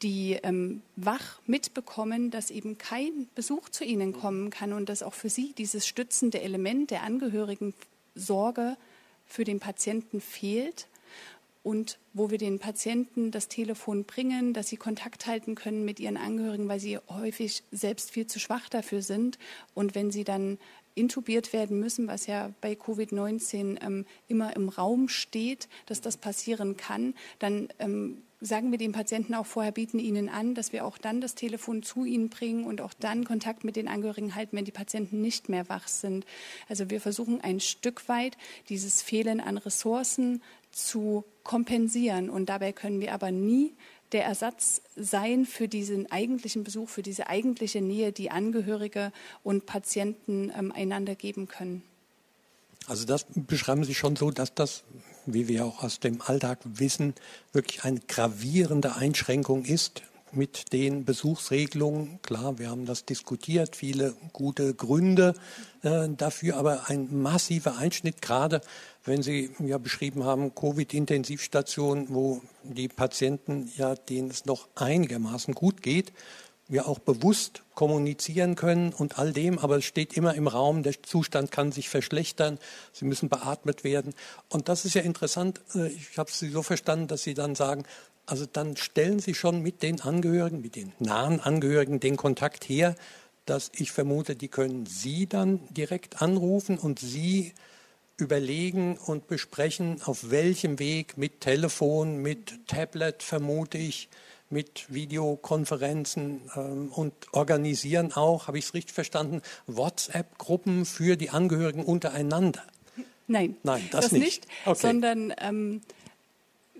die 0.04 0.40
ähm, 0.42 0.84
wach 0.96 1.42
mitbekommen, 1.46 2.32
dass 2.32 2.50
eben 2.50 2.78
kein 2.78 3.28
Besuch 3.36 3.68
zu 3.68 3.84
ihnen 3.84 4.14
kommen 4.14 4.52
kann 4.52 4.72
und 4.72 4.88
dass 4.88 5.04
auch 5.04 5.16
für 5.16 5.30
sie 5.30 5.52
dieses 5.52 5.86
stützende 5.86 6.40
Element 6.40 6.92
der 6.92 7.04
Angehörigensorge 7.04 8.78
für 9.26 9.44
den 9.44 9.60
Patienten 9.60 10.22
fehlt 10.22 10.88
und 11.64 12.00
wo 12.14 12.32
wir 12.32 12.38
den 12.38 12.60
Patienten 12.60 13.32
das 13.32 13.48
Telefon 13.48 14.06
bringen, 14.06 14.54
dass 14.54 14.68
sie 14.70 14.78
Kontakt 14.78 15.28
halten 15.28 15.56
können 15.56 15.86
mit 15.86 16.00
ihren 16.00 16.18
Angehörigen, 16.18 16.68
weil 16.68 16.80
sie 16.80 16.98
häufig 17.10 17.64
selbst 17.72 18.12
viel 18.12 18.28
zu 18.28 18.40
schwach 18.40 18.68
dafür 18.70 19.02
sind. 19.02 19.38
Und 19.74 19.94
wenn 19.94 20.12
sie 20.12 20.24
dann 20.24 20.58
intubiert 20.96 21.54
werden 21.54 21.80
müssen, 21.80 22.08
was 22.08 22.28
ja 22.28 22.52
bei 22.62 22.74
Covid-19 22.74 23.82
ähm, 23.84 24.06
immer 24.28 24.56
im 24.56 24.70
Raum 24.70 25.08
steht, 25.08 25.70
dass 25.86 26.02
das 26.02 26.18
passieren 26.18 26.78
kann, 26.78 27.14
dann 27.40 27.70
ähm, 27.80 28.24
sagen 28.42 28.72
wir 28.72 28.80
den 28.80 28.92
Patienten 28.92 29.36
auch 29.36 29.46
vorher, 29.46 29.72
bieten 29.72 30.00
ihnen 30.00 30.28
an, 30.28 30.56
dass 30.56 30.74
wir 30.74 30.84
auch 30.84 30.98
dann 30.98 31.22
das 31.22 31.36
Telefon 31.36 31.84
zu 31.84 32.06
ihnen 32.06 32.30
bringen 32.30 32.66
und 32.66 32.82
auch 32.82 32.94
dann 32.94 33.24
Kontakt 33.24 33.64
mit 33.64 33.76
den 33.76 33.88
Angehörigen 33.88 34.34
halten, 34.34 34.58
wenn 34.58 34.66
die 34.66 34.72
Patienten 34.72 35.22
nicht 35.22 35.48
mehr 35.48 35.70
wach 35.70 35.88
sind. 35.88 36.26
Also 36.68 36.90
wir 36.90 37.00
versuchen 37.00 37.40
ein 37.42 37.60
Stück 37.60 38.10
weit 38.10 38.36
dieses 38.68 39.04
Fehlen 39.04 39.40
an 39.40 39.58
Ressourcen 39.58 40.42
zu 40.72 41.24
kompensieren. 41.44 42.30
Und 42.30 42.48
dabei 42.48 42.72
können 42.72 43.00
wir 43.00 43.14
aber 43.14 43.32
nie 43.32 43.74
der 44.12 44.26
Ersatz 44.26 44.82
sein 44.96 45.46
für 45.46 45.68
diesen 45.68 46.12
eigentlichen 46.12 46.64
Besuch, 46.64 46.90
für 46.90 47.02
diese 47.02 47.28
eigentliche 47.28 47.82
Nähe, 47.82 48.12
die 48.12 48.32
Angehörige 48.32 49.12
und 49.44 49.66
Patienten 49.66 50.52
ähm, 50.58 50.72
einander 50.72 51.16
geben 51.16 51.48
können. 51.48 51.84
Also 52.88 53.06
das 53.06 53.26
beschreiben 53.34 53.84
Sie 53.84 53.94
schon 53.94 54.16
so, 54.16 54.32
dass 54.32 54.54
das, 54.54 54.84
wie 55.26 55.48
wir 55.48 55.66
auch 55.66 55.84
aus 55.84 56.00
dem 56.00 56.22
Alltag 56.22 56.60
wissen, 56.64 57.14
wirklich 57.54 57.84
eine 57.84 58.00
gravierende 58.00 58.96
Einschränkung 58.96 59.66
ist. 59.66 60.02
Mit 60.34 60.74
den 60.74 61.06
Besuchsregelungen. 61.06 62.20
Klar, 62.22 62.60
wir 62.60 62.70
haben 62.70 62.86
das 62.86 63.06
diskutiert, 63.06 63.76
viele 63.76 64.16
gute 64.34 64.74
Gründe 64.74 65.34
äh, 65.84 66.10
dafür, 66.10 66.58
aber 66.58 66.90
ein 66.90 67.22
massiver 67.22 67.78
Einschnitt, 67.78 68.22
gerade 68.22 68.62
wenn 69.04 69.24
Sie 69.24 69.52
ja 69.60 69.78
beschrieben 69.78 70.24
haben, 70.24 70.54
Covid-Intensivstationen, 70.54 72.08
wo 72.10 72.42
die 72.64 72.88
Patienten 72.88 73.72
ja, 73.78 73.96
denen 73.96 74.30
es 74.30 74.46
noch 74.46 74.68
einigermaßen 74.76 75.54
gut 75.54 75.82
geht, 75.82 76.14
wir 76.72 76.88
auch 76.88 77.00
bewusst 77.00 77.64
kommunizieren 77.76 78.56
können 78.56 78.94
und 78.94 79.20
all 79.20 79.34
dem, 79.34 79.60
aber 79.60 79.78
es 79.78 79.86
steht 79.86 80.14
immer 80.14 80.36
im 80.36 80.48
Raum, 80.48 80.84
der 80.84 81.04
Zustand 81.04 81.52
kann 81.52 81.74
sich 81.74 81.90
verschlechtern, 81.90 82.60
sie 82.94 83.04
müssen 83.04 83.28
beatmet 83.28 83.84
werden. 83.84 84.14
Und 84.48 84.70
das 84.70 84.86
ist 84.86 84.94
ja 84.94 85.02
interessant, 85.02 85.60
äh, 85.76 85.88
ich 85.88 86.18
habe 86.18 86.32
Sie 86.32 86.50
so 86.50 86.64
verstanden, 86.64 87.08
dass 87.08 87.24
Sie 87.24 87.34
dann 87.34 87.56
sagen, 87.56 87.84
also 88.26 88.46
dann 88.46 88.78
stellen 88.78 89.20
Sie 89.20 89.34
schon 89.34 89.62
mit 89.62 89.84
den 89.84 90.02
Angehörigen, 90.02 90.62
mit 90.62 90.76
den 90.76 90.94
nahen 91.00 91.40
Angehörigen 91.40 92.00
den 92.00 92.18
Kontakt 92.18 92.68
her, 92.70 92.96
dass 93.46 93.72
ich 93.76 93.92
vermute, 93.92 94.36
die 94.36 94.48
können 94.48 94.86
Sie 94.86 95.28
dann 95.28 95.60
direkt 95.72 96.22
anrufen 96.22 96.78
und 96.78 97.00
Sie 97.00 97.54
überlegen 98.18 98.98
und 98.98 99.28
besprechen, 99.28 100.02
auf 100.04 100.30
welchem 100.30 100.80
Weg 100.80 101.18
mit 101.18 101.42
Telefon, 101.42 102.22
mit 102.22 102.68
Tablet 102.68 103.24
vermute 103.24 103.78
ich, 103.78 104.10
mit 104.52 104.94
Videokonferenzen 104.94 106.42
ähm, 106.56 106.92
und 106.94 107.14
organisieren 107.32 108.14
auch, 108.14 108.48
habe 108.48 108.60
ich 108.60 108.66
es 108.66 108.74
richtig 108.74 108.94
verstanden, 108.94 109.42
WhatsApp-Gruppen 109.66 110.86
für 110.86 111.16
die 111.16 111.30
Angehörigen 111.30 111.84
untereinander. 111.84 112.62
Nein, 113.28 113.56
Nein 113.64 113.88
das, 113.92 114.06
das 114.06 114.12
nicht, 114.12 114.24
nicht 114.24 114.48
okay. 114.66 114.80
sondern 114.80 115.34
ähm, 115.40 115.82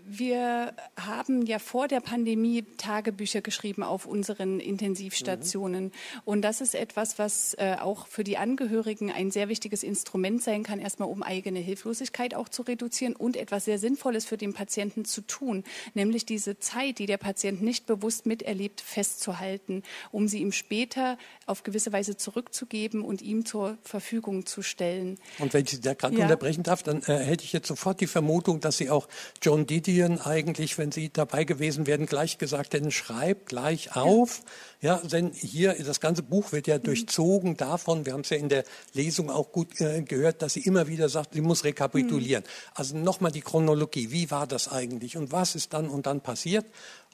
wir 0.06 0.74
haben 0.98 1.46
ja 1.46 1.60
vor 1.60 1.88
der 1.88 2.00
Pandemie 2.00 2.64
Tagebücher 2.78 3.42
geschrieben 3.42 3.84
auf 3.84 4.06
unseren 4.06 4.60
Intensivstationen. 4.60 5.86
Mhm. 5.86 5.92
Und 6.26 6.42
das 6.42 6.62
ist 6.62 6.76
etwas, 6.76 7.20
was 7.20 7.54
äh, 7.56 7.78
auch 7.80 8.08
für 8.08 8.24
die 8.24 8.38
Angehörigen 8.38 9.12
ein 9.12 9.32
sehr 9.32 9.50
wichtiges 9.50 9.84
Instrument 9.84 10.44
sein 10.44 10.64
kann, 10.64 10.80
erstmal 10.80 11.10
um 11.10 11.24
eigene 11.24 11.60
Hilflosigkeit 11.60 12.36
auch 12.36 12.50
zu 12.50 12.64
reduzieren 12.64 13.16
und 13.16 13.38
etwas 13.38 13.66
sehr 13.66 13.80
Sinnvolles 13.80 14.26
für 14.26 14.38
den 14.38 14.54
Patienten 14.54 15.06
zu 15.06 15.22
tun, 15.22 15.64
nämlich 15.94 16.26
diese 16.26 16.60
Zeit, 16.60 17.00
die 17.00 17.06
der 17.06 17.18
Patient 17.18 17.62
nicht 17.62 17.86
bewusst 17.86 18.26
miterlebt, 18.26 18.82
festzuhalten, 18.82 19.84
um 20.12 20.28
sie 20.28 20.40
ihm 20.40 20.52
später 20.52 21.18
auf 21.46 21.64
gewisse 21.64 21.94
Weise 21.94 22.18
zurückzugeben 22.18 23.02
und 23.02 23.22
ihm 23.22 23.46
zur 23.46 23.78
Verfügung 23.84 24.46
zu 24.46 24.62
stellen. 24.62 25.18
Und 25.40 25.54
wenn 25.54 25.64
ich 25.64 25.72
Sie 25.72 25.82
da 25.82 25.94
gerade 25.94 26.18
ja. 26.18 26.24
unterbrechen 26.24 26.64
darf, 26.64 26.84
dann 26.84 27.02
äh, 27.04 27.18
hätte 27.18 27.44
ich 27.44 27.54
jetzt 27.54 27.68
sofort 27.68 28.02
die 28.02 28.08
Vermutung, 28.08 28.60
dass 28.60 28.78
Sie 28.78 28.90
auch 28.90 29.08
John 29.42 29.66
Didi 29.66 30.01
Studien 30.02 30.20
eigentlich, 30.20 30.80
wenn 30.80 30.92
Sie 30.92 31.12
dabei 31.14 31.44
gewesen 31.44 31.86
wären, 31.86 32.08
gleich 32.08 32.40
gesagt 32.40 32.74
hätten, 32.74 32.90
schreib 32.90 33.46
gleich 33.46 33.96
auf. 33.96 34.42
Ja, 34.82 34.98
denn 34.98 35.32
hier, 35.32 35.76
das 35.76 36.00
ganze 36.00 36.24
Buch 36.24 36.52
wird 36.52 36.66
ja 36.66 36.80
mhm. 36.80 36.84
durchzogen 36.84 37.56
davon, 37.56 38.08
wir 38.08 38.14
haben 38.14 38.22
es 38.22 38.32
ja 38.32 38.38
in 38.38 38.50
der 38.50 38.64
Lesung 38.94 39.30
auch 39.30 39.52
gut 39.52 39.80
äh, 39.80 40.02
gehört, 40.02 40.42
dass 40.42 40.54
sie 40.54 40.62
immer 40.62 40.88
wieder 40.88 41.08
sagt, 41.08 41.36
sie 41.36 41.42
muss 41.42 41.64
rekapitulieren. 41.64 42.44
Mhm. 42.44 42.72
Also 42.74 42.98
nochmal 42.98 43.32
die 43.32 43.42
Chronologie, 43.42 44.12
wie 44.12 44.32
war 44.32 44.48
das 44.48 44.72
eigentlich 44.72 45.18
und 45.18 45.32
was 45.32 45.54
ist 45.54 45.74
dann 45.74 45.88
und 45.88 46.08
dann 46.08 46.22
passiert? 46.22 46.66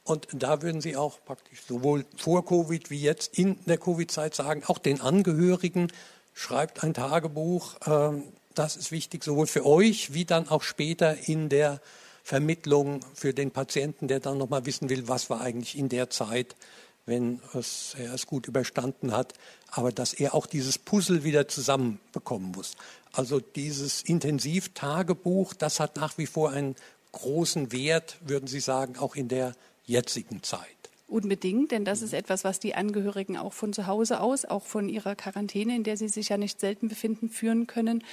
Und 0.06 0.30
da 0.32 0.62
würden 0.62 0.80
Sie 0.80 0.96
auch 0.96 1.20
praktisch 1.26 1.64
sowohl 1.68 2.06
vor 2.16 2.46
Covid 2.46 2.90
wie 2.90 3.02
jetzt 3.02 3.38
in 3.38 3.58
der 3.66 3.78
Covid-Zeit 3.78 4.34
sagen, 4.34 4.64
auch 4.68 4.78
den 4.78 5.02
Angehörigen, 5.02 5.92
schreibt 6.34 6.86
ein 6.86 6.94
Tagebuch. 6.94 7.76
Ähm, 7.86 8.24
das 8.56 8.78
ist 8.78 8.92
wichtig, 8.94 9.26
sowohl 9.26 9.48
für 9.48 9.66
euch 9.66 10.14
wie 10.14 10.24
dann 10.24 10.48
auch 10.48 10.64
später 10.64 11.28
in 11.28 11.50
der 11.50 11.82
Vermittlung 12.28 13.00
für 13.14 13.34
den 13.34 13.52
Patienten, 13.52 14.10
der 14.10 14.20
dann 14.20 14.38
nochmal 14.38 14.66
wissen 14.66 14.90
will, 14.90 15.08
was 15.08 15.30
war 15.30 15.40
eigentlich 15.40 15.78
in 15.78 15.88
der 15.88 16.10
Zeit, 16.10 16.58
wenn 17.06 17.40
es, 17.54 17.96
er 17.98 18.14
es 18.14 18.28
gut 18.28 18.50
überstanden 18.50 19.14
hat, 19.14 19.34
aber 19.72 19.94
dass 19.94 20.14
er 20.14 20.36
auch 20.36 20.46
dieses 20.46 20.78
Puzzle 20.78 21.24
wieder 21.24 21.48
zusammenbekommen 21.48 22.52
muss. 22.52 22.74
Also 23.14 23.40
dieses 23.40 24.02
Intensivtagebuch, 24.02 25.54
das 25.54 25.80
hat 25.80 25.96
nach 25.96 26.18
wie 26.18 26.26
vor 26.26 26.52
einen 26.52 26.76
großen 27.14 27.72
Wert, 27.72 28.18
würden 28.20 28.48
Sie 28.48 28.60
sagen, 28.60 28.98
auch 28.98 29.16
in 29.16 29.30
der 29.30 29.56
jetzigen 29.86 30.44
Zeit. 30.44 30.77
Unbedingt, 31.10 31.72
denn 31.72 31.86
das 31.86 32.02
ist 32.02 32.14
etwas, 32.14 32.44
was 32.44 32.60
die 32.60 32.76
Angehörigen 32.76 33.38
auch 33.38 33.54
von 33.54 33.72
zu 33.72 33.88
Hause 33.88 34.20
aus, 34.20 34.44
auch 34.44 34.66
von 34.66 34.90
ihrer 34.90 35.16
Quarantäne, 35.16 35.74
in 35.74 35.84
der 35.84 35.96
sie 35.96 36.10
sich 36.10 36.28
ja 36.28 36.38
nicht 36.38 36.60
selten 36.60 36.90
befinden, 36.90 37.30
führen 37.30 37.66
können. 37.66 38.04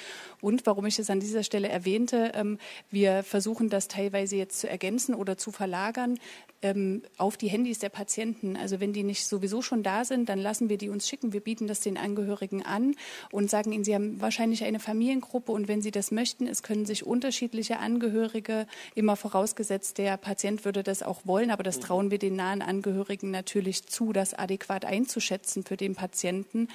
Und 0.40 0.64
warum 0.64 0.86
ich 0.86 1.00
es 1.00 1.10
an 1.10 1.18
dieser 1.18 1.42
Stelle 1.42 1.68
erwähnte, 1.68 2.30
ähm, 2.36 2.56
wir 2.92 3.24
versuchen 3.24 3.68
das 3.68 3.88
teilweise 3.88 4.36
jetzt 4.36 4.60
zu 4.60 4.70
ergänzen 4.70 5.16
oder 5.16 5.36
zu 5.36 5.50
verlagern 5.50 6.20
ähm, 6.62 7.02
auf 7.18 7.36
die 7.36 7.48
Handys 7.48 7.80
der 7.80 7.88
Patienten. 7.88 8.56
Also 8.56 8.78
wenn 8.78 8.92
die 8.92 9.02
nicht 9.02 9.26
sowieso 9.26 9.60
schon 9.60 9.82
da 9.82 10.04
sind, 10.04 10.28
dann 10.28 10.38
lassen 10.38 10.68
wir 10.68 10.78
die 10.78 10.88
uns 10.88 11.08
schicken. 11.08 11.32
Wir 11.32 11.40
bieten 11.40 11.66
das 11.66 11.80
den 11.80 11.98
Angehörigen 11.98 12.62
an 12.64 12.94
und 13.32 13.50
sagen 13.50 13.72
ihnen, 13.72 13.82
sie 13.82 13.96
haben 13.96 14.20
wahrscheinlich 14.20 14.62
eine 14.62 14.78
Familiengruppe 14.78 15.50
und 15.50 15.66
wenn 15.66 15.82
sie 15.82 15.90
das 15.90 16.12
möchten, 16.12 16.46
es 16.46 16.62
können 16.62 16.86
sich 16.86 17.04
unterschiedliche 17.04 17.80
Angehörige, 17.80 18.68
immer 18.94 19.16
vorausgesetzt, 19.16 19.98
der 19.98 20.16
Patient 20.16 20.64
würde 20.64 20.84
das 20.84 21.02
auch 21.02 21.22
wollen, 21.24 21.50
aber 21.50 21.64
das 21.64 21.78
mhm. 21.78 21.82
trauen 21.82 22.10
wir 22.12 22.18
den 22.20 22.36
nahen 22.36 22.62
Angehörigen 22.62 22.83
Angehörigen 22.84 23.30
natürlich 23.30 23.86
zu, 23.86 24.12
das 24.12 24.34
adäquat 24.34 24.84
einzuschätzen 24.84 25.64
für 25.64 25.76
den 25.76 25.94
Patienten. 25.94 26.68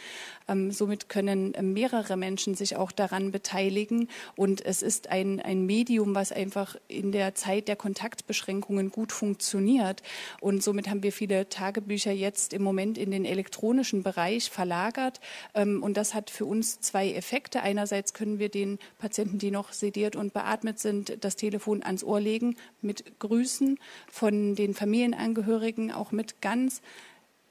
Ähm, 0.47 0.71
somit 0.71 1.07
können 1.07 1.53
äh, 1.53 1.61
mehrere 1.61 2.17
Menschen 2.17 2.55
sich 2.55 2.75
auch 2.75 2.91
daran 2.91 3.31
beteiligen. 3.31 4.07
Und 4.35 4.65
es 4.65 4.81
ist 4.81 5.09
ein, 5.09 5.39
ein 5.39 5.67
Medium, 5.67 6.15
was 6.15 6.31
einfach 6.31 6.75
in 6.87 7.11
der 7.11 7.35
Zeit 7.35 7.67
der 7.67 7.75
Kontaktbeschränkungen 7.75 8.89
gut 8.89 9.11
funktioniert. 9.11 10.01
Und 10.41 10.63
somit 10.63 10.89
haben 10.89 11.03
wir 11.03 11.11
viele 11.11 11.47
Tagebücher 11.47 12.11
jetzt 12.11 12.53
im 12.53 12.63
Moment 12.63 12.97
in 12.97 13.11
den 13.11 13.25
elektronischen 13.25 14.01
Bereich 14.01 14.49
verlagert. 14.49 15.19
Ähm, 15.53 15.83
und 15.83 15.95
das 15.95 16.15
hat 16.15 16.31
für 16.31 16.45
uns 16.45 16.79
zwei 16.79 17.11
Effekte. 17.11 17.61
Einerseits 17.61 18.15
können 18.15 18.39
wir 18.39 18.49
den 18.49 18.79
Patienten, 18.97 19.37
die 19.37 19.51
noch 19.51 19.73
sediert 19.73 20.15
und 20.15 20.33
beatmet 20.33 20.79
sind, 20.79 21.23
das 21.23 21.35
Telefon 21.35 21.83
ans 21.83 22.03
Ohr 22.03 22.19
legen 22.19 22.55
mit 22.81 23.19
Grüßen 23.19 23.77
von 24.09 24.55
den 24.55 24.73
Familienangehörigen, 24.73 25.91
auch 25.99 26.11
mit 26.11 26.41
ganz 26.41 26.81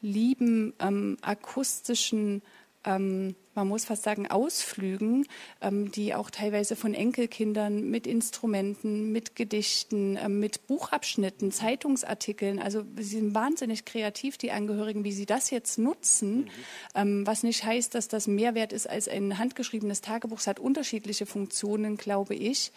lieben 0.01 0.75
ähm, 0.81 1.17
akustischen, 1.23 2.43
ähm, 2.85 3.35
man 3.55 3.67
muss 3.67 3.85
fast 3.85 4.05
sagen, 4.05 4.29
Ausflügen, 4.29 5.27
ähm, 5.61 5.91
die 5.91 6.15
auch 6.15 6.31
teilweise 6.31 6.77
von 6.77 6.95
Enkelkindern 6.95 7.91
mit 7.91 8.07
Instrumenten, 8.07 9.11
mit 9.11 9.35
Gedichten, 9.35 10.17
ähm, 10.17 10.39
mit 10.39 10.69
Buchabschnitten, 10.69 11.51
Zeitungsartikeln, 11.51 12.61
also 12.61 12.85
sie 12.97 13.19
sind 13.19 13.35
wahnsinnig 13.35 13.85
kreativ, 13.85 14.39
die 14.39 14.53
Angehörigen, 14.53 15.03
wie 15.03 15.13
sie 15.13 15.27
das 15.27 15.51
jetzt 15.51 15.79
nutzen, 15.79 16.43
mhm. 16.43 16.49
Ähm, 16.95 17.27
was 17.27 17.43
nicht 17.43 17.65
heißt, 17.65 17.95
dass 17.95 18.09
das 18.09 18.29
mehr 18.29 18.55
wert 18.55 18.73
ist 18.73 18.89
als 18.89 19.09
ein 19.09 19.39
handgeschriebenes 19.39 20.01
Tagebuch. 20.01 20.39
Es 20.39 20.47
hat 20.47 20.61
unterschiedliche 20.61 21.27
Funktionen, 21.27 21.97
glaube 21.97 22.35
ich. 22.35 22.73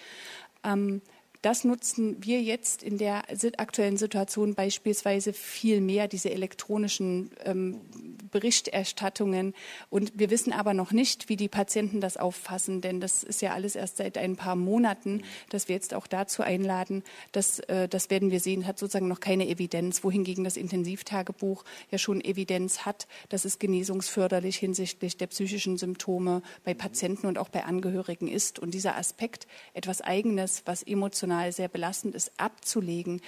Das 1.42 1.64
nutzen 1.64 2.18
wir 2.20 2.40
jetzt 2.40 2.84
in 2.84 3.00
der 3.00 3.24
aktuellen 3.58 3.98
Situation 3.98 4.54
beispielsweise 4.54 5.34
viel 5.34 5.82
mehr, 5.82 6.08
diese 6.08 6.30
elektronischen 6.30 7.32
ähm, 7.46 7.82
Berichterstattungen. 8.30 9.56
Und 9.90 10.12
wir 10.16 10.30
wissen 10.30 10.54
aber 10.54 10.76
noch 10.76 10.92
nicht, 10.92 11.30
wie 11.30 11.38
die 11.38 11.48
Patienten 11.48 12.00
das 12.00 12.18
auffassen, 12.18 12.82
denn 12.82 13.02
das 13.02 13.24
ist 13.24 13.42
ja 13.42 13.54
alles 13.54 13.76
erst 13.76 13.98
seit 13.98 14.20
ein 14.20 14.36
paar 14.36 14.56
Monaten, 14.56 15.24
dass 15.50 15.68
wir 15.68 15.76
jetzt 15.76 15.96
auch 15.96 16.06
dazu 16.06 16.44
einladen. 16.44 17.04
Das, 17.32 17.58
äh, 17.62 17.88
das 17.88 18.12
werden 18.12 18.30
wir 18.30 18.40
sehen, 18.40 18.68
hat 18.68 18.78
sozusagen 18.78 19.08
noch 19.08 19.20
keine 19.20 19.48
Evidenz, 19.48 20.04
wohingegen 20.04 20.44
das 20.44 20.58
Intensivtagebuch 20.58 21.66
ja 21.90 21.98
schon 21.98 22.22
Evidenz 22.22 22.86
hat, 22.86 23.08
dass 23.30 23.46
es 23.46 23.58
genesungsförderlich 23.58 24.58
hinsichtlich 24.58 25.18
der 25.18 25.28
psychischen 25.28 25.80
Symptome 25.80 26.44
bei 26.64 26.76
Patienten 26.76 27.26
und 27.26 27.40
auch 27.40 27.50
bei 27.50 27.64
Angehörigen 27.64 28.28
ist. 28.28 28.60
Und 28.60 28.76
dieser 28.76 28.96
Aspekt, 28.96 29.48
etwas 29.74 30.02
Eigenes, 30.02 30.62
was 30.66 30.84
emotional 30.84 31.31
emotional 31.32 31.52
sehr 31.52 31.68
belastend 31.68 32.16
ist, 32.16 32.32
abzulegen, 32.38 33.22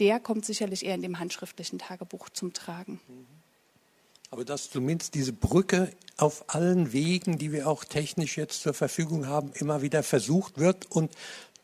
der 0.00 0.20
kommt 0.20 0.44
sicherlich 0.44 0.84
eher 0.84 0.94
in 0.94 1.02
dem 1.02 1.18
handschriftlichen 1.18 1.78
Tagebuch 1.78 2.28
zum 2.30 2.52
Tragen. 2.52 3.00
Aber 4.30 4.44
dass 4.44 4.70
zumindest 4.70 5.14
diese 5.14 5.32
Brücke 5.32 5.90
auf 6.18 6.44
allen 6.54 6.92
Wegen, 6.92 7.38
die 7.38 7.50
wir 7.50 7.66
auch 7.66 7.84
technisch 7.84 8.36
jetzt 8.36 8.60
zur 8.60 8.74
Verfügung 8.74 9.26
haben, 9.26 9.52
immer 9.54 9.80
wieder 9.82 10.02
versucht 10.02 10.58
wird. 10.58 10.90
Und 10.90 11.10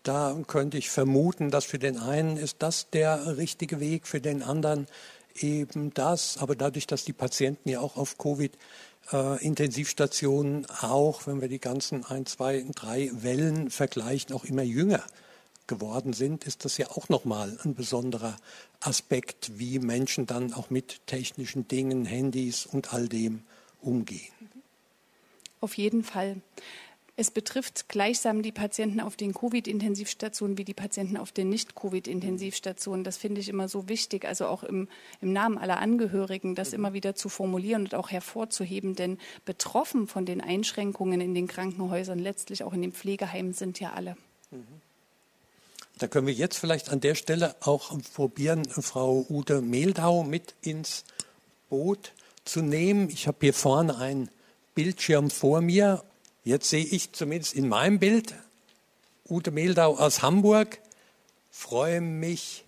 da 0.03 0.37
könnte 0.47 0.79
ich 0.79 0.89
vermuten, 0.89 1.51
dass 1.51 1.67
für 1.67 1.79
den 1.79 1.99
einen 1.99 2.37
ist 2.39 2.57
das 2.61 2.89
der 2.91 3.37
richtige 3.37 3.81
Weg, 3.81 4.07
für 4.07 4.21
den 4.21 4.43
anderen 4.43 4.87
eben 5.37 5.93
das. 5.93 6.39
Aber 6.39 6.57
dadurch, 6.57 6.87
dass 6.87 7.05
die 7.05 7.13
Patienten 7.13 7.69
ja 7.69 7.81
auch 7.81 7.97
auf 7.97 8.17
Covid 8.17 8.57
äh, 9.13 9.17
auch, 10.81 11.27
wenn 11.27 11.41
wir 11.41 11.49
die 11.49 11.61
ganzen 11.61 12.05
ein, 12.07 12.27
zwei, 12.27 12.65
drei 12.75 13.11
Wellen 13.13 13.71
vergleichen, 13.71 14.35
auch 14.35 14.45
immer 14.45 14.63
jünger 14.63 15.05
geworden 15.67 16.13
sind, 16.13 16.45
ist 16.45 16.65
das 16.65 16.79
ja 16.79 16.91
auch 16.91 17.09
nochmal 17.09 17.59
ein 17.65 17.75
besonderer 17.75 18.37
Aspekt, 18.81 19.59
wie 19.59 19.79
Menschen 19.79 20.27
dann 20.27 20.53
auch 20.53 20.71
mit 20.71 21.07
technischen 21.07 21.69
Dingen, 21.69 22.05
Handys 22.05 22.67
und 22.67 22.93
all 22.93 23.09
dem 23.09 23.43
umgehen. 23.81 24.33
Auf 25.61 25.77
jeden 25.77 26.05
Fall. 26.05 26.43
Es 27.17 27.31
betrifft 27.31 27.89
gleichsam 27.89 28.43
die 28.43 28.51
Patienten 28.51 29.01
auf 29.01 29.15
den 29.15 29.35
Covid-Intensivstationen 29.35 30.59
wie 30.59 30.65
die 30.65 30.75
Patienten 30.75 31.17
auf 31.17 31.31
den 31.31 31.49
Nicht-Covid-Intensivstationen. 31.49 33.05
Das 33.05 33.17
finde 33.19 33.41
ich 33.41 33.49
immer 33.49 33.69
so 33.69 33.89
wichtig, 33.89 34.25
also 34.25 34.47
auch 34.47 34.65
im, 34.65 34.89
im 35.21 35.33
Namen 35.33 35.57
aller 35.57 35.79
Angehörigen, 35.79 36.57
das 36.57 36.73
immer 36.73 36.93
wieder 36.93 37.15
zu 37.15 37.29
formulieren 37.29 37.83
und 37.83 37.95
auch 37.95 38.11
hervorzuheben. 38.11 38.97
Denn 38.97 39.19
betroffen 39.45 40.09
von 40.09 40.27
den 40.27 40.41
Einschränkungen 40.41 41.21
in 41.21 41.35
den 41.35 41.47
Krankenhäusern, 41.47 42.19
letztlich 42.19 42.65
auch 42.65 42.73
in 42.73 42.83
den 42.83 42.93
Pflegeheimen, 42.93 43.53
sind 43.53 43.79
ja 43.79 43.93
alle. 43.93 44.17
Da 45.99 46.09
können 46.09 46.27
wir 46.27 46.35
jetzt 46.35 46.59
vielleicht 46.59 46.91
an 46.91 47.01
der 47.01 47.15
Stelle 47.15 47.55
auch 47.61 47.97
probieren, 48.15 48.65
Frau 48.65 49.25
Ute 49.29 49.61
Mehldau 49.61 50.25
mit 50.25 50.55
ins 50.61 51.05
Boot 51.69 52.13
zu 52.45 52.63
nehmen. 52.63 53.09
Ich 53.11 53.27
habe 53.27 53.39
hier 53.41 53.55
vorne 53.55 53.97
einen 53.97 54.29
Bildschirm 54.75 55.31
vor 55.31 55.61
mir 55.61 56.03
Jetzt 56.47 56.69
sehe 56.69 56.85
ich 56.85 57.13
zumindest 57.13 57.55
in 57.55 57.69
meinem 57.69 57.99
Bild 57.99 58.35
Ute 59.27 59.51
Mehldau 59.51 59.97
aus 59.97 60.21
Hamburg. 60.21 60.79
Freue 61.51 62.03
mich 62.03 62.67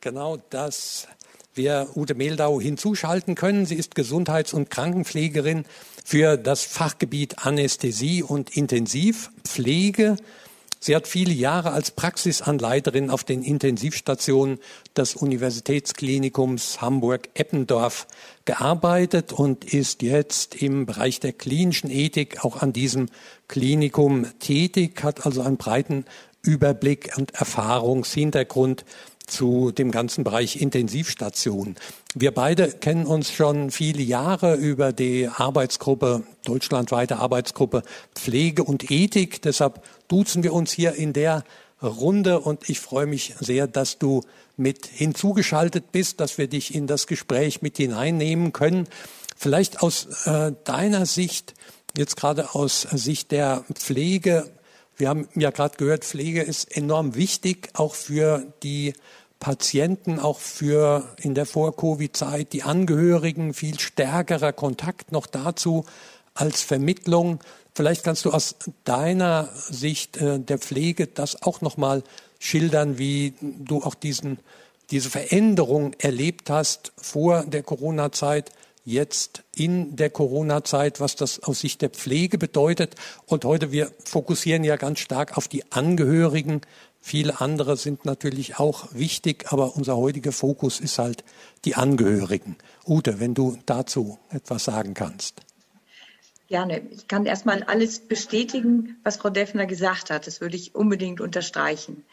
genau, 0.00 0.36
dass 0.50 1.08
wir 1.52 1.88
Ute 1.96 2.14
Mehldau 2.14 2.60
hinzuschalten 2.60 3.34
können. 3.34 3.66
Sie 3.66 3.74
ist 3.74 3.96
Gesundheits- 3.96 4.52
und 4.52 4.70
Krankenpflegerin 4.70 5.64
für 6.04 6.36
das 6.36 6.62
Fachgebiet 6.62 7.44
Anästhesie 7.44 8.22
und 8.22 8.56
Intensivpflege. 8.56 10.18
Sie 10.78 10.94
hat 10.94 11.08
viele 11.08 11.32
Jahre 11.32 11.72
als 11.72 11.90
Praxisanleiterin 11.90 13.10
auf 13.10 13.24
den 13.24 13.42
Intensivstationen 13.42 14.58
des 14.96 15.14
Universitätsklinikums 15.16 16.80
Hamburg-Eppendorf 16.80 18.06
gearbeitet 18.44 19.32
und 19.32 19.64
ist 19.64 20.02
jetzt 20.02 20.54
im 20.54 20.86
Bereich 20.86 21.18
der 21.20 21.32
klinischen 21.32 21.90
Ethik 21.90 22.44
auch 22.44 22.62
an 22.62 22.72
diesem 22.72 23.08
Klinikum 23.48 24.26
tätig, 24.38 25.02
hat 25.02 25.26
also 25.26 25.42
einen 25.42 25.56
breiten 25.56 26.04
Überblick 26.42 27.12
und 27.16 27.34
Erfahrungshintergrund 27.34 28.84
zu 29.26 29.72
dem 29.72 29.90
ganzen 29.90 30.24
Bereich 30.24 30.60
Intensivstation. 30.60 31.74
Wir 32.14 32.30
beide 32.30 32.68
kennen 32.68 33.06
uns 33.06 33.32
schon 33.32 33.70
viele 33.70 34.02
Jahre 34.02 34.54
über 34.54 34.92
die 34.92 35.28
Arbeitsgruppe, 35.28 36.22
deutschlandweite 36.44 37.18
Arbeitsgruppe 37.18 37.82
Pflege 38.14 38.62
und 38.62 38.90
Ethik. 38.90 39.42
Deshalb 39.42 39.82
duzen 40.08 40.42
wir 40.42 40.52
uns 40.52 40.72
hier 40.72 40.94
in 40.94 41.12
der 41.12 41.44
Runde 41.82 42.40
und 42.40 42.68
ich 42.70 42.80
freue 42.80 43.06
mich 43.06 43.34
sehr, 43.40 43.66
dass 43.66 43.98
du 43.98 44.22
mit 44.56 44.86
hinzugeschaltet 44.86 45.92
bist, 45.92 46.20
dass 46.20 46.38
wir 46.38 46.48
dich 46.48 46.74
in 46.74 46.86
das 46.86 47.06
Gespräch 47.06 47.60
mit 47.62 47.76
hineinnehmen 47.76 48.52
können. 48.52 48.88
Vielleicht 49.36 49.82
aus 49.82 50.26
äh, 50.26 50.52
deiner 50.64 51.04
Sicht, 51.04 51.54
jetzt 51.96 52.16
gerade 52.16 52.54
aus 52.54 52.82
Sicht 52.82 53.30
der 53.32 53.64
Pflege, 53.74 54.50
wir 54.96 55.10
haben 55.10 55.28
ja 55.34 55.50
gerade 55.50 55.76
gehört, 55.76 56.04
Pflege 56.04 56.42
ist 56.42 56.74
enorm 56.74 57.14
wichtig, 57.14 57.68
auch 57.74 57.94
für 57.94 58.50
die 58.62 58.94
Patienten, 59.38 60.18
auch 60.18 60.40
für 60.40 61.14
in 61.18 61.34
der 61.34 61.44
Vor-Covid-Zeit 61.44 62.54
die 62.54 62.62
Angehörigen, 62.62 63.52
viel 63.52 63.78
stärkerer 63.78 64.54
Kontakt 64.54 65.12
noch 65.12 65.26
dazu 65.26 65.84
als 66.32 66.62
Vermittlung. 66.62 67.40
Vielleicht 67.76 68.04
kannst 68.04 68.24
du 68.24 68.30
aus 68.30 68.54
deiner 68.84 69.50
Sicht 69.54 70.16
äh, 70.16 70.40
der 70.40 70.56
Pflege 70.56 71.08
das 71.08 71.42
auch 71.42 71.60
nochmal 71.60 72.02
schildern, 72.38 72.96
wie 72.96 73.34
du 73.42 73.82
auch 73.82 73.94
diesen, 73.94 74.38
diese 74.90 75.10
Veränderung 75.10 75.92
erlebt 75.98 76.48
hast 76.48 76.94
vor 76.96 77.44
der 77.44 77.62
Corona-Zeit, 77.62 78.50
jetzt 78.86 79.42
in 79.54 79.94
der 79.94 80.08
Corona-Zeit, 80.08 81.00
was 81.00 81.16
das 81.16 81.42
aus 81.42 81.60
Sicht 81.60 81.82
der 81.82 81.90
Pflege 81.90 82.38
bedeutet. 82.38 82.94
Und 83.26 83.44
heute, 83.44 83.72
wir 83.72 83.92
fokussieren 84.06 84.64
ja 84.64 84.76
ganz 84.76 85.00
stark 85.00 85.36
auf 85.36 85.46
die 85.46 85.70
Angehörigen. 85.70 86.62
Viele 87.02 87.42
andere 87.42 87.76
sind 87.76 88.06
natürlich 88.06 88.58
auch 88.58 88.88
wichtig, 88.94 89.52
aber 89.52 89.76
unser 89.76 89.98
heutiger 89.98 90.32
Fokus 90.32 90.80
ist 90.80 90.98
halt 90.98 91.24
die 91.66 91.74
Angehörigen. 91.74 92.56
Ute, 92.86 93.20
wenn 93.20 93.34
du 93.34 93.58
dazu 93.66 94.18
etwas 94.30 94.64
sagen 94.64 94.94
kannst. 94.94 95.42
Gerne. 96.48 96.82
Ich 96.90 97.08
kann 97.08 97.26
erstmal 97.26 97.64
alles 97.64 97.98
bestätigen, 97.98 98.98
was 99.02 99.16
Frau 99.16 99.30
Deffner 99.30 99.66
gesagt 99.66 100.10
hat. 100.10 100.26
Das 100.26 100.40
würde 100.40 100.56
ich 100.56 100.74
unbedingt 100.74 101.20
unterstreichen. 101.20 102.04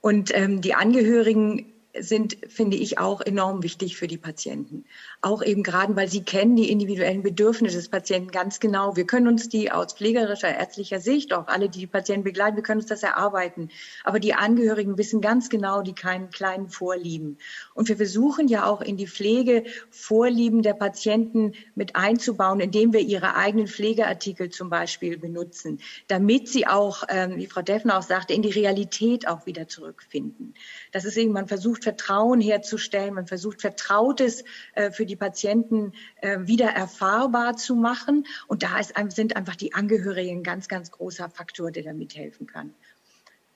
Und 0.00 0.34
ähm, 0.34 0.60
die 0.60 0.74
Angehörigen 0.74 1.72
sind, 2.00 2.36
finde 2.48 2.76
ich, 2.76 2.98
auch 2.98 3.20
enorm 3.20 3.62
wichtig 3.62 3.96
für 3.96 4.06
die 4.06 4.18
Patienten. 4.18 4.84
Auch 5.22 5.42
eben 5.42 5.62
gerade, 5.62 5.96
weil 5.96 6.08
sie 6.08 6.22
kennen 6.22 6.56
die 6.56 6.70
individuellen 6.70 7.22
Bedürfnisse 7.22 7.76
des 7.76 7.88
Patienten 7.88 8.30
ganz 8.30 8.60
genau. 8.60 8.96
Wir 8.96 9.06
können 9.06 9.28
uns 9.28 9.48
die 9.48 9.70
aus 9.72 9.94
pflegerischer, 9.94 10.54
ärztlicher 10.54 11.00
Sicht, 11.00 11.32
auch 11.32 11.46
alle, 11.48 11.68
die 11.68 11.80
die 11.80 11.86
Patienten 11.86 12.24
begleiten, 12.24 12.56
wir 12.56 12.62
können 12.62 12.80
uns 12.80 12.88
das 12.88 13.02
erarbeiten. 13.02 13.70
Aber 14.04 14.20
die 14.20 14.34
Angehörigen 14.34 14.98
wissen 14.98 15.20
ganz 15.20 15.48
genau 15.48 15.82
die 15.82 15.94
kleinen, 15.94 16.30
kleinen 16.30 16.68
Vorlieben. 16.68 17.38
Und 17.74 17.88
wir 17.88 17.96
versuchen 17.96 18.48
ja 18.48 18.66
auch 18.66 18.80
in 18.80 18.96
die 18.96 19.06
Pflege 19.06 19.64
Vorlieben 19.90 20.62
der 20.62 20.74
Patienten 20.74 21.52
mit 21.74 21.96
einzubauen, 21.96 22.60
indem 22.60 22.92
wir 22.92 23.00
ihre 23.00 23.36
eigenen 23.36 23.68
Pflegeartikel 23.68 24.50
zum 24.50 24.70
Beispiel 24.70 25.18
benutzen, 25.18 25.80
damit 26.08 26.48
sie 26.48 26.66
auch, 26.66 27.04
ähm, 27.08 27.36
wie 27.36 27.46
Frau 27.46 27.62
Deffner 27.62 27.98
auch 27.98 28.02
sagte, 28.02 28.34
in 28.34 28.42
die 28.42 28.50
Realität 28.50 29.26
auch 29.26 29.46
wieder 29.46 29.68
zurückfinden. 29.68 30.54
Das 30.92 31.04
ist 31.04 31.16
eben, 31.16 31.32
man 31.32 31.48
versucht 31.48 31.85
Vertrauen 31.86 32.40
herzustellen, 32.40 33.14
man 33.14 33.28
versucht 33.28 33.60
Vertrautes 33.60 34.42
äh, 34.74 34.90
für 34.90 35.06
die 35.06 35.14
Patienten 35.14 35.92
äh, 36.20 36.38
wieder 36.40 36.66
erfahrbar 36.66 37.56
zu 37.56 37.76
machen. 37.76 38.26
Und 38.48 38.64
da 38.64 38.80
ist, 38.80 38.94
sind 39.10 39.36
einfach 39.36 39.54
die 39.54 39.72
Angehörigen 39.72 40.38
ein 40.38 40.42
ganz, 40.42 40.66
ganz 40.66 40.90
großer 40.90 41.30
Faktor, 41.30 41.70
der 41.70 41.84
da 41.84 41.92
mithelfen 41.92 42.48
kann. 42.48 42.74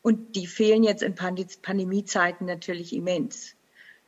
Und 0.01 0.37
die 0.37 0.47
fehlen 0.47 0.85
jetzt 0.85 1.03
in 1.03 1.17
Pandemiezeiten 1.17 2.47
natürlich 2.47 2.95
immens. 2.95 3.57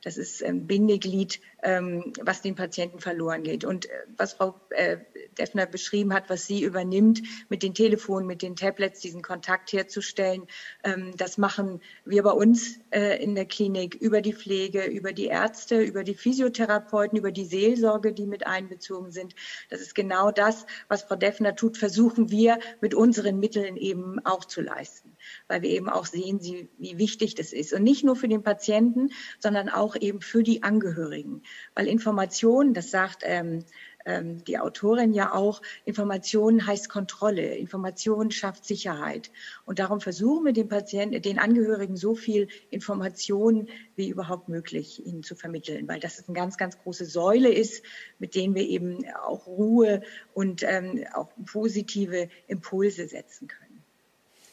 Das 0.03 0.17
ist 0.17 0.43
ein 0.43 0.67
Bindeglied, 0.67 1.41
ähm, 1.63 2.13
was 2.21 2.43
den 2.43 2.57
Patienten 2.57 2.99
verloren 2.99 3.45
geht. 3.45 3.65
Und 3.65 3.87
äh, 3.87 3.91
was 4.17 4.35
Frau 4.35 4.61
äh, 4.71 4.99
Deffner 5.39 5.67
beschrieben 5.67 6.13
hat, 6.13 6.29
was 6.29 6.47
sie 6.47 6.63
übernimmt, 6.63 7.23
mit 7.49 7.63
den 7.63 7.73
Telefonen, 7.73 8.27
mit 8.27 8.43
den 8.43 8.57
Tablets, 8.57 9.01
diesen 9.01 9.23
Kontakt 9.23 9.73
herzustellen, 9.73 10.49
ähm, 10.83 11.13
das 11.17 11.39
machen 11.39 11.81
wir 12.05 12.25
bei 12.25 12.33
uns 12.33 12.81
äh, 12.91 13.23
in 13.23 13.37
der 13.37 13.47
Klinik 13.47 13.95
über 13.95 14.21
die 14.21 14.35
Pflege, 14.35 14.85
über 14.85 15.13
die 15.13 15.27
Ärzte, 15.27 15.81
über 15.81 16.03
die 16.03 16.15
Physiotherapeuten, 16.15 17.17
über 17.17 17.31
die 17.31 17.45
Seelsorge, 17.45 18.13
die 18.13 18.27
mit 18.27 18.45
einbezogen 18.45 19.13
sind. 19.13 19.37
Das 19.71 19.81
ist 19.81 19.95
genau 19.95 20.33
das, 20.33 20.67
was 20.89 21.05
Frau 21.05 21.15
Deffner 21.15 21.55
tut, 21.55 21.79
versuchen 21.79 22.31
wir 22.31 22.59
mit 22.81 22.95
unseren 22.95 23.39
Mitteln 23.39 23.77
eben 23.77 24.19
auch 24.27 24.45
zu 24.45 24.63
leisten, 24.63 25.12
weil 25.49 25.63
wir 25.63 25.71
eben 25.71 25.89
auch 25.89 26.07
sehen, 26.07 26.41
wie 26.79 26.99
wichtig 26.99 27.35
das 27.35 27.53
ist. 27.53 27.73
Und 27.73 27.83
nicht 27.83 28.05
nur 28.05 28.17
für 28.17 28.29
den 28.29 28.43
Patienten, 28.43 29.11
sondern 29.39 29.69
auch 29.69 29.97
eben 29.97 30.21
für 30.21 30.43
die 30.43 30.63
Angehörigen 30.63 31.43
weil 31.75 31.89
Information, 31.89 32.75
das 32.75 32.91
sagt 32.91 33.23
ähm, 33.25 33.65
ähm, 34.05 34.45
die 34.45 34.59
Autorin 34.59 35.13
ja 35.15 35.33
auch, 35.33 35.63
Information 35.85 36.67
heißt 36.67 36.89
Kontrolle, 36.89 37.57
Information 37.57 38.31
schafft 38.31 38.65
Sicherheit. 38.65 39.31
Und 39.65 39.79
darum 39.79 40.01
versuchen 40.01 40.45
wir 40.45 40.53
den 40.53 40.69
Patienten, 40.69 41.23
den 41.23 41.39
Angehörigen 41.39 41.97
so 41.97 42.15
viel 42.15 42.49
Information 42.71 43.69
wie 43.95 44.09
überhaupt 44.09 44.49
möglich 44.49 45.05
ihnen 45.07 45.23
zu 45.23 45.37
vermitteln, 45.37 45.87
weil 45.89 46.01
das 46.01 46.27
eine 46.27 46.35
ganz, 46.37 46.57
ganz 46.57 46.79
große 46.79 47.05
Säule 47.05 47.53
ist, 47.53 47.85
mit 48.19 48.35
denen 48.35 48.55
wir 48.55 48.69
eben 48.69 49.05
auch 49.25 49.47
Ruhe 49.47 50.03
und 50.35 50.63
ähm, 50.65 51.05
auch 51.15 51.31
positive 51.47 52.29
Impulse 52.49 53.07
setzen 53.07 53.49
können. 53.49 53.62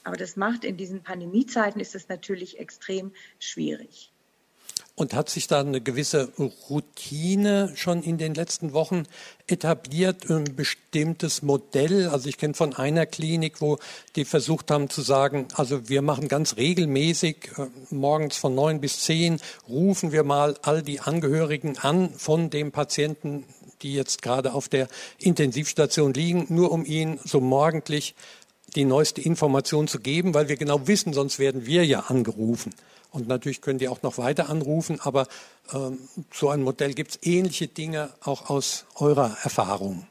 Aber 0.09 0.17
das 0.17 0.35
macht 0.37 0.65
in 0.65 0.75
diesen 0.75 1.03
Pandemiezeiten 1.03 1.79
ist 1.79 1.93
es 1.93 2.09
natürlich 2.09 2.59
extrem 2.59 3.11
schwierig. 3.37 4.11
Und 4.95 5.13
hat 5.13 5.29
sich 5.29 5.45
da 5.45 5.59
eine 5.59 5.81
gewisse 5.81 6.33
Routine 6.67 7.71
schon 7.75 8.01
in 8.01 8.17
den 8.17 8.33
letzten 8.33 8.73
Wochen 8.73 9.03
etabliert, 9.45 10.27
ein 10.31 10.55
bestimmtes 10.55 11.43
Modell? 11.43 12.07
Also 12.07 12.27
ich 12.27 12.39
kenne 12.39 12.55
von 12.55 12.75
einer 12.75 13.05
Klinik, 13.05 13.61
wo 13.61 13.77
die 14.15 14.25
versucht 14.25 14.71
haben 14.71 14.89
zu 14.89 15.03
sagen, 15.03 15.47
also 15.53 15.89
wir 15.89 16.01
machen 16.01 16.27
ganz 16.27 16.57
regelmäßig 16.57 17.51
äh, 17.59 17.67
morgens 17.91 18.35
von 18.37 18.55
neun 18.55 18.81
bis 18.81 19.01
zehn 19.01 19.39
rufen 19.67 20.11
wir 20.11 20.23
mal 20.23 20.57
all 20.63 20.81
die 20.81 21.01
Angehörigen 21.01 21.77
an 21.77 22.09
von 22.15 22.49
dem 22.49 22.71
Patienten, 22.71 23.45
die 23.83 23.93
jetzt 23.93 24.23
gerade 24.23 24.53
auf 24.53 24.69
der 24.69 24.87
Intensivstation 25.19 26.13
liegen, 26.13 26.47
nur 26.49 26.71
um 26.71 26.83
ihnen 26.83 27.19
so 27.23 27.39
morgendlich 27.39 28.15
die 28.75 28.85
neueste 28.85 29.21
Information 29.21 29.87
zu 29.87 29.99
geben, 29.99 30.33
weil 30.33 30.49
wir 30.49 30.57
genau 30.57 30.87
wissen, 30.87 31.13
sonst 31.13 31.39
werden 31.39 31.65
wir 31.65 31.85
ja 31.85 32.01
angerufen. 32.01 32.73
Und 33.11 33.27
natürlich 33.27 33.61
können 33.61 33.79
die 33.79 33.87
auch 33.87 34.03
noch 34.03 34.17
weiter 34.17 34.49
anrufen, 34.49 34.99
aber 35.01 35.27
ähm, 35.73 35.97
so 36.31 36.49
ein 36.49 36.61
Modell 36.61 36.93
gibt 36.93 37.11
es 37.11 37.19
ähnliche 37.23 37.67
Dinge 37.67 38.11
auch 38.21 38.49
aus 38.49 38.85
eurer 38.95 39.37
Erfahrung. 39.43 40.05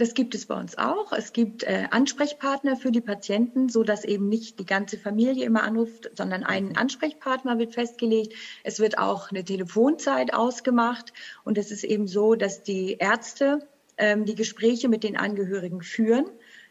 Das 0.00 0.14
gibt 0.14 0.34
es 0.34 0.46
bei 0.46 0.58
uns 0.58 0.78
auch. 0.78 1.12
Es 1.12 1.34
gibt 1.34 1.62
äh, 1.62 1.86
Ansprechpartner 1.90 2.76
für 2.76 2.90
die 2.90 3.02
Patienten, 3.02 3.68
so 3.68 3.82
dass 3.82 4.06
eben 4.06 4.30
nicht 4.30 4.58
die 4.58 4.64
ganze 4.64 4.96
Familie 4.96 5.44
immer 5.44 5.62
anruft, 5.62 6.10
sondern 6.16 6.42
ein. 6.42 6.74
Ansprechpartner 6.74 7.58
wird 7.58 7.74
festgelegt. 7.74 8.32
Es 8.64 8.80
wird 8.80 8.96
auch 8.96 9.30
eine 9.30 9.44
Telefonzeit 9.44 10.32
ausgemacht 10.32 11.12
und 11.44 11.58
es 11.58 11.70
ist 11.70 11.84
eben 11.84 12.08
so, 12.08 12.34
dass 12.34 12.62
die 12.62 12.96
Ärzte 12.98 13.68
ähm, 13.98 14.24
die 14.24 14.34
Gespräche 14.34 14.88
mit 14.88 15.04
den 15.04 15.18
Angehörigen 15.18 15.82
führen 15.82 16.24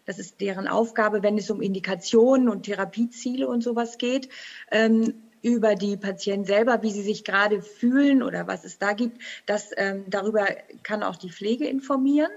Das 0.09 0.17
ist 0.17 0.41
deren 0.41 0.67
Aufgabe, 0.67 1.21
wenn 1.21 1.37
es 1.37 1.51
um 1.51 1.61
Indikationen 1.61 2.49
und 2.49 2.63
Therapieziele 2.63 3.47
und 3.47 3.61
sowas 3.61 3.99
geht. 3.99 4.27
Ähm, 4.71 5.13
über 5.43 5.75
die 5.75 5.97
Patienten 5.97 6.47
selber, 6.47 6.81
wie 6.81 6.89
sie 6.89 7.03
sich 7.03 7.23
gerade 7.23 7.61
fühlen 7.61 8.23
oder 8.23 8.47
was 8.47 8.65
es 8.65 8.79
da 8.79 8.93
gibt. 8.93 9.21
Das, 9.45 9.69
ähm, 9.77 10.05
darüber 10.07 10.47
kann 10.81 11.03
auch 11.03 11.15
die 11.15 11.29
Pflege 11.29 11.67
informieren. 11.67 12.31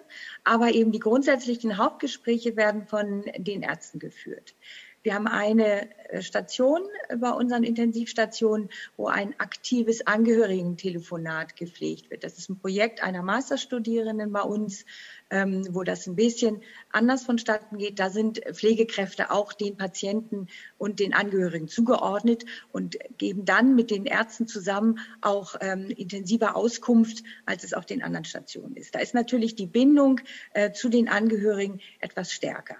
Aber 0.44 0.72
eben 0.72 0.92
die 0.92 0.98
grundsätzlichen 0.98 1.78
Hauptgespräche 1.78 2.56
werden 2.56 2.86
von 2.86 3.24
den 3.38 3.62
Ärzten 3.62 3.98
geführt. 3.98 4.54
Wir 5.04 5.14
haben 5.14 5.26
eine 5.26 5.88
äh, 6.10 6.22
Station 6.22 6.82
bei 7.18 7.30
unseren 7.30 7.64
Intensivstationen, 7.64 8.68
wo 8.96 9.08
ein 9.08 9.34
aktives 9.40 10.06
Angehörigentelefonat 10.06 11.56
gepflegt 11.56 12.10
wird. 12.10 12.22
Das 12.22 12.38
ist 12.38 12.48
ein 12.48 12.60
Projekt 12.60 13.02
einer 13.02 13.22
Masterstudierenden 13.22 14.30
bei 14.30 14.42
uns, 14.42 14.84
ähm, 15.30 15.66
wo 15.70 15.82
das 15.82 16.06
ein 16.06 16.14
bisschen 16.14 16.62
anders 16.92 17.24
vonstatten 17.24 17.78
geht. 17.78 17.98
Da 17.98 18.10
sind 18.10 18.42
Pflegekräfte 18.52 19.32
auch 19.32 19.52
den 19.52 19.76
Patienten 19.76 20.46
und 20.78 21.00
den 21.00 21.14
Angehörigen 21.14 21.66
zugeordnet 21.66 22.44
und 22.70 22.96
geben 23.18 23.44
dann 23.44 23.74
mit 23.74 23.90
den 23.90 24.06
Ärzten 24.06 24.46
zusammen 24.46 25.00
auch 25.20 25.56
ähm, 25.60 25.90
intensiver 25.90 26.54
Auskunft, 26.54 27.24
als 27.44 27.64
es 27.64 27.74
auf 27.74 27.86
den 27.86 28.04
anderen 28.04 28.24
Stationen 28.24 28.76
ist. 28.76 28.94
Da 28.94 29.00
ist 29.00 29.14
natürlich 29.14 29.56
die 29.56 29.66
Bindung 29.66 30.20
äh, 30.52 30.70
zu 30.70 30.88
den 30.88 31.08
Angehörigen 31.08 31.80
etwas 31.98 32.32
stärker. 32.32 32.76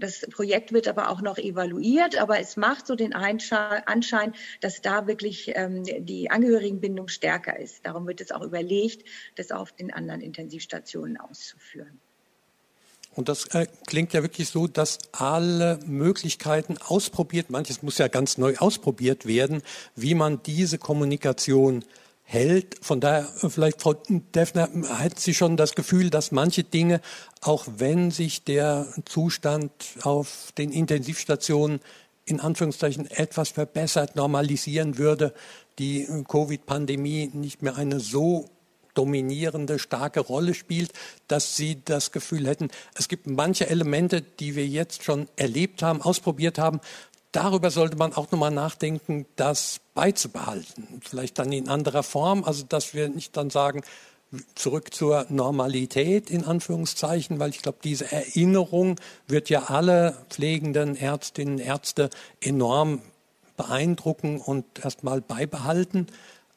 Das 0.00 0.20
Projekt 0.30 0.72
wird 0.72 0.88
aber 0.88 1.10
auch 1.10 1.20
noch 1.20 1.38
evaluiert, 1.38 2.16
aber 2.16 2.40
es 2.40 2.56
macht 2.56 2.86
so 2.86 2.94
den 2.94 3.12
Anschein, 3.12 4.34
dass 4.60 4.80
da 4.80 5.06
wirklich 5.06 5.52
ähm, 5.54 5.84
die 5.84 6.30
Angehörigenbindung 6.30 7.08
stärker 7.08 7.58
ist. 7.58 7.84
Darum 7.84 8.06
wird 8.06 8.20
es 8.20 8.32
auch 8.32 8.42
überlegt, 8.42 9.06
das 9.36 9.50
auf 9.50 9.72
den 9.72 9.92
anderen 9.92 10.20
Intensivstationen 10.20 11.18
auszuführen. 11.18 12.00
Und 13.14 13.28
das 13.28 13.46
äh, 13.54 13.66
klingt 13.86 14.12
ja 14.12 14.22
wirklich 14.22 14.48
so, 14.48 14.66
dass 14.68 14.98
alle 15.12 15.80
Möglichkeiten 15.84 16.78
ausprobiert, 16.78 17.50
manches 17.50 17.82
muss 17.82 17.98
ja 17.98 18.08
ganz 18.08 18.38
neu 18.38 18.56
ausprobiert 18.56 19.26
werden, 19.26 19.62
wie 19.96 20.14
man 20.14 20.42
diese 20.44 20.78
Kommunikation 20.78 21.84
hält. 22.30 22.76
Von 22.80 23.00
daher, 23.00 23.28
vielleicht, 23.48 23.82
Frau 23.82 23.94
Defner, 23.94 24.68
hat 24.88 25.18
sie 25.18 25.34
schon 25.34 25.56
das 25.56 25.74
Gefühl, 25.74 26.10
dass 26.10 26.30
manche 26.30 26.62
Dinge, 26.62 27.00
auch 27.40 27.66
wenn 27.76 28.12
sich 28.12 28.44
der 28.44 28.86
Zustand 29.04 29.72
auf 30.02 30.52
den 30.56 30.70
Intensivstationen 30.70 31.80
in 32.24 32.38
Anführungszeichen 32.38 33.10
etwas 33.10 33.48
verbessert, 33.48 34.14
normalisieren 34.14 34.96
würde, 34.96 35.34
die 35.80 36.06
Covid-Pandemie 36.28 37.30
nicht 37.34 37.62
mehr 37.62 37.76
eine 37.76 37.98
so 37.98 38.48
dominierende, 38.94 39.78
starke 39.78 40.20
Rolle 40.20 40.54
spielt, 40.54 40.92
dass 41.26 41.56
Sie 41.56 41.82
das 41.84 42.12
Gefühl 42.12 42.46
hätten, 42.46 42.68
es 42.94 43.08
gibt 43.08 43.26
manche 43.26 43.68
Elemente, 43.68 44.20
die 44.22 44.56
wir 44.56 44.66
jetzt 44.66 45.02
schon 45.04 45.28
erlebt 45.36 45.82
haben, 45.82 46.02
ausprobiert 46.02 46.58
haben, 46.58 46.80
darüber 47.32 47.70
sollte 47.70 47.96
man 47.96 48.12
auch 48.12 48.30
nochmal 48.30 48.50
nachdenken, 48.50 49.26
das 49.36 49.80
beizubehalten. 49.94 51.00
Vielleicht 51.02 51.38
dann 51.38 51.52
in 51.52 51.68
anderer 51.68 52.02
Form, 52.02 52.44
also 52.44 52.64
dass 52.64 52.94
wir 52.94 53.08
nicht 53.08 53.36
dann 53.36 53.50
sagen, 53.50 53.82
zurück 54.54 54.94
zur 54.94 55.26
Normalität 55.28 56.30
in 56.30 56.44
Anführungszeichen, 56.44 57.40
weil 57.40 57.50
ich 57.50 57.62
glaube, 57.62 57.78
diese 57.82 58.10
Erinnerung 58.12 58.96
wird 59.26 59.50
ja 59.50 59.64
alle 59.64 60.16
pflegenden 60.28 60.96
Ärztinnen, 60.96 61.58
Ärzte 61.58 62.10
enorm 62.40 63.02
beeindrucken 63.56 64.40
und 64.40 64.64
erstmal 64.84 65.20
beibehalten. 65.20 66.06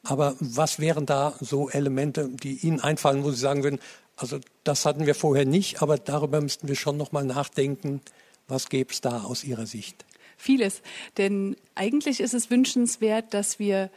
Aber 0.04 0.36
was 0.38 0.78
wären 0.78 1.06
da 1.06 1.34
so 1.40 1.68
Elemente, 1.68 2.28
die 2.28 2.58
Ihnen 2.58 2.80
einfallen, 2.80 3.24
wo 3.24 3.30
Sie 3.30 3.38
sagen 3.38 3.64
würden, 3.64 3.80
also 4.16 4.38
das 4.62 4.86
hatten 4.86 5.06
wir 5.06 5.14
vorher 5.14 5.44
nicht, 5.44 5.82
aber 5.82 5.98
darüber 5.98 6.40
müssten 6.40 6.68
wir 6.68 6.76
schon 6.76 6.96
nochmal 6.96 7.24
nachdenken. 7.24 8.00
Was 8.46 8.68
gäbe 8.68 8.92
es 8.92 9.00
da 9.00 9.22
aus 9.22 9.42
Ihrer 9.42 9.66
Sicht? 9.66 10.04
Vieles. 10.44 10.82
Denn 11.16 11.56
eigentlich 11.74 12.20
ist 12.20 12.34
es 12.34 12.50
wünschenswert, 12.50 13.32
dass 13.32 13.58
wir 13.58 13.90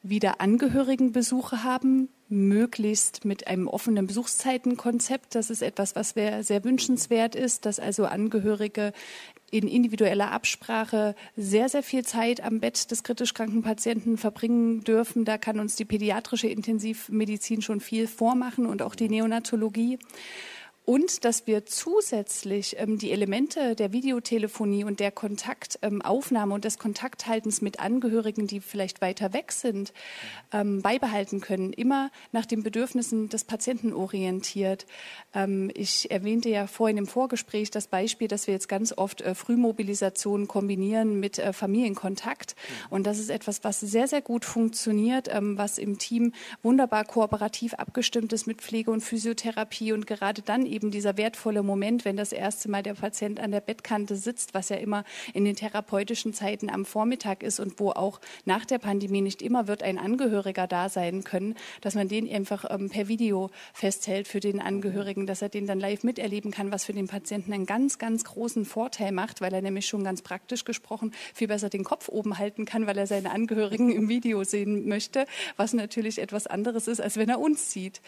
wieder 0.00 0.40
Angehörigenbesuche 0.40 1.64
haben, 1.64 2.08
möglichst 2.28 3.24
mit 3.24 3.48
einem 3.48 3.66
offenen 3.66 4.06
Besuchszeitenkonzept. 4.06 5.34
Das 5.34 5.50
ist 5.50 5.62
etwas, 5.62 5.96
was 5.96 6.10
sehr 6.10 6.62
wünschenswert 6.62 7.34
ist, 7.34 7.66
dass 7.66 7.80
also 7.80 8.04
Angehörige 8.04 8.92
in 9.50 9.66
individueller 9.66 10.30
Absprache 10.30 11.16
sehr, 11.36 11.68
sehr 11.68 11.82
viel 11.82 12.04
Zeit 12.04 12.40
am 12.44 12.60
Bett 12.60 12.88
des 12.92 13.02
kritisch 13.02 13.34
kranken 13.34 13.62
Patienten 13.62 14.18
verbringen 14.18 14.84
dürfen. 14.84 15.24
Da 15.24 15.36
kann 15.36 15.58
uns 15.58 15.74
die 15.74 15.84
pädiatrische 15.84 16.46
Intensivmedizin 16.46 17.60
schon 17.60 17.80
viel 17.80 18.06
vormachen 18.06 18.66
und 18.66 18.82
auch 18.82 18.94
die 18.94 19.08
Neonatologie 19.08 19.98
und 20.90 21.24
dass 21.24 21.46
wir 21.46 21.66
zusätzlich 21.66 22.74
ähm, 22.80 22.98
die 22.98 23.12
Elemente 23.12 23.76
der 23.76 23.92
Videotelefonie 23.92 24.82
und 24.82 24.98
der 24.98 25.12
Kontaktaufnahme 25.12 26.50
ähm, 26.50 26.52
und 26.52 26.64
des 26.64 26.80
Kontakthaltens 26.80 27.62
mit 27.62 27.78
Angehörigen, 27.78 28.48
die 28.48 28.58
vielleicht 28.58 29.00
weiter 29.00 29.32
weg 29.32 29.52
sind, 29.52 29.92
ähm, 30.52 30.82
beibehalten 30.82 31.40
können, 31.40 31.72
immer 31.72 32.10
nach 32.32 32.44
den 32.44 32.64
Bedürfnissen 32.64 33.28
des 33.28 33.44
Patienten 33.44 33.92
orientiert. 33.92 34.84
Ähm, 35.32 35.70
ich 35.74 36.10
erwähnte 36.10 36.48
ja 36.48 36.66
vorhin 36.66 36.98
im 36.98 37.06
Vorgespräch 37.06 37.70
das 37.70 37.86
Beispiel, 37.86 38.26
dass 38.26 38.48
wir 38.48 38.54
jetzt 38.54 38.68
ganz 38.68 38.92
oft 38.92 39.20
äh, 39.20 39.36
Frühmobilisation 39.36 40.48
kombinieren 40.48 41.20
mit 41.20 41.38
äh, 41.38 41.52
Familienkontakt. 41.52 42.56
Und 42.88 43.06
das 43.06 43.20
ist 43.20 43.30
etwas, 43.30 43.62
was 43.62 43.78
sehr, 43.78 44.08
sehr 44.08 44.22
gut 44.22 44.44
funktioniert, 44.44 45.28
ähm, 45.32 45.56
was 45.56 45.78
im 45.78 45.98
Team 45.98 46.32
wunderbar 46.64 47.04
kooperativ 47.04 47.74
abgestimmt 47.74 48.32
ist 48.32 48.48
mit 48.48 48.60
Pflege 48.60 48.90
und 48.90 49.02
Physiotherapie 49.02 49.92
und 49.92 50.08
gerade 50.08 50.42
dann 50.42 50.66
eben 50.66 50.79
dieser 50.88 51.16
wertvolle 51.16 51.62
Moment, 51.62 52.04
wenn 52.04 52.16
das 52.16 52.32
erste 52.32 52.70
Mal 52.70 52.82
der 52.82 52.94
Patient 52.94 53.40
an 53.40 53.50
der 53.50 53.60
Bettkante 53.60 54.16
sitzt, 54.16 54.54
was 54.54 54.70
ja 54.70 54.76
immer 54.76 55.04
in 55.34 55.44
den 55.44 55.56
therapeutischen 55.56 56.32
Zeiten 56.32 56.70
am 56.70 56.84
Vormittag 56.84 57.42
ist 57.42 57.60
und 57.60 57.80
wo 57.80 57.90
auch 57.90 58.20
nach 58.44 58.64
der 58.64 58.78
Pandemie 58.78 59.20
nicht 59.20 59.42
immer 59.42 59.66
wird 59.66 59.82
ein 59.82 59.98
Angehöriger 59.98 60.66
da 60.66 60.88
sein 60.88 61.24
können, 61.24 61.56
dass 61.80 61.94
man 61.94 62.08
den 62.08 62.32
einfach 62.32 62.64
ähm, 62.70 62.88
per 62.88 63.08
Video 63.08 63.50
festhält 63.74 64.28
für 64.28 64.40
den 64.40 64.60
Angehörigen, 64.60 65.26
dass 65.26 65.42
er 65.42 65.48
den 65.48 65.66
dann 65.66 65.80
live 65.80 66.04
miterleben 66.04 66.50
kann, 66.50 66.72
was 66.72 66.84
für 66.84 66.92
den 66.92 67.08
Patienten 67.08 67.52
einen 67.52 67.66
ganz, 67.66 67.98
ganz 67.98 68.24
großen 68.24 68.64
Vorteil 68.64 69.12
macht, 69.12 69.40
weil 69.40 69.52
er 69.52 69.62
nämlich 69.62 69.86
schon 69.86 70.04
ganz 70.04 70.22
praktisch 70.22 70.64
gesprochen 70.64 71.12
viel 71.34 71.48
besser 71.48 71.68
den 71.68 71.84
Kopf 71.84 72.08
oben 72.08 72.38
halten 72.38 72.64
kann, 72.64 72.86
weil 72.86 72.96
er 72.96 73.06
seine 73.06 73.32
Angehörigen 73.32 73.90
im 73.90 74.08
Video 74.08 74.44
sehen 74.44 74.88
möchte, 74.88 75.26
was 75.56 75.72
natürlich 75.72 76.18
etwas 76.20 76.46
anderes 76.46 76.88
ist, 76.88 77.00
als 77.00 77.16
wenn 77.16 77.28
er 77.28 77.40
uns 77.40 77.72
sieht. 77.72 78.00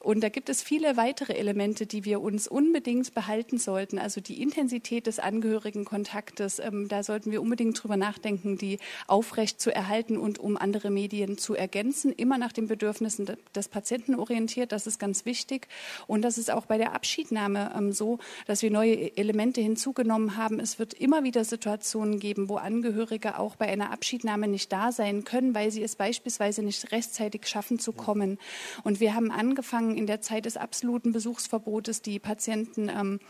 Und 0.00 0.22
da 0.22 0.28
gibt 0.28 0.48
es 0.48 0.62
viele 0.62 0.96
weitere 0.96 1.34
Elemente, 1.34 1.86
die 1.86 2.04
wir 2.04 2.15
uns 2.20 2.48
unbedingt 2.48 3.14
behalten 3.14 3.58
sollten. 3.58 3.98
Also 3.98 4.20
die 4.20 4.42
Intensität 4.42 5.06
des 5.06 5.18
Angehörigenkontaktes, 5.18 6.58
ähm, 6.58 6.88
da 6.88 7.02
sollten 7.02 7.30
wir 7.30 7.42
unbedingt 7.42 7.82
drüber 7.82 7.96
nachdenken, 7.96 8.58
die 8.58 8.78
aufrecht 9.06 9.60
zu 9.60 9.74
erhalten 9.74 10.16
und 10.16 10.38
um 10.38 10.56
andere 10.56 10.90
Medien 10.90 11.38
zu 11.38 11.54
ergänzen, 11.54 12.12
immer 12.12 12.38
nach 12.38 12.52
den 12.52 12.68
Bedürfnissen 12.68 13.26
des 13.54 13.68
Patienten 13.68 14.14
orientiert. 14.14 14.72
Das 14.72 14.86
ist 14.86 14.98
ganz 14.98 15.24
wichtig. 15.24 15.68
Und 16.06 16.22
das 16.22 16.38
ist 16.38 16.50
auch 16.50 16.66
bei 16.66 16.78
der 16.78 16.94
Abschiednahme 16.94 17.72
ähm, 17.76 17.92
so, 17.92 18.18
dass 18.46 18.62
wir 18.62 18.70
neue 18.70 19.16
Elemente 19.16 19.60
hinzugenommen 19.60 20.36
haben. 20.36 20.60
Es 20.60 20.78
wird 20.78 20.94
immer 20.94 21.24
wieder 21.24 21.44
Situationen 21.44 22.18
geben, 22.20 22.48
wo 22.48 22.56
Angehörige 22.56 23.38
auch 23.38 23.56
bei 23.56 23.66
einer 23.66 23.90
Abschiednahme 23.90 24.48
nicht 24.48 24.72
da 24.72 24.92
sein 24.92 25.24
können, 25.24 25.54
weil 25.54 25.70
sie 25.70 25.82
es 25.82 25.96
beispielsweise 25.96 26.62
nicht 26.62 26.92
rechtzeitig 26.92 27.46
schaffen 27.46 27.78
zu 27.78 27.92
kommen. 27.92 28.38
Und 28.84 29.00
wir 29.00 29.14
haben 29.14 29.30
angefangen 29.30 29.96
in 29.96 30.06
der 30.06 30.20
Zeit 30.20 30.44
des 30.44 30.56
absoluten 30.56 31.12
Besuchsverbotes 31.12 31.95
es 31.96 32.02
die 32.02 32.18
Patienten 32.18 32.88
ähm, 32.88 33.20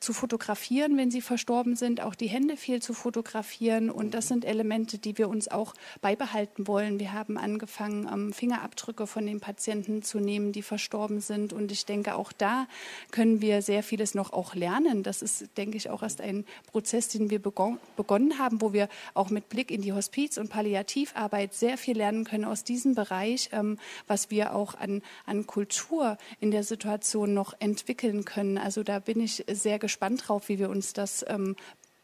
zu 0.00 0.12
fotografieren, 0.12 0.96
wenn 0.96 1.10
sie 1.10 1.20
verstorben 1.20 1.74
sind, 1.76 2.00
auch 2.00 2.14
die 2.14 2.26
Hände 2.26 2.56
viel 2.56 2.82
zu 2.82 2.92
fotografieren. 2.92 3.90
Und 3.90 4.12
das 4.12 4.28
sind 4.28 4.44
Elemente, 4.44 4.98
die 4.98 5.16
wir 5.18 5.28
uns 5.28 5.48
auch 5.48 5.74
beibehalten 6.00 6.66
wollen. 6.66 7.00
Wir 7.00 7.12
haben 7.12 7.38
angefangen, 7.38 8.08
ähm, 8.12 8.32
Fingerabdrücke 8.32 9.06
von 9.06 9.26
den 9.26 9.40
Patienten 9.40 10.02
zu 10.02 10.20
nehmen, 10.20 10.52
die 10.52 10.62
verstorben 10.62 11.20
sind. 11.20 11.52
Und 11.52 11.72
ich 11.72 11.86
denke, 11.86 12.14
auch 12.14 12.32
da 12.32 12.66
können 13.10 13.40
wir 13.40 13.62
sehr 13.62 13.82
vieles 13.82 14.14
noch 14.14 14.32
auch 14.32 14.54
lernen. 14.54 15.02
Das 15.02 15.22
ist, 15.22 15.56
denke 15.56 15.76
ich, 15.76 15.90
auch 15.90 16.02
erst 16.02 16.20
ein 16.20 16.44
Prozess, 16.70 17.08
den 17.08 17.30
wir 17.30 17.40
begonnen 17.40 18.38
haben, 18.38 18.60
wo 18.60 18.72
wir 18.72 18.88
auch 19.14 19.30
mit 19.30 19.48
Blick 19.48 19.70
in 19.70 19.82
die 19.82 19.92
Hospiz- 19.92 20.38
und 20.38 20.50
Palliativarbeit 20.50 21.54
sehr 21.54 21.78
viel 21.78 21.96
lernen 21.96 22.24
können 22.24 22.44
aus 22.44 22.64
diesem 22.64 22.94
Bereich, 22.94 23.50
ähm, 23.52 23.78
was 24.06 24.30
wir 24.30 24.54
auch 24.54 24.74
an, 24.74 25.02
an 25.24 25.46
Kultur 25.46 26.18
in 26.40 26.50
der 26.50 26.64
Situation 26.64 27.34
noch 27.34 27.54
entwickeln 27.60 28.15
entwickeln 28.16 28.24
können. 28.24 28.58
Also 28.58 28.82
da 28.82 28.98
bin 28.98 29.20
ich 29.20 29.44
sehr 29.50 29.78
gespannt 29.78 30.28
drauf, 30.28 30.48
wie 30.48 30.58
wir 30.58 30.70
uns 30.70 30.92
das 30.92 31.24
ähm, 31.28 31.56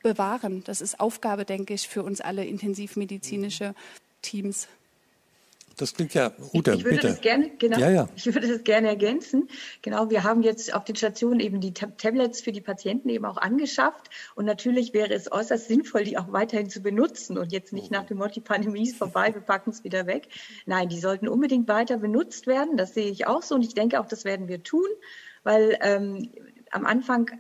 bewahren. 0.03 0.63
Das 0.65 0.81
ist 0.81 1.01
Aufgabe, 1.01 1.45
denke 1.45 1.75
ich, 1.75 1.89
für 1.89 2.03
uns 2.03 2.21
alle 2.21 2.45
intensivmedizinische 2.45 3.75
Teams. 4.21 4.69
Das 5.79 5.95
klingt 5.95 6.13
ja 6.13 6.33
Ute, 6.53 6.75
ich 6.75 6.85
würde 6.85 6.97
bitte. 6.97 7.09
Das 7.09 7.21
gerne, 7.23 7.51
genau, 7.59 7.79
ja, 7.79 7.91
ja. 7.91 8.09
Ich 8.15 8.27
würde 8.27 8.47
das 8.47 8.63
gerne 8.63 8.89
ergänzen. 8.89 9.49
Genau, 9.81 10.11
wir 10.11 10.23
haben 10.23 10.43
jetzt 10.43 10.75
auf 10.75 10.85
den 10.85 10.97
Stationen 10.97 11.41
eben 11.41 11.63
die 11.63 11.73
Tablets 11.73 12.43
für 12.43 12.53
die 12.53 12.61
Patienten 12.61 13.09
eben 13.09 13.25
auch 13.25 13.39
angeschafft. 13.39 14.11
Und 14.35 14.45
natürlich 14.45 14.93
wäre 14.93 15.15
es 15.15 15.33
äußerst 15.33 15.69
sinnvoll, 15.69 16.05
die 16.05 16.19
auch 16.19 16.31
weiterhin 16.31 16.69
zu 16.69 16.83
benutzen 16.83 17.39
und 17.39 17.53
jetzt 17.53 17.73
nicht 17.73 17.91
nach 17.91 18.05
dem 18.05 18.19
Motto, 18.19 18.35
die 18.35 18.41
Pandemie 18.41 18.83
ist 18.83 18.97
vorbei, 18.97 19.33
wir 19.33 19.41
packen 19.41 19.71
es 19.71 19.83
wieder 19.83 20.07
weg. 20.07 20.29
Nein, 20.67 20.91
die 20.91 21.01
sollten 21.01 21.27
unbedingt 21.27 21.69
weiter 21.69 21.97
benutzt 21.97 22.47
werden. 22.47 22.77
Das 22.77 22.93
sehe 22.93 23.11
ich 23.11 23.27
auch 23.27 23.43
so. 23.43 23.55
Und 23.55 23.63
ich 23.63 23.75
denke 23.75 23.99
auch, 23.99 24.07
das 24.07 24.27
werden 24.27 24.49
wir 24.49 24.63
tun 24.63 24.87
weil 25.43 25.79
ähm, 25.81 26.31
am 26.71 26.87
Anfang 26.87 27.31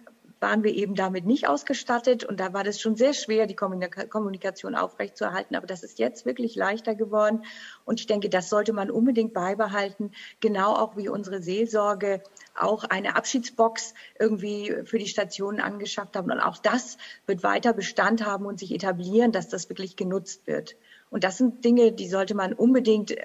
waren 0.42 0.64
wir 0.64 0.74
eben 0.74 0.96
damit 0.96 1.24
nicht 1.24 1.46
ausgestattet 1.46 2.24
und 2.24 2.40
da 2.40 2.52
war 2.52 2.64
das 2.64 2.80
schon 2.80 2.96
sehr 2.96 3.14
schwer, 3.14 3.46
die 3.46 3.54
Kommunikation 3.54 4.74
aufrechtzuerhalten. 4.74 5.54
Aber 5.54 5.68
das 5.68 5.84
ist 5.84 6.00
jetzt 6.00 6.26
wirklich 6.26 6.56
leichter 6.56 6.96
geworden 6.96 7.44
und 7.84 8.00
ich 8.00 8.06
denke, 8.06 8.28
das 8.28 8.50
sollte 8.50 8.72
man 8.72 8.90
unbedingt 8.90 9.32
beibehalten, 9.32 10.10
genau 10.40 10.74
auch 10.74 10.96
wie 10.96 11.08
unsere 11.08 11.40
Seelsorge 11.40 12.22
auch 12.58 12.82
eine 12.82 13.14
Abschiedsbox 13.14 13.94
irgendwie 14.18 14.74
für 14.84 14.98
die 14.98 15.06
Stationen 15.06 15.60
angeschafft 15.60 16.16
haben. 16.16 16.30
Und 16.30 16.40
auch 16.40 16.58
das 16.58 16.98
wird 17.24 17.44
weiter 17.44 17.72
Bestand 17.72 18.26
haben 18.26 18.44
und 18.44 18.58
sich 18.58 18.74
etablieren, 18.74 19.30
dass 19.30 19.48
das 19.48 19.68
wirklich 19.68 19.96
genutzt 19.96 20.48
wird. 20.48 20.76
Und 21.08 21.22
das 21.24 21.38
sind 21.38 21.64
Dinge, 21.64 21.92
die 21.92 22.08
sollte 22.08 22.34
man 22.34 22.52
unbedingt 22.52 23.12
äh, 23.12 23.22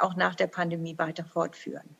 auch 0.00 0.16
nach 0.16 0.34
der 0.34 0.46
Pandemie 0.46 0.96
weiter 0.98 1.24
fortführen. 1.24 1.96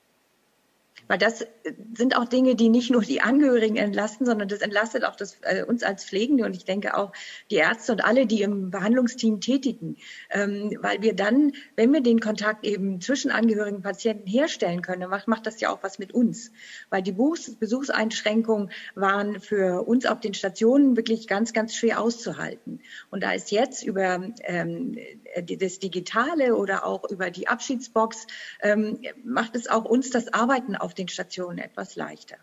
Weil 1.08 1.18
das 1.18 1.42
äh, 1.42 1.46
sind 1.94 2.16
auch 2.16 2.24
Dinge, 2.24 2.54
die 2.54 2.68
nicht 2.68 2.90
nur 2.90 3.02
die 3.02 3.20
Angehörigen 3.20 3.76
entlasten, 3.76 4.26
sondern 4.26 4.48
das 4.48 4.60
entlastet 4.60 5.04
auch 5.04 5.16
das, 5.16 5.38
äh, 5.42 5.64
uns 5.64 5.82
als 5.82 6.04
Pflegende 6.04 6.44
und 6.44 6.56
ich 6.56 6.64
denke 6.64 6.96
auch 6.96 7.12
die 7.50 7.56
Ärzte 7.56 7.92
und 7.92 8.04
alle, 8.04 8.26
die 8.26 8.42
im 8.42 8.70
Behandlungsteam 8.70 9.40
tätigen. 9.40 9.96
Ähm, 10.30 10.76
weil 10.80 11.02
wir 11.02 11.14
dann, 11.14 11.52
wenn 11.76 11.92
wir 11.92 12.00
den 12.00 12.20
Kontakt 12.20 12.64
eben 12.64 13.00
zwischen 13.00 13.30
Angehörigen 13.30 13.76
und 13.76 13.82
Patienten 13.82 14.26
herstellen 14.26 14.82
können, 14.82 15.08
macht, 15.10 15.28
macht 15.28 15.46
das 15.46 15.60
ja 15.60 15.70
auch 15.70 15.82
was 15.82 15.98
mit 15.98 16.12
uns. 16.12 16.50
Weil 16.90 17.02
die 17.02 17.12
Buchs 17.12 17.54
Besuchseinschränkungen 17.56 18.70
waren 18.94 19.40
für 19.40 19.86
uns 19.86 20.06
auf 20.06 20.20
den 20.20 20.34
Stationen 20.34 20.96
wirklich 20.96 21.26
ganz, 21.26 21.52
ganz 21.52 21.74
schwer 21.74 22.00
auszuhalten. 22.00 22.80
Und 23.10 23.22
da 23.22 23.32
ist 23.32 23.50
jetzt 23.50 23.84
über 23.84 24.30
ähm, 24.42 24.96
das 25.42 25.78
Digitale 25.78 26.56
oder 26.56 26.86
auch 26.86 27.10
über 27.10 27.30
die 27.30 27.48
Abschiedsbox, 27.48 28.26
ähm, 28.62 29.00
macht 29.24 29.56
es 29.56 29.68
auch 29.68 29.84
uns 29.84 30.10
das 30.10 30.32
Arbeiten 30.32 30.76
auf 30.76 30.93
den 30.94 31.08
Stationen 31.08 31.58
etwas 31.58 31.96
leichter. 31.96 32.36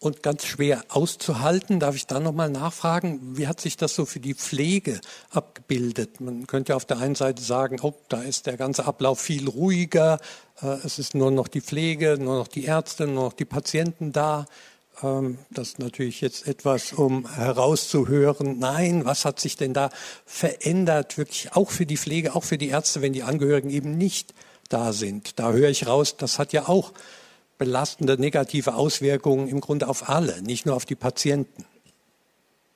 Und 0.00 0.22
ganz 0.22 0.44
schwer 0.44 0.84
auszuhalten, 0.90 1.80
darf 1.80 1.94
ich 1.94 2.06
da 2.06 2.20
nochmal 2.20 2.50
nachfragen, 2.50 3.38
wie 3.38 3.46
hat 3.46 3.60
sich 3.60 3.78
das 3.78 3.94
so 3.94 4.04
für 4.04 4.20
die 4.20 4.34
Pflege 4.34 5.00
abgebildet? 5.30 6.20
Man 6.20 6.46
könnte 6.46 6.76
auf 6.76 6.84
der 6.84 6.98
einen 6.98 7.14
Seite 7.14 7.42
sagen, 7.42 7.78
oh, 7.80 7.94
da 8.10 8.20
ist 8.20 8.46
der 8.46 8.58
ganze 8.58 8.84
Ablauf 8.84 9.20
viel 9.20 9.48
ruhiger, 9.48 10.18
äh, 10.60 10.76
es 10.84 10.98
ist 10.98 11.14
nur 11.14 11.30
noch 11.30 11.48
die 11.48 11.62
Pflege, 11.62 12.18
nur 12.18 12.36
noch 12.36 12.48
die 12.48 12.64
Ärzte, 12.64 13.06
nur 13.06 13.24
noch 13.24 13.32
die 13.32 13.46
Patienten 13.46 14.12
da. 14.12 14.44
Ähm, 15.02 15.38
das 15.50 15.68
ist 15.68 15.78
natürlich 15.78 16.20
jetzt 16.20 16.46
etwas, 16.46 16.92
um 16.92 17.26
herauszuhören, 17.34 18.58
nein, 18.58 19.06
was 19.06 19.24
hat 19.24 19.40
sich 19.40 19.56
denn 19.56 19.72
da 19.72 19.88
verändert, 20.26 21.16
wirklich 21.16 21.52
auch 21.54 21.70
für 21.70 21.86
die 21.86 21.96
Pflege, 21.96 22.34
auch 22.34 22.44
für 22.44 22.58
die 22.58 22.68
Ärzte, 22.68 23.00
wenn 23.00 23.14
die 23.14 23.22
Angehörigen 23.22 23.70
eben 23.70 23.96
nicht 23.96 24.34
da 24.74 24.92
sind. 24.92 25.38
Da 25.38 25.52
höre 25.52 25.70
ich 25.70 25.86
raus, 25.86 26.16
das 26.16 26.38
hat 26.38 26.52
ja 26.52 26.68
auch 26.68 26.92
belastende 27.58 28.18
negative 28.18 28.74
Auswirkungen 28.74 29.48
im 29.48 29.60
Grunde 29.60 29.88
auf 29.88 30.08
alle, 30.08 30.42
nicht 30.42 30.66
nur 30.66 30.74
auf 30.74 30.84
die 30.84 30.96
Patienten. 30.96 31.64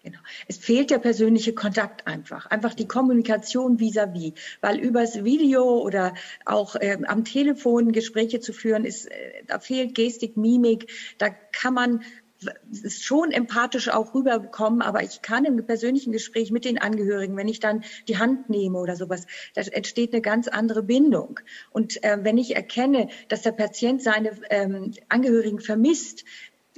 Genau. 0.04 0.20
Es 0.46 0.56
fehlt 0.56 0.90
der 0.90 1.00
persönliche 1.00 1.52
Kontakt 1.52 2.06
einfach, 2.06 2.46
einfach 2.46 2.72
die 2.72 2.86
Kommunikation 2.86 3.78
vis-à-vis, 3.78 4.32
-vis. 4.32 4.58
weil 4.60 4.78
übers 4.78 5.24
Video 5.24 5.64
oder 5.64 6.14
auch 6.46 6.76
äh, 6.76 6.96
am 7.06 7.24
Telefon 7.24 7.92
Gespräche 7.92 8.38
zu 8.40 8.52
führen, 8.52 8.84
ist, 8.84 9.06
äh, 9.06 9.42
da 9.48 9.58
fehlt 9.58 9.96
Gestik, 9.96 10.36
Mimik, 10.36 10.90
da 11.18 11.28
kann 11.28 11.74
man 11.74 12.02
ist 12.70 13.04
schon 13.04 13.32
empathisch 13.32 13.88
auch 13.88 14.14
rüberbekommen, 14.14 14.82
aber 14.82 15.02
ich 15.02 15.22
kann 15.22 15.44
im 15.44 15.64
persönlichen 15.66 16.12
Gespräch 16.12 16.50
mit 16.50 16.64
den 16.64 16.78
Angehörigen, 16.78 17.36
wenn 17.36 17.48
ich 17.48 17.60
dann 17.60 17.84
die 18.06 18.18
Hand 18.18 18.48
nehme 18.48 18.78
oder 18.78 18.96
sowas, 18.96 19.26
da 19.54 19.62
entsteht 19.62 20.12
eine 20.12 20.22
ganz 20.22 20.48
andere 20.48 20.82
Bindung. 20.82 21.40
Und 21.70 22.02
äh, 22.04 22.18
wenn 22.22 22.38
ich 22.38 22.54
erkenne, 22.54 23.08
dass 23.28 23.42
der 23.42 23.52
Patient 23.52 24.02
seine 24.02 24.32
ähm, 24.50 24.92
Angehörigen 25.08 25.60
vermisst, 25.60 26.24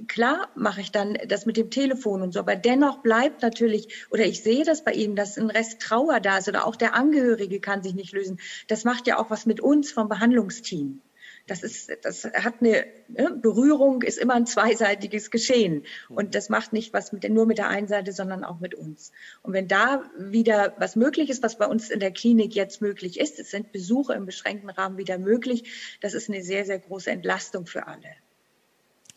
klar 0.09 0.49
mache 0.55 0.81
ich 0.81 0.93
dann 0.93 1.19
das 1.29 1.47
mit 1.47 1.57
dem 1.57 1.71
Telefon 1.71 2.23
und 2.23 2.33
so, 2.33 2.41
aber 2.41 2.57
dennoch 2.57 2.99
bleibt 3.03 3.43
natürlich, 3.43 4.07
oder 4.11 4.25
ich 4.25 4.43
sehe 4.43 4.65
das 4.65 4.83
bei 4.83 4.93
ihm, 4.93 5.15
dass 5.15 5.37
ein 5.37 5.51
Rest 5.51 5.81
Trauer 5.81 6.21
da 6.21 6.39
ist 6.39 6.49
oder 6.49 6.67
auch 6.67 6.77
der 6.77 6.95
Angehörige 6.95 7.61
kann 7.61 7.83
sich 7.83 7.95
nicht 7.95 8.13
lösen. 8.13 8.41
Das 8.69 8.85
macht 8.85 9.07
ja 9.07 9.19
auch 9.19 9.31
was 9.31 9.47
mit 9.47 9.61
uns 9.61 9.93
vom 9.93 10.09
Behandlungsteam 10.09 11.03
das 11.51 11.65
ist, 11.65 11.91
das 12.03 12.25
hat 12.25 12.61
eine 12.61 12.87
ne, 13.09 13.33
Berührung, 13.33 14.03
ist 14.03 14.19
immer 14.19 14.35
ein 14.35 14.47
zweiseitiges 14.47 15.33
Geschehen. 15.33 15.85
Und 16.09 16.37
das 16.37 16.49
macht 16.49 16.73
nicht 16.73 16.93
was 16.93 17.11
mit, 17.11 17.29
nur 17.29 17.45
mit 17.45 17.59
der 17.59 17.67
einen 17.67 17.89
Seite, 17.89 18.13
sondern 18.13 18.45
auch 18.45 18.61
mit 18.61 18.77
uns. 18.77 19.11
Und 19.43 19.53
wenn 19.53 19.67
da 19.67 20.09
wieder 20.17 20.75
was 20.79 20.95
möglich 20.95 21.29
ist, 21.29 21.43
was 21.43 21.59
bei 21.59 21.67
uns 21.67 21.91
in 21.91 21.99
der 21.99 22.13
Klinik 22.13 22.55
jetzt 22.55 22.81
möglich 22.81 23.19
ist, 23.19 23.41
es 23.41 23.51
sind 23.51 23.73
Besuche 23.73 24.15
im 24.15 24.27
beschränkten 24.27 24.71
Rahmen 24.71 24.97
wieder 24.97 25.19
möglich, 25.19 25.99
das 26.01 26.15
ist 26.15 26.29
eine 26.29 26.43
sehr, 26.43 26.65
sehr 26.65 26.79
große 26.79 27.11
Entlastung 27.11 27.67
für 27.67 27.89
alle. 27.89 28.07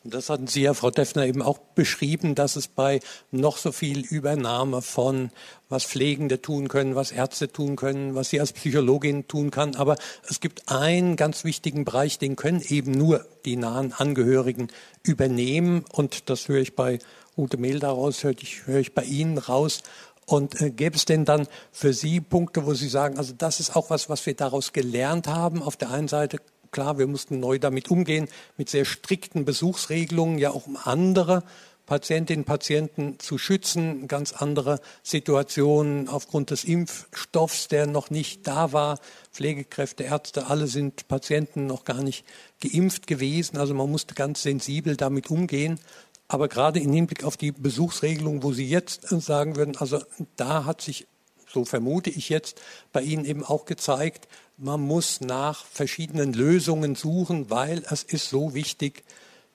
Das 0.05 0.29
hatten 0.29 0.47
Sie 0.47 0.63
ja, 0.63 0.73
Frau 0.73 0.91
Deffner, 0.91 1.25
eben 1.25 1.41
auch 1.41 1.57
beschrieben, 1.57 2.35
dass 2.35 2.57
es 2.57 2.67
bei 2.67 2.99
noch 3.31 3.57
so 3.57 3.71
viel 3.71 4.01
Übernahme 4.01 4.81
von, 4.81 5.31
was 5.69 5.85
Pflegende 5.85 6.41
tun 6.41 6.67
können, 6.67 6.95
was 6.95 7.13
Ärzte 7.13 7.49
tun 7.49 7.77
können, 7.77 8.13
was 8.13 8.29
Sie 8.29 8.41
als 8.41 8.51
Psychologin 8.51 9.29
tun 9.29 9.49
kann. 9.49 9.75
Aber 9.75 9.95
es 10.27 10.41
gibt 10.41 10.69
einen 10.69 11.15
ganz 11.15 11.45
wichtigen 11.45 11.85
Bereich, 11.85 12.19
den 12.19 12.35
können 12.35 12.61
eben 12.67 12.91
nur 12.91 13.25
die 13.45 13.55
nahen 13.55 13.93
Angehörigen 13.93 14.67
übernehmen. 15.03 15.85
Und 15.93 16.29
das 16.29 16.49
höre 16.49 16.61
ich 16.61 16.75
bei 16.75 16.99
Ute 17.37 17.55
Mehl 17.55 17.79
daraus, 17.79 18.25
höre 18.25 18.31
ich, 18.31 18.67
höre 18.67 18.79
ich 18.79 18.93
bei 18.93 19.05
Ihnen 19.05 19.37
raus. 19.37 19.83
Und 20.25 20.59
äh, 20.61 20.69
gäbe 20.69 20.97
es 20.97 21.05
denn 21.05 21.23
dann 21.23 21.47
für 21.71 21.93
Sie 21.93 22.19
Punkte, 22.19 22.65
wo 22.65 22.73
Sie 22.73 22.89
sagen, 22.89 23.17
also 23.17 23.33
das 23.37 23.61
ist 23.61 23.73
auch 23.73 23.89
was, 23.89 24.09
was 24.09 24.25
wir 24.25 24.35
daraus 24.35 24.73
gelernt 24.73 25.27
haben? 25.27 25.63
Auf 25.63 25.77
der 25.77 25.91
einen 25.91 26.09
Seite 26.09 26.39
Klar, 26.73 26.97
wir 26.97 27.07
mussten 27.07 27.39
neu 27.39 27.59
damit 27.59 27.89
umgehen, 27.89 28.27
mit 28.57 28.67
sehr 28.67 28.83
strikten 28.83 29.45
Besuchsregelungen, 29.45 30.39
ja 30.39 30.49
auch 30.51 30.67
um 30.67 30.77
andere 30.83 31.43
Patientinnen 31.85 32.41
und 32.41 32.47
Patienten 32.47 33.19
zu 33.19 33.37
schützen, 33.37 34.07
ganz 34.07 34.33
andere 34.33 34.79
Situationen 35.03 36.07
aufgrund 36.07 36.49
des 36.49 36.63
Impfstoffs, 36.63 37.67
der 37.67 37.85
noch 37.85 38.09
nicht 38.09 38.47
da 38.47 38.73
war. 38.73 38.99
Pflegekräfte, 39.31 40.03
Ärzte, 40.03 40.47
alle 40.47 40.67
sind 40.67 41.07
Patienten 41.07 41.67
noch 41.67 41.83
gar 41.83 42.01
nicht 42.01 42.25
geimpft 42.61 43.05
gewesen. 43.05 43.57
Also 43.57 43.73
man 43.73 43.91
musste 43.91 44.15
ganz 44.15 44.41
sensibel 44.41 44.95
damit 44.95 45.29
umgehen. 45.29 45.79
Aber 46.27 46.47
gerade 46.47 46.79
im 46.79 46.91
Hinblick 46.91 47.23
auf 47.23 47.37
die 47.37 47.51
Besuchsregelung, 47.51 48.43
wo 48.43 48.53
Sie 48.53 48.67
jetzt 48.67 49.07
sagen 49.09 49.55
würden, 49.57 49.75
also 49.77 50.01
da 50.37 50.65
hat 50.65 50.81
sich, 50.81 51.05
so 51.47 51.65
vermute 51.65 52.09
ich 52.09 52.29
jetzt, 52.29 52.59
bei 52.93 53.01
Ihnen 53.01 53.25
eben 53.25 53.43
auch 53.43 53.65
gezeigt, 53.65 54.27
man 54.57 54.81
muss 54.81 55.21
nach 55.21 55.65
verschiedenen 55.65 56.33
Lösungen 56.33 56.95
suchen, 56.95 57.49
weil 57.49 57.83
es 57.89 58.03
ist 58.03 58.29
so 58.29 58.53
wichtig, 58.53 59.03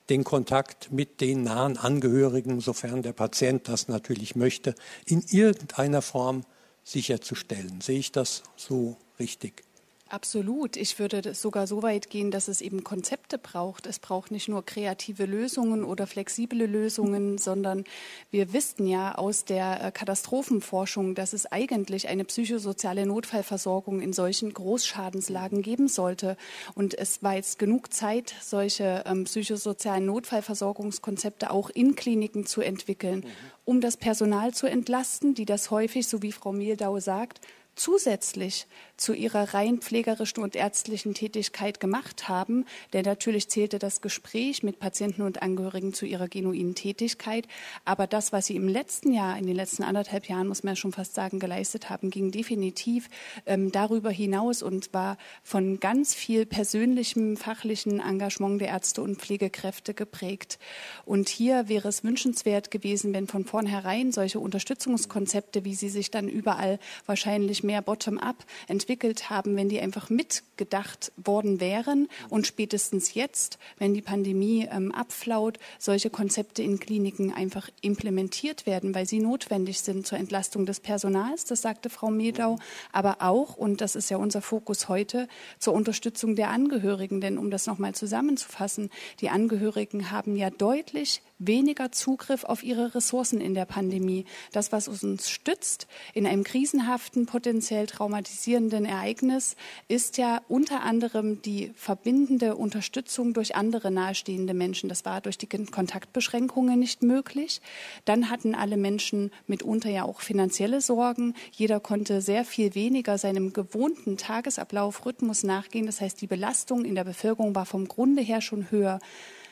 den 0.09 0.23
Kontakt 0.23 0.91
mit 0.91 1.21
den 1.21 1.43
nahen 1.43 1.77
Angehörigen, 1.77 2.61
sofern 2.61 3.03
der 3.03 3.13
Patient 3.13 3.67
das 3.67 3.87
natürlich 3.87 4.35
möchte, 4.35 4.75
in 5.05 5.23
irgendeiner 5.29 6.01
Form 6.01 6.43
sicherzustellen. 6.83 7.81
Sehe 7.81 7.99
ich 7.99 8.11
das 8.11 8.43
so 8.55 8.97
richtig? 9.19 9.63
Absolut. 10.11 10.75
Ich 10.75 10.97
würde 10.97 11.35
sogar 11.35 11.67
so 11.67 11.83
weit 11.83 12.09
gehen, 12.09 12.31
dass 12.31 12.47
es 12.47 12.61
eben 12.61 12.83
Konzepte 12.83 13.37
braucht. 13.37 13.85
Es 13.85 13.99
braucht 13.99 14.31
nicht 14.31 14.47
nur 14.47 14.65
kreative 14.65 15.25
Lösungen 15.25 15.83
oder 15.83 16.07
flexible 16.07 16.65
Lösungen, 16.65 17.37
sondern 17.37 17.83
wir 18.31 18.51
wissen 18.51 18.87
ja 18.87 19.13
aus 19.13 19.45
der 19.45 19.85
äh, 19.85 19.91
Katastrophenforschung, 19.91 21.13
dass 21.13 21.33
es 21.33 21.45
eigentlich 21.51 22.07
eine 22.07 22.25
psychosoziale 22.25 23.05
Notfallversorgung 23.05 24.01
in 24.01 24.11
solchen 24.11 24.51
Großschadenslagen 24.51 25.61
geben 25.61 25.87
sollte. 25.87 26.37
Und 26.73 26.97
es 26.97 27.21
war 27.21 27.35
jetzt 27.35 27.59
genug 27.59 27.93
Zeit, 27.93 28.33
solche 28.41 29.03
ähm, 29.05 29.25
psychosozialen 29.25 30.07
Notfallversorgungskonzepte 30.07 31.51
auch 31.51 31.69
in 31.69 31.93
Kliniken 31.95 32.47
zu 32.47 32.61
entwickeln, 32.61 33.27
um 33.63 33.79
das 33.79 33.95
Personal 33.95 34.55
zu 34.55 34.65
entlasten, 34.65 35.35
die 35.35 35.45
das 35.45 35.69
häufig, 35.69 36.07
so 36.07 36.23
wie 36.23 36.31
Frau 36.31 36.51
Mehldau 36.51 36.99
sagt, 36.99 37.41
zusätzlich 37.79 38.67
zu 38.99 39.13
ihrer 39.13 39.53
rein 39.53 39.79
pflegerischen 39.79 40.43
und 40.43 40.55
ärztlichen 40.55 41.13
Tätigkeit 41.13 41.79
gemacht 41.79 42.27
haben. 42.27 42.65
Denn 42.93 43.05
natürlich 43.05 43.49
zählte 43.49 43.79
das 43.79 44.01
Gespräch 44.01 44.61
mit 44.63 44.79
Patienten 44.79 45.21
und 45.21 45.41
Angehörigen 45.41 45.93
zu 45.93 46.05
ihrer 46.05 46.27
genuinen 46.27 46.75
Tätigkeit. 46.75 47.47
Aber 47.85 48.07
das, 48.07 48.33
was 48.33 48.47
sie 48.47 48.55
im 48.55 48.67
letzten 48.67 49.13
Jahr, 49.13 49.37
in 49.37 49.47
den 49.47 49.55
letzten 49.55 49.83
anderthalb 49.83 50.27
Jahren, 50.27 50.47
muss 50.47 50.63
man 50.63 50.75
schon 50.75 50.91
fast 50.91 51.15
sagen, 51.15 51.39
geleistet 51.39 51.89
haben, 51.89 52.09
ging 52.09 52.31
definitiv 52.31 53.09
ähm, 53.45 53.71
darüber 53.71 54.11
hinaus 54.11 54.61
und 54.61 54.93
war 54.93 55.17
von 55.43 55.79
ganz 55.79 56.13
viel 56.13 56.45
persönlichem, 56.45 57.37
fachlichen 57.37 57.99
Engagement 57.99 58.59
der 58.61 58.69
Ärzte 58.69 59.01
und 59.01 59.17
Pflegekräfte 59.17 59.93
geprägt. 59.93 60.59
Und 61.05 61.29
hier 61.29 61.69
wäre 61.69 61.87
es 61.87 62.03
wünschenswert 62.03 62.71
gewesen, 62.71 63.13
wenn 63.13 63.27
von 63.27 63.45
vornherein 63.45 64.11
solche 64.11 64.39
Unterstützungskonzepte, 64.39 65.63
wie 65.63 65.75
sie 65.75 65.89
sich 65.89 66.11
dann 66.11 66.27
überall 66.27 66.79
wahrscheinlich 67.05 67.63
mehr 67.63 67.81
bottom-up 67.81 68.45
entwickelt 68.89 69.29
haben, 69.29 69.55
wenn 69.55 69.69
die 69.69 69.79
einfach 69.79 70.09
mitgedacht 70.09 71.11
worden 71.15 71.59
wären 71.59 72.07
und 72.29 72.47
spätestens 72.47 73.13
jetzt, 73.13 73.59
wenn 73.77 73.93
die 73.93 74.01
Pandemie 74.01 74.67
ähm, 74.71 74.91
abflaut, 74.91 75.59
solche 75.77 76.09
Konzepte 76.09 76.63
in 76.63 76.79
Kliniken 76.79 77.31
einfach 77.31 77.69
implementiert 77.81 78.65
werden, 78.65 78.95
weil 78.95 79.05
sie 79.05 79.19
notwendig 79.19 79.81
sind 79.81 80.07
zur 80.07 80.17
Entlastung 80.17 80.65
des 80.65 80.79
Personals, 80.79 81.45
das 81.45 81.61
sagte 81.61 81.91
Frau 81.91 82.09
Medau, 82.09 82.57
aber 82.91 83.17
auch, 83.19 83.55
und 83.57 83.79
das 83.79 83.95
ist 83.95 84.09
ja 84.09 84.17
unser 84.17 84.41
Fokus 84.41 84.89
heute, 84.89 85.27
zur 85.59 85.75
Unterstützung 85.75 86.35
der 86.35 86.49
Angehörigen. 86.49 87.21
Denn 87.21 87.37
um 87.37 87.51
das 87.51 87.67
nochmal 87.67 87.93
zusammenzufassen, 87.93 88.89
die 89.21 89.29
Angehörigen 89.29 90.09
haben 90.09 90.35
ja 90.35 90.49
deutlich 90.49 91.21
weniger 91.39 91.91
Zugriff 91.91 92.43
auf 92.43 92.63
ihre 92.63 92.93
Ressourcen 92.93 93.41
in 93.41 93.53
der 93.53 93.65
Pandemie. 93.65 94.25
Das, 94.51 94.71
was 94.71 94.87
uns 94.87 95.29
stützt 95.29 95.87
in 96.13 96.27
einem 96.27 96.43
krisenhaften, 96.43 97.25
potenziell 97.25 97.87
traumatisierenden 97.87 98.85
Ereignis, 98.85 99.55
ist 99.87 100.17
ja 100.17 100.41
unter 100.47 100.81
anderem 100.81 101.41
die 101.41 101.71
verbindende 101.75 102.55
Unterstützung 102.55 103.33
durch 103.33 103.55
andere 103.55 103.89
nahestehende 103.89 104.53
Menschen. 104.53 104.89
Das 104.89 105.05
war 105.05 105.21
durch 105.21 105.37
die 105.37 105.47
Kontaktbeschränkungen 105.47 106.77
nicht 106.77 107.01
möglich. 107.01 107.61
Dann 108.05 108.29
hatten 108.29 108.53
alle 108.53 108.77
Menschen 108.77 109.31
mitunter 109.47 109.89
ja 109.89 110.03
auch 110.03 110.21
finanzielle 110.21 110.81
Sorgen. 110.81 111.33
Jeder 111.51 111.79
konnte 111.79 112.21
sehr 112.21 112.43
viel 112.43 112.75
weniger 112.75 113.17
seinem 113.17 113.53
gewohnten 113.53 114.17
Tagesablauf, 114.17 115.05
Rhythmus 115.05 115.43
nachgehen. 115.43 115.85
Das 115.85 116.01
heißt, 116.01 116.21
die 116.21 116.27
Belastung 116.27 116.83
in 116.83 116.95
der 116.95 117.05
Bevölkerung 117.05 117.55
war 117.55 117.65
vom 117.65 117.87
Grunde 117.87 118.21
her 118.21 118.41
schon 118.41 118.69
höher. 118.71 118.99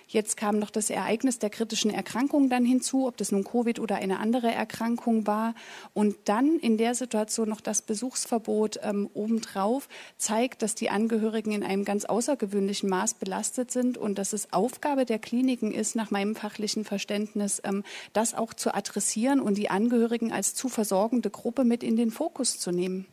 Jetzt 0.09 0.37
kam 0.37 0.57
noch 0.57 0.69
das 0.69 0.89
Ereignis 0.89 1.37
der 1.37 1.49
kritischen 1.49 1.91
Erkrankung 1.91 2.49
dann 2.49 2.63
hinzu, 2.63 3.07
ob 3.07 3.17
das 3.17 3.33
nun 3.33 3.43
Covid 3.43 3.79
oder 3.79 3.97
eine 3.97 4.19
andere 4.19 4.49
Erkrankung 4.49 5.27
war. 5.27 5.53
Und 5.93 6.15
dann 6.25 6.59
in 6.59 6.77
der 6.77 6.95
Situation 6.95 7.49
noch 7.49 7.59
das 7.59 7.81
Besuchsverbot 7.81 8.79
ähm, 8.83 9.09
obendrauf 9.13 9.89
zeigt, 10.17 10.61
dass 10.61 10.75
die 10.75 10.89
Angehörigen 10.89 11.51
in 11.51 11.63
einem 11.63 11.83
ganz 11.83 12.05
außergewöhnlichen 12.05 12.89
Maß 12.89 13.15
belastet 13.15 13.71
sind 13.71 13.97
und 13.97 14.17
dass 14.17 14.31
es 14.31 14.53
Aufgabe 14.53 15.05
der 15.05 15.19
Kliniken 15.19 15.73
ist, 15.73 15.97
nach 15.97 16.09
meinem 16.09 16.35
fachlichen 16.35 16.85
Verständnis, 16.85 17.61
ähm, 17.65 17.83
das 18.13 18.33
auch 18.33 18.53
zu 18.53 18.73
adressieren 18.73 19.41
und 19.41 19.57
die 19.57 19.69
Angehörigen 19.69 20.31
als 20.31 20.55
zu 20.55 20.69
versorgende 20.69 21.29
Gruppe 21.29 21.65
mit 21.65 21.83
in 21.83 21.97
den 21.97 22.11
Fokus 22.11 22.59
zu 22.59 22.71
nehmen. 22.71 23.07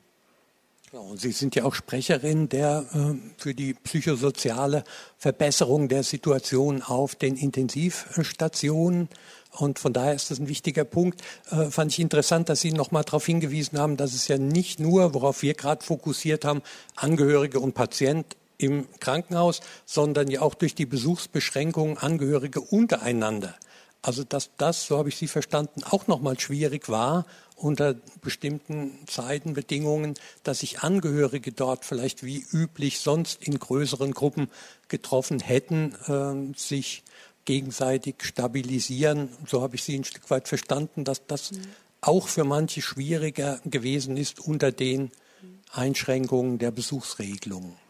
Und 1.01 1.20
Sie 1.20 1.32
sind 1.32 1.57
ja 1.57 1.64
auch 1.64 1.74
Sprecherin 1.74 2.49
der 2.49 2.84
äh, 2.95 3.14
für 3.36 3.53
die 3.53 3.74
psychosoziale 3.74 4.84
Verbesserung 5.18 5.88
der 5.88 6.05
Situation 6.05 6.82
auf 6.82 7.16
den 7.16 7.36
Intensivstationen. 7.36 9.09
Und 9.51 9.80
von 9.80 9.92
daher 9.92 10.14
ist 10.14 10.30
das 10.30 10.38
ein 10.38 10.47
wichtiger 10.47 10.84
Punkt. 10.84 11.20
Äh, 11.51 11.66
fand 11.70 11.90
ich 11.90 11.99
interessant, 11.99 12.49
dass 12.49 12.61
Sie 12.61 12.70
nochmal 12.70 13.03
darauf 13.03 13.26
hingewiesen 13.26 13.78
haben, 13.78 13.97
dass 13.97 14.14
es 14.14 14.28
ja 14.28 14.38
nicht 14.38 14.78
nur, 14.78 15.14
worauf 15.14 15.42
wir 15.42 15.55
gerade 15.55 15.84
fokussiert 15.84 16.45
haben, 16.45 16.62
Angehörige 16.95 17.59
und 17.59 17.74
Patient 17.74 18.24
im 18.59 18.86
Krankenhaus, 19.01 19.62
sondern 19.86 20.30
ja 20.30 20.42
auch 20.42 20.55
durch 20.55 20.76
die 20.76 20.86
Besuchsbeschränkungen 20.86 21.99
Angehörige 21.99 22.61
untereinander. 22.61 23.57
Also 24.05 24.23
dass 24.23 24.51
das, 24.59 24.87
so 24.87 24.99
habe 24.99 25.09
ich 25.09 25.17
Sie 25.17 25.29
verstanden, 25.29 25.83
auch 25.83 26.07
nochmal 26.09 26.39
schwierig 26.39 26.91
war 26.91 27.25
unter 27.57 27.95
bestimmten 28.21 28.99
Zeitenbedingungen, 29.07 30.15
dass 30.43 30.59
sich 30.59 30.81
Angehörige 30.81 31.53
dort 31.53 31.87
vielleicht 31.87 32.23
wie 32.23 32.45
üblich 32.53 33.01
sonst 33.01 33.43
in 33.43 33.59
größeren 33.59 34.13
Gruppen 34.13 34.51
getroffen 34.89 35.41
hätten, 35.41 35.95
äh, 36.07 36.59
sich 36.59 37.03
gegenseitig 37.47 38.17
stabilisieren. 38.23 39.31
So 39.47 39.63
habe 39.63 39.77
ich 39.77 39.85
Sie 39.85 39.99
ein 39.99 40.05
Stück 40.05 40.29
weit 40.29 40.49
verstanden, 40.49 41.05
dass 41.05 41.27
das 41.27 41.53
mhm. 41.53 41.63
auch 42.03 42.29
für 42.29 42.45
manche 42.45 42.83
schwieriger 42.83 43.59
gewesen 43.65 44.19
ist 44.19 44.39
unter 44.39 44.71
den 44.71 45.13
Einschränkungen 45.73 46.59
der 46.59 46.73
Besuchsregelungen. 46.73 47.84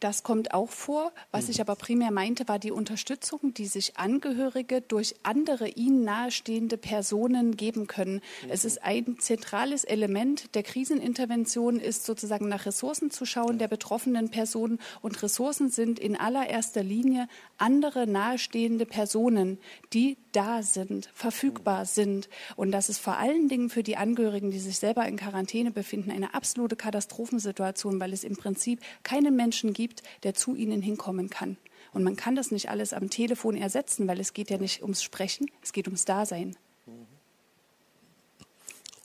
Das 0.00 0.22
kommt 0.22 0.54
auch 0.54 0.70
vor. 0.70 1.12
Was 1.30 1.50
ich 1.50 1.58
mhm. 1.58 1.62
aber 1.62 1.76
primär 1.76 2.10
meinte, 2.10 2.48
war 2.48 2.58
die 2.58 2.70
Unterstützung, 2.70 3.52
die 3.54 3.66
sich 3.66 3.98
Angehörige 3.98 4.80
durch 4.80 5.14
andere 5.22 5.68
ihnen 5.68 6.04
nahestehende 6.04 6.78
Personen 6.78 7.56
geben 7.56 7.86
können. 7.86 8.22
Mhm. 8.44 8.50
Es 8.50 8.64
ist 8.64 8.82
ein 8.82 9.18
zentrales 9.18 9.84
Element 9.84 10.54
der 10.54 10.62
Krisenintervention, 10.62 11.78
ist 11.78 12.06
sozusagen 12.06 12.48
nach 12.48 12.64
Ressourcen 12.64 13.10
zu 13.10 13.26
schauen 13.26 13.58
der 13.58 13.68
betroffenen 13.68 14.30
Personen. 14.30 14.78
Und 15.02 15.22
Ressourcen 15.22 15.68
sind 15.68 15.98
in 15.98 16.16
allererster 16.16 16.82
Linie 16.82 17.28
andere 17.58 18.06
nahestehende 18.06 18.86
Personen, 18.86 19.58
die 19.92 20.16
da 20.32 20.62
sind, 20.62 21.10
verfügbar 21.14 21.86
sind. 21.86 22.28
Und 22.56 22.72
das 22.72 22.88
ist 22.88 22.98
vor 22.98 23.16
allen 23.16 23.48
Dingen 23.48 23.70
für 23.70 23.82
die 23.82 23.96
Angehörigen, 23.96 24.50
die 24.50 24.58
sich 24.58 24.78
selber 24.78 25.06
in 25.06 25.16
Quarantäne 25.16 25.70
befinden, 25.70 26.10
eine 26.10 26.34
absolute 26.34 26.76
Katastrophensituation, 26.76 28.00
weil 28.00 28.12
es 28.12 28.24
im 28.24 28.36
Prinzip 28.36 28.80
keinen 29.02 29.36
Menschen 29.36 29.72
gibt, 29.72 30.02
der 30.22 30.34
zu 30.34 30.54
ihnen 30.54 30.82
hinkommen 30.82 31.30
kann. 31.30 31.56
Und 31.92 32.04
man 32.04 32.16
kann 32.16 32.36
das 32.36 32.50
nicht 32.50 32.70
alles 32.70 32.92
am 32.92 33.10
Telefon 33.10 33.56
ersetzen, 33.56 34.06
weil 34.06 34.20
es 34.20 34.32
geht 34.32 34.50
ja 34.50 34.58
nicht 34.58 34.82
ums 34.82 35.02
Sprechen, 35.02 35.50
es 35.62 35.72
geht 35.72 35.88
ums 35.88 36.04
Dasein. 36.04 36.56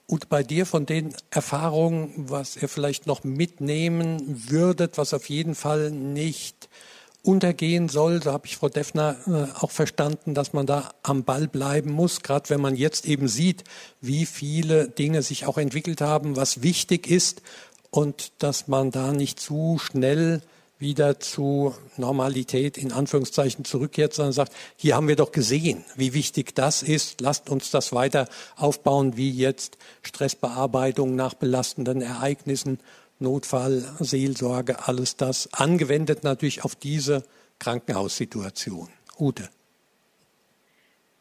Und 0.08 0.30
bei 0.30 0.44
dir 0.44 0.68
von 0.68 0.86
den 0.86 1.16
Erfahrungen, 1.32 2.14
was 2.30 2.58
ihr 2.58 2.70
vielleicht 2.70 3.08
noch 3.08 3.24
mitnehmen 3.24 4.20
würdet, 4.50 5.00
was 5.00 5.16
auf 5.16 5.30
jeden 5.30 5.56
Fall 5.56 5.90
nicht 5.90 6.70
untergehen 7.26 7.90
soll, 7.90 8.20
da 8.20 8.34
habe 8.34 8.46
ich 8.48 8.58
Frau 8.58 8.70
Deffner 8.70 9.16
äh, 9.28 9.60
auch 9.60 9.72
verstanden, 9.72 10.34
dass 10.34 10.54
man 10.54 10.66
da 10.66 10.92
am 11.04 11.24
Ball 11.24 11.48
bleiben 11.48 11.92
muss, 11.92 12.22
gerade 12.22 12.50
wenn 12.50 12.62
man 12.62 12.76
jetzt 12.76 13.06
eben 13.06 13.28
sieht, 13.28 13.64
wie 14.02 14.26
viele 14.26 14.88
Dinge 14.88 15.22
sich 15.22 15.46
auch 15.46 15.58
entwickelt 15.58 16.02
haben, 16.02 16.36
was 16.36 16.62
wichtig 16.62 17.08
ist 17.08 17.42
und 17.90 18.32
dass 18.44 18.68
man 18.68 18.92
da 18.92 19.12
nicht 19.12 19.40
zu 19.40 19.80
schnell 19.80 20.42
wieder 20.78 21.20
zu 21.20 21.74
Normalität 21.96 22.78
in 22.78 22.92
Anführungszeichen 22.92 23.64
zurückkehrt, 23.64 24.14
sondern 24.14 24.34
sagt, 24.34 24.54
hier 24.76 24.96
haben 24.96 25.08
wir 25.08 25.16
doch 25.16 25.32
gesehen, 25.32 25.86
wie 25.96 26.14
wichtig 26.14 26.54
das 26.54 26.84
ist. 26.84 27.22
Lasst 27.22 27.50
uns 27.50 27.72
das 27.72 27.94
weiter 27.94 28.28
aufbauen, 28.58 29.16
wie 29.16 29.32
jetzt 29.32 29.78
Stressbearbeitung 30.02 31.16
nach 31.16 31.34
belastenden 31.34 32.02
Ereignissen, 32.02 32.80
Notfall, 33.20 33.84
Seelsorge, 34.00 34.88
alles 34.88 35.16
das, 35.16 35.54
angewendet 35.54 36.24
natürlich 36.24 36.64
auf 36.64 36.76
diese 36.76 37.24
Krankenhaussituation. 37.60 38.90
Ute. 39.18 39.50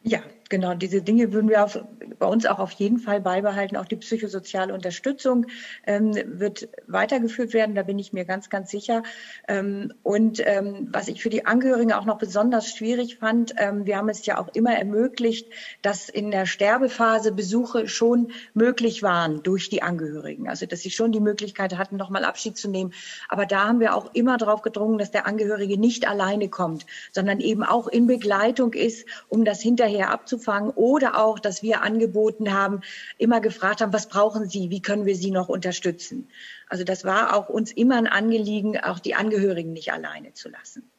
Ja, 0.02 0.22
genau, 0.48 0.74
diese 0.74 1.02
Dinge 1.02 1.32
würden 1.32 1.48
wir 1.48 1.64
auf, 1.64 1.78
bei 2.18 2.26
uns 2.26 2.46
auch 2.46 2.58
auf 2.58 2.72
jeden 2.72 2.98
Fall 2.98 3.20
beibehalten. 3.20 3.76
Auch 3.76 3.84
die 3.84 3.96
psychosoziale 3.96 4.74
Unterstützung 4.74 5.46
ähm, 5.86 6.14
wird 6.26 6.68
weitergeführt 6.86 7.52
werden, 7.52 7.74
da 7.74 7.82
bin 7.82 7.98
ich 7.98 8.12
mir 8.12 8.24
ganz, 8.24 8.50
ganz 8.50 8.70
sicher. 8.70 9.02
Ähm, 9.48 9.92
und 10.02 10.42
ähm, 10.44 10.88
was 10.90 11.08
ich 11.08 11.22
für 11.22 11.30
die 11.30 11.46
Angehörigen 11.46 11.92
auch 11.92 12.04
noch 12.04 12.18
besonders 12.18 12.68
schwierig 12.68 13.18
fand, 13.18 13.54
ähm, 13.58 13.86
wir 13.86 13.96
haben 13.96 14.08
es 14.08 14.24
ja 14.26 14.38
auch 14.38 14.48
immer 14.54 14.74
ermöglicht, 14.76 15.50
dass 15.82 16.08
in 16.08 16.30
der 16.30 16.46
Sterbephase 16.46 17.32
Besuche 17.32 17.88
schon 17.88 18.32
möglich 18.54 19.02
waren 19.02 19.42
durch 19.42 19.68
die 19.68 19.82
Angehörigen. 19.82 20.48
Also 20.48 20.66
dass 20.66 20.80
sie 20.80 20.90
schon 20.90 21.12
die 21.12 21.20
Möglichkeit 21.20 21.76
hatten, 21.76 21.96
nochmal 21.96 22.24
Abschied 22.24 22.56
zu 22.56 22.68
nehmen. 22.68 22.92
Aber 23.28 23.46
da 23.46 23.68
haben 23.68 23.80
wir 23.80 23.94
auch 23.94 24.14
immer 24.14 24.36
darauf 24.38 24.62
gedrungen, 24.62 24.98
dass 24.98 25.10
der 25.10 25.26
Angehörige 25.26 25.78
nicht 25.78 26.08
alleine 26.08 26.48
kommt, 26.48 26.86
sondern 27.12 27.40
eben 27.40 27.62
auch 27.62 27.88
in 27.88 28.06
Begleitung 28.06 28.72
ist, 28.72 29.06
um 29.28 29.44
das 29.44 29.60
hinterher 29.60 29.84
hinterher 29.94 30.12
abzufangen 30.34 30.70
oder 30.70 31.22
auch, 31.22 31.38
dass 31.38 31.62
wir 31.62 31.82
angeboten 31.82 32.52
haben, 32.52 32.80
immer 33.18 33.40
gefragt 33.40 33.80
haben, 33.80 33.92
was 33.92 34.08
brauchen 34.08 34.48
Sie, 34.48 34.70
wie 34.70 34.82
können 34.82 35.06
wir 35.06 35.16
Sie 35.16 35.30
noch 35.30 35.48
unterstützen? 35.48 36.28
Also 36.68 36.84
das 36.84 37.04
war 37.04 37.36
auch 37.36 37.48
uns 37.48 37.72
immer 37.72 37.96
ein 37.96 38.06
Anliegen, 38.06 38.78
auch 38.78 38.98
die 38.98 39.14
Angehörigen 39.14 39.72
nicht 39.72 39.92
alleine 39.92 40.32
zu 40.32 40.48
lassen 40.48 40.90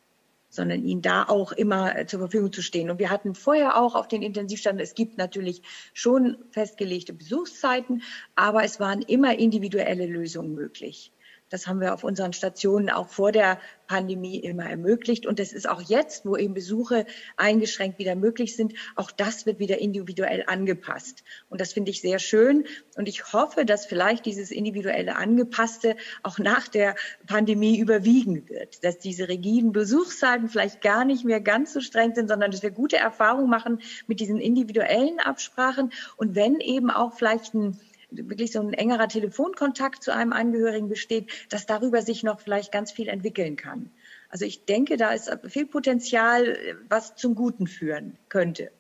sondern 0.48 0.86
ihnen 0.86 1.02
da 1.02 1.24
auch 1.24 1.52
immer 1.52 1.98
äh, 1.98 2.06
zur 2.06 2.22
Verfügung 2.22 2.54
zu 2.54 2.62
stehen. 2.62 2.90
Und 2.90 2.98
wir 2.98 3.10
hatten 3.10 3.36
vorher 3.36 3.76
auch 3.76 3.94
auf 3.94 4.08
den 4.08 4.22
Intensivstationen, 4.22 4.82
es 4.82 4.94
gibt 4.94 5.18
natürlich 5.18 5.62
schon 5.94 6.38
festgelegte 6.52 7.12
Besuchszeiten, 7.12 8.04
aber 8.36 8.64
es 8.64 8.80
waren 8.80 9.02
immer 9.02 9.38
individuelle 9.38 10.06
Lösungen 10.06 10.56
möglich. 10.56 11.12
Das 11.50 11.68
haben 11.68 11.80
wir 11.80 11.94
auf 11.94 12.04
unseren 12.04 12.34
Stationen 12.34 12.90
auch 12.90 13.08
vor 13.08 13.32
der 13.32 13.60
Pandemie 13.86 14.40
immer 14.40 14.68
ermöglicht. 14.68 15.28
Und 15.28 15.40
es 15.40 15.54
ist 15.54 15.70
auch 15.70 15.82
jetzt, 15.82 16.26
wo 16.26 16.36
eben 16.36 16.56
Besuche 16.56 17.06
eingeschränkt 17.38 18.00
wieder 18.00 18.16
möglich 18.16 18.56
sind, 18.56 18.74
auch 18.96 19.12
das 19.12 19.46
wird 19.46 19.60
wieder 19.60 19.78
individuell 19.78 20.44
angepasst. 20.48 21.24
Und 21.50 21.62
das 21.62 21.74
finde 21.74 21.92
ich 21.92 22.02
sehr 22.02 22.18
schön. 22.18 22.66
Und 22.96 23.08
ich 23.08 23.32
hoffe, 23.32 23.64
dass 23.64 23.86
vielleicht 23.86 24.26
dieses 24.26 24.50
individuelle 24.50 25.16
Angepasste 25.18 25.96
auch 26.24 26.40
nach 26.40 26.68
der 26.68 26.96
Pandemie 27.28 27.78
überwiegen 27.78 28.50
wird, 28.50 28.84
dass 28.84 28.98
diese 28.98 29.28
rigiden 29.28 29.72
Besuchszeiten 29.72 30.50
vielleicht 30.50 30.82
gar 30.82 31.06
nicht 31.06 31.26
mehr 31.26 31.42
ganz 31.42 31.74
so 31.74 31.80
streng 31.80 32.16
sind, 32.16 32.28
sondern 32.28 32.50
dass 32.50 32.64
wir 32.64 32.72
gute 32.72 32.98
Erfahrungen 32.98 33.50
machen 33.50 33.82
mit 34.08 34.20
diesen 34.20 34.40
individuellen 34.40 35.20
Absprachen. 35.20 35.92
Und 36.18 36.34
wenn 36.34 36.60
eben 36.60 36.90
auch 36.90 37.14
vielleicht 37.14 37.54
ein 37.54 37.80
wirklich 38.18 38.52
so 38.52 38.60
ein 38.62 38.74
engerer 38.74 39.08
Telefonkontakt 39.08 40.04
zu 40.04 40.14
einem 40.14 40.34
Angehörigen 40.34 40.90
besteht, 40.90 41.32
dass 41.50 41.66
darüber 41.66 42.02
sich 42.02 42.24
noch 42.24 42.40
vielleicht 42.40 42.72
ganz 42.72 42.92
viel 42.92 43.08
entwickeln 43.08 43.56
kann. 43.56 43.92
Also 44.30 44.46
ich 44.46 44.66
denke, 44.66 44.98
da 44.98 45.12
ist 45.12 45.32
viel 45.48 45.66
Potenzial, 45.66 46.58
was 46.90 47.16
zum 47.16 47.36
Guten 47.36 47.68
führen 47.68 48.18
könnte. 48.30 48.72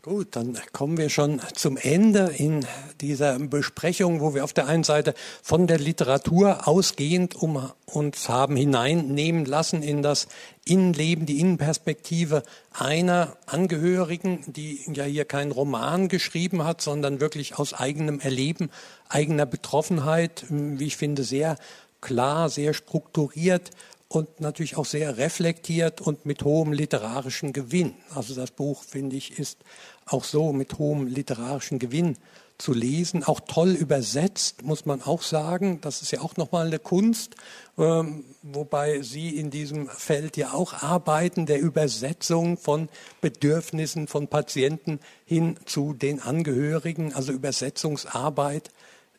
Gut, 0.00 0.36
dann 0.36 0.56
kommen 0.70 0.96
wir 0.96 1.10
schon 1.10 1.40
zum 1.56 1.76
Ende 1.76 2.32
in 2.36 2.64
dieser 3.00 3.36
Besprechung, 3.40 4.20
wo 4.20 4.32
wir 4.32 4.44
auf 4.44 4.52
der 4.52 4.68
einen 4.68 4.84
Seite 4.84 5.12
von 5.42 5.66
der 5.66 5.80
Literatur 5.80 6.68
ausgehend 6.68 7.34
um 7.34 7.68
uns 7.84 8.28
haben 8.28 8.54
hineinnehmen 8.54 9.44
lassen 9.44 9.82
in 9.82 10.00
das 10.00 10.28
Innenleben, 10.64 11.26
die 11.26 11.40
Innenperspektive 11.40 12.44
einer 12.72 13.36
Angehörigen, 13.46 14.44
die 14.46 14.80
ja 14.94 15.02
hier 15.02 15.24
keinen 15.24 15.50
Roman 15.50 16.06
geschrieben 16.06 16.62
hat, 16.62 16.80
sondern 16.80 17.20
wirklich 17.20 17.58
aus 17.58 17.74
eigenem 17.74 18.20
Erleben, 18.20 18.70
eigener 19.08 19.46
Betroffenheit, 19.46 20.44
wie 20.48 20.86
ich 20.86 20.96
finde, 20.96 21.24
sehr 21.24 21.56
klar, 22.00 22.50
sehr 22.50 22.72
strukturiert 22.72 23.72
und 24.08 24.40
natürlich 24.40 24.76
auch 24.76 24.86
sehr 24.86 25.18
reflektiert 25.18 26.00
und 26.00 26.24
mit 26.24 26.42
hohem 26.42 26.72
literarischen 26.72 27.52
Gewinn. 27.52 27.94
Also 28.14 28.34
das 28.34 28.50
Buch, 28.50 28.82
finde 28.82 29.16
ich, 29.16 29.38
ist 29.38 29.58
auch 30.06 30.24
so 30.24 30.52
mit 30.52 30.78
hohem 30.78 31.06
literarischen 31.06 31.78
Gewinn 31.78 32.16
zu 32.56 32.72
lesen, 32.72 33.22
auch 33.22 33.38
toll 33.40 33.70
übersetzt, 33.70 34.64
muss 34.64 34.84
man 34.84 35.00
auch 35.02 35.22
sagen. 35.22 35.80
Das 35.80 36.02
ist 36.02 36.10
ja 36.10 36.22
auch 36.22 36.36
nochmal 36.36 36.66
eine 36.66 36.80
Kunst, 36.80 37.36
ähm, 37.76 38.24
wobei 38.42 39.00
Sie 39.02 39.36
in 39.36 39.50
diesem 39.50 39.88
Feld 39.88 40.36
ja 40.36 40.52
auch 40.52 40.72
arbeiten, 40.72 41.46
der 41.46 41.60
Übersetzung 41.60 42.58
von 42.58 42.88
Bedürfnissen 43.20 44.08
von 44.08 44.26
Patienten 44.26 44.98
hin 45.24 45.56
zu 45.66 45.94
den 45.94 46.20
Angehörigen. 46.20 47.14
Also 47.14 47.32
Übersetzungsarbeit 47.32 48.70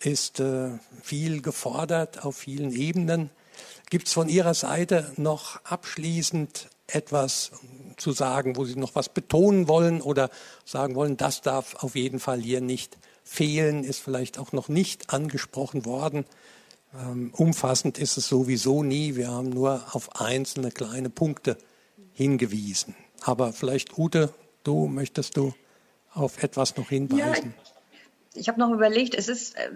ist 0.02 0.42
äh, 0.42 0.72
viel 1.02 1.42
gefordert 1.42 2.26
auf 2.26 2.36
vielen 2.36 2.74
Ebenen. 2.74 3.30
Gibt 3.90 4.08
es 4.08 4.14
von 4.14 4.30
Ihrer 4.30 4.54
Seite 4.54 5.12
noch 5.18 5.64
abschließend 5.66 6.70
etwas 6.88 7.52
zu 7.98 8.12
sagen, 8.12 8.56
wo 8.56 8.66
Sie 8.66 8.76
noch 8.76 8.96
was 8.96 9.10
betonen 9.10 9.68
wollen 9.68 10.02
oder 10.02 10.30
sagen 10.66 10.96
wollen, 10.96 11.18
das 11.18 11.42
darf 11.42 11.76
auf 11.84 11.96
jeden 11.96 12.20
Fall 12.20 12.40
hier 12.40 12.62
nicht 12.62 12.98
fehlen, 13.24 13.84
ist 13.84 14.00
vielleicht 14.00 14.40
auch 14.40 14.52
noch 14.52 14.70
nicht 14.70 15.14
angesprochen 15.14 15.86
worden. 15.86 16.26
Ähm, 16.94 17.32
umfassend 17.36 17.98
ist 17.98 18.18
es 18.18 18.28
sowieso 18.28 18.84
nie. 18.84 19.16
Wir 19.16 19.30
haben 19.30 19.50
nur 19.50 19.84
auf 19.92 20.20
einzelne 20.20 20.72
kleine 20.72 21.10
Punkte 21.10 21.58
hingewiesen. 22.14 22.96
Aber 23.22 23.54
vielleicht, 23.54 23.98
Ute, 23.98 24.34
du 24.64 24.88
möchtest 24.88 25.38
du 25.38 25.54
auf 26.14 26.42
etwas 26.42 26.76
noch 26.78 26.90
hinweisen? 26.90 27.54
Ja, 27.56 28.40
ich 28.40 28.48
habe 28.50 28.60
noch 28.60 28.72
überlegt, 28.72 29.16
es 29.16 29.28
ist 29.28 29.56
äh, 29.56 29.70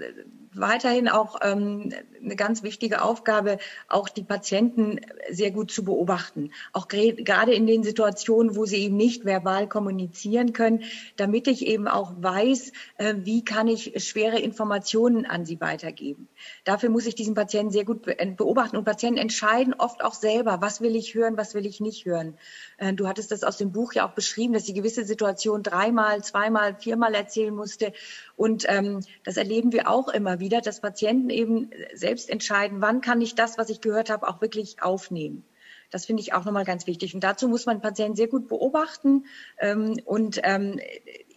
weiterhin 0.56 1.08
auch 1.08 1.40
ähm, 1.42 1.92
eine 2.24 2.36
ganz 2.36 2.64
wichtige 2.64 3.02
Aufgabe, 3.02 3.58
auch 3.88 4.10
die 4.10 4.24
Patienten 4.24 5.00
sehr 5.30 5.52
gut 5.52 5.72
zu 5.72 5.84
beobachten. 5.84 6.52
Auch 6.72 6.88
gerade 6.88 7.54
in 7.54 7.68
den 7.68 7.84
Situationen, 7.84 8.56
wo 8.56 8.66
sie 8.66 8.78
eben 8.78 8.96
nicht 8.96 9.26
verbal 9.26 9.68
kommunizieren 9.68 10.54
können, 10.54 10.84
damit 11.18 11.48
ich 11.48 11.66
eben 11.66 11.88
auch 11.88 12.14
weiß, 12.18 12.72
äh, 12.98 13.16
wie 13.18 13.44
kann 13.44 13.68
ich 13.68 13.94
schwere 14.04 14.40
Informationen 14.40 15.26
an 15.26 15.46
sie 15.46 15.60
weitergeben. 15.62 16.28
Dafür 16.64 16.90
muss 16.90 17.06
ich 17.06 17.16
diesen 17.16 17.36
Patienten 17.36 17.72
sehr 17.72 17.86
gut 17.86 18.04
beobachten 18.38 18.78
und 18.78 18.86
Patienten 18.86 19.20
entscheiden 19.20 19.74
oft 19.74 20.04
auch 20.04 20.14
selber, 20.14 20.62
was 20.62 20.82
will 20.82 20.96
ich 20.96 21.14
hören, 21.14 21.38
was 21.38 21.54
will 21.54 21.66
ich 21.66 21.80
nicht 21.80 22.06
hören. 22.06 22.38
Äh, 22.78 22.94
du 22.94 23.08
hattest 23.08 23.32
das 23.32 23.44
aus 23.44 23.58
dem 23.58 23.72
Buch 23.72 23.94
ja 23.94 24.08
auch 24.08 24.14
beschrieben, 24.14 24.54
dass 24.54 24.66
sie 24.66 24.74
gewisse 24.74 25.06
Situationen 25.06 25.64
dreimal, 25.64 26.24
zweimal, 26.24 26.76
viermal 26.76 27.14
erzählen 27.16 27.54
musste 27.54 27.94
und 28.36 28.66
ähm, 28.68 29.02
das 29.24 29.38
erleben 29.38 29.72
wir 29.72 29.90
auch 29.90 30.10
immer 30.10 30.40
wieder, 30.40 30.43
dass 30.50 30.82
Patienten 30.82 31.30
eben 31.30 31.70
selbst 31.94 32.30
entscheiden, 32.30 32.82
wann 32.82 33.02
kann 33.02 33.22
ich 33.22 33.36
das, 33.36 33.58
was 33.58 33.70
ich 33.70 33.82
gehört 33.82 34.10
habe, 34.10 34.28
auch 34.28 34.42
wirklich 34.42 34.82
aufnehmen. 34.82 35.46
Das 35.92 36.06
finde 36.06 36.22
ich 36.22 36.34
auch 36.34 36.44
nochmal 36.44 36.66
ganz 36.66 36.88
wichtig. 36.88 37.14
Und 37.14 37.24
dazu 37.24 37.48
muss 37.48 37.66
man 37.66 37.82
Patienten 37.82 38.16
sehr 38.16 38.28
gut 38.28 38.48
beobachten 38.48 39.26
ähm, 39.60 40.00
und 40.06 40.40
ähm, 40.44 40.80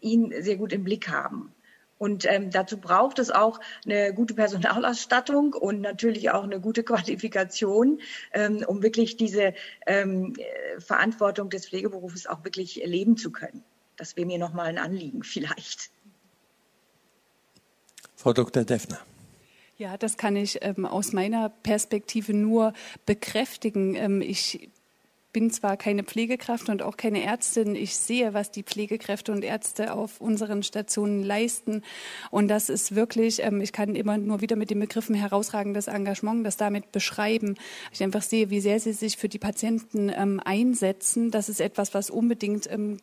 ihn 0.01 0.33
sehr 0.41 0.57
gut 0.57 0.73
im 0.73 0.83
Blick 0.83 1.09
haben. 1.09 1.53
Und 1.99 2.27
ähm, 2.31 2.51
dazu 2.51 2.79
braucht 2.79 3.19
es 3.19 3.31
auch 3.31 3.61
eine 3.85 4.13
gute 4.13 4.35
Personalausstattung 4.35 5.55
und 5.55 5.81
natürlich 5.81 6.31
auch 6.31 6.45
eine 6.45 6.61
gute 6.61 6.83
Qualifikation, 6.85 8.01
ähm, 8.33 8.65
um 8.67 8.83
wirklich 8.83 9.17
diese 9.17 9.55
ähm, 9.87 10.35
Verantwortung 10.79 11.49
des 11.49 11.69
Pflegeberufes 11.69 12.27
auch 12.27 12.45
wirklich 12.45 12.83
leben 12.85 13.17
zu 13.17 13.31
können. 13.31 13.65
Das 13.97 14.17
wäre 14.17 14.27
mir 14.27 14.39
nochmal 14.39 14.67
ein 14.67 14.79
Anliegen 14.79 15.23
vielleicht. 15.23 15.91
Frau 18.17 18.33
Dr. 18.33 18.65
Deffner. 18.65 18.99
Ja, 19.79 19.99
das 19.99 20.17
kann 20.17 20.37
ich 20.37 20.59
ähm, 20.63 20.87
aus 20.87 21.13
meiner 21.13 21.51
Perspektive 21.51 22.33
nur 22.33 22.73
bekräftigen. 23.05 23.95
Ähm, 23.95 24.23
ich 24.23 24.71
bin 25.37 25.51
zwar 25.51 25.77
keine 25.77 26.03
Pflegekraft 26.03 26.71
und 26.71 26.81
auch 26.81 26.97
keine 26.97 27.23
Ärztin. 27.23 27.75
Ich 27.75 27.95
sehe, 27.99 28.33
was 28.33 28.51
die 28.51 28.63
Pflegekräfte 28.63 29.33
und 29.33 29.45
Ärzte 29.45 29.93
auf 29.93 30.19
unseren 30.19 30.63
Stationen 30.63 31.23
leisten. 31.23 31.83
Und 32.31 32.49
das 32.49 32.71
ist 32.71 32.95
wirklich, 32.95 33.43
ähm, 33.43 33.61
ich 33.61 33.73
kann 33.73 33.97
immer 33.97 34.17
nur 34.17 34.41
wieder 34.41 34.57
mit 34.57 34.71
den 34.71 34.81
Begriffen 34.81 35.15
herausragendes 35.15 35.89
Engagement, 35.89 36.47
das 36.47 36.57
damit 36.57 36.91
beschreiben. 36.91 37.57
Ich 37.93 38.03
einfach 38.03 38.23
sehe, 38.23 38.49
wie 38.49 38.63
sehr 38.63 38.81
sie 38.81 38.95
sich 38.95 39.19
für 39.19 39.29
die 39.29 39.39
Patienten 39.39 40.09
ähm, 40.09 40.41
einsetzen. 40.43 41.31
Das 41.31 41.51
ist 41.51 41.61
etwas, 41.61 41.93
was 41.93 42.09
unbedingt 42.09 42.73
ähm, 42.73 42.97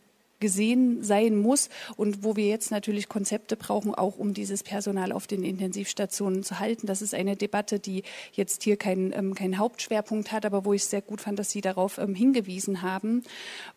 gesehen 0.44 1.02
sein 1.02 1.38
muss 1.38 1.70
und 1.96 2.26
wo 2.26 2.36
wir 2.36 2.48
jetzt 2.48 2.70
natürlich 2.70 3.08
Konzepte 3.08 3.56
brauchen, 3.56 3.96
auch 3.96 4.18
um 4.18 4.34
dieses 4.34 4.62
Personal 4.62 5.14
auf 5.14 5.26
den 5.26 5.42
Intensivstationen 5.42 6.44
zu 6.44 6.60
halten. 6.60 6.86
Das 6.86 7.02
ist 7.02 7.16
eine 7.16 7.38
Debatte, 7.38 7.80
die 7.80 8.04
jetzt 8.34 8.64
hier 8.64 8.76
keinen 8.76 9.14
ähm, 9.14 9.36
kein 9.36 9.58
Hauptschwerpunkt 9.58 10.34
hat, 10.34 10.46
aber 10.46 10.66
wo 10.66 10.74
ich 10.74 10.84
sehr 10.84 11.02
gut 11.02 11.22
fand, 11.22 11.40
dass 11.40 11.50
Sie 11.52 11.62
darauf 11.62 11.98
ähm, 11.98 12.14
hingewiesen 12.14 12.82
haben. 12.82 13.24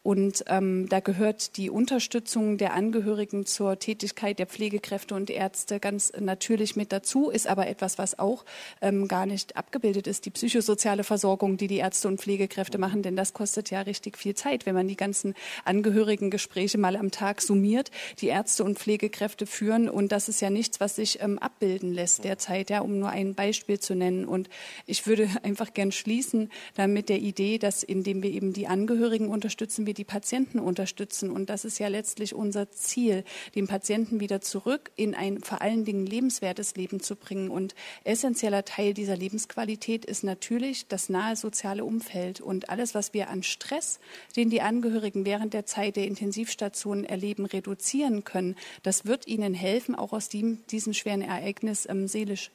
Und 0.03 0.45
ähm, 0.49 0.89
da 0.89 0.99
gehört 0.99 1.57
die 1.57 1.71
Unterstützung 1.71 2.59
der 2.59 2.75
Angehörigen 2.75 3.47
zur 3.47 3.79
Tätigkeit 3.79 4.41
der 4.41 4.49
Pflegekräfte 4.49 5.15
und 5.15 5.31
Ärzte 5.31 5.79
ganz 5.79 6.13
natürlich 6.19 6.75
mit 6.75 6.91
dazu, 6.91 7.31
ist 7.31 7.47
aber 7.47 7.69
etwas, 7.69 7.97
was 7.97 8.19
auch 8.19 8.45
ähm, 8.81 9.07
gar 9.07 9.27
nicht 9.27 9.57
abgebildet 9.57 10.09
ist, 10.09 10.27
die 10.27 10.31
psychosoziale 10.31 11.05
Versorgung, 11.05 11.59
die 11.59 11.69
die 11.69 11.77
Ärzte 11.77 12.09
und 12.09 12.21
Pflegekräfte 12.21 12.79
machen, 12.79 13.03
denn 13.03 13.15
das 13.15 13.35
kostet 13.35 13.71
ja 13.71 13.83
richtig 13.83 14.19
viel 14.19 14.35
Zeit, 14.35 14.67
wenn 14.67 14.75
man 14.75 14.89
die 14.89 14.97
ganzen 14.97 15.35
Angehörigen 15.65 16.31
Gespräche 16.31 16.56
mal 16.79 16.97
am 16.97 17.11
Tag 17.11 17.43
summiert, 17.43 17.91
die 18.21 18.29
Ärzte 18.29 18.65
und 18.65 18.79
Pflegekräfte 18.79 19.47
führen. 19.47 19.89
Und 19.89 20.11
das 20.11 20.29
ist 20.29 20.41
ja 20.41 20.49
nichts, 20.49 20.81
was 20.81 20.97
sich 20.97 21.21
ähm, 21.21 21.39
abbilden 21.39 21.93
lässt 21.93 22.25
derzeit, 22.25 22.71
ja, 22.71 22.81
um 22.81 22.99
nur 22.99 23.11
ein 23.11 23.35
Beispiel 23.35 23.79
zu 23.79 23.95
nennen. 23.95 24.25
Und 24.25 24.49
ich 24.87 25.07
würde 25.07 25.29
einfach 25.43 25.75
gern 25.75 25.93
schließen 25.93 26.51
damit 26.75 27.09
der 27.11 27.19
Idee, 27.19 27.59
dass 27.59 27.83
indem 27.83 28.23
wir 28.23 28.31
eben 28.31 28.53
die 28.53 28.67
Angehörigen 28.67 29.29
unterstützen, 29.29 29.87
wir 29.87 29.95
die 29.95 30.05
Patienten 30.05 30.59
unterstützen. 30.59 31.31
Und 31.31 31.51
das 31.51 31.65
ist 31.67 31.79
ja 31.79 31.89
letztlich 31.89 32.35
unser 32.35 32.71
Ziel, 32.71 33.25
den 33.55 33.67
Patienten 33.67 34.21
wieder 34.21 34.41
zurück 34.41 34.91
in 34.97 35.15
ein 35.15 35.43
vor 35.43 35.61
allen 35.61 35.85
Dingen 35.85 36.07
lebenswertes 36.07 36.75
Leben 36.77 37.01
zu 37.01 37.17
bringen. 37.17 37.51
Und 37.51 37.75
essentieller 38.05 38.65
Teil 38.65 38.95
dieser 38.95 39.17
Lebensqualität 39.17 40.07
ist 40.07 40.25
natürlich 40.25 40.89
das 40.89 41.11
nahe 41.11 41.37
soziale 41.37 41.85
Umfeld 41.85 42.41
und 42.41 42.71
alles, 42.71 42.95
was 42.95 43.13
wir 43.13 43.29
an 43.29 43.43
Stress, 43.43 44.01
den 44.37 44.49
die 44.49 44.63
Angehörigen 44.63 45.27
während 45.27 45.53
der 45.53 45.67
Zeit 45.67 45.97
der 45.97 46.07
Intensivität 46.07 46.46
Intensivstationen 46.47 47.05
erleben, 47.05 47.45
reduzieren 47.45 48.25
können, 48.25 48.57
das 48.83 49.05
wird 49.05 49.27
ihnen 49.27 49.55
helfen, 49.55 49.95
auch 49.95 50.13
aus 50.13 50.29
dem, 50.29 50.65
diesem 50.69 50.95
schweren 50.95 51.23
Ereignis 51.23 51.87
ähm, 51.89 52.07
seelisch 52.09 52.51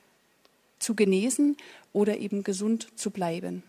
zu 0.80 0.96
genesen 0.96 1.58
oder 1.94 2.18
eben 2.18 2.44
gesund 2.44 2.88
zu 2.96 3.12
bleiben. 3.12 3.64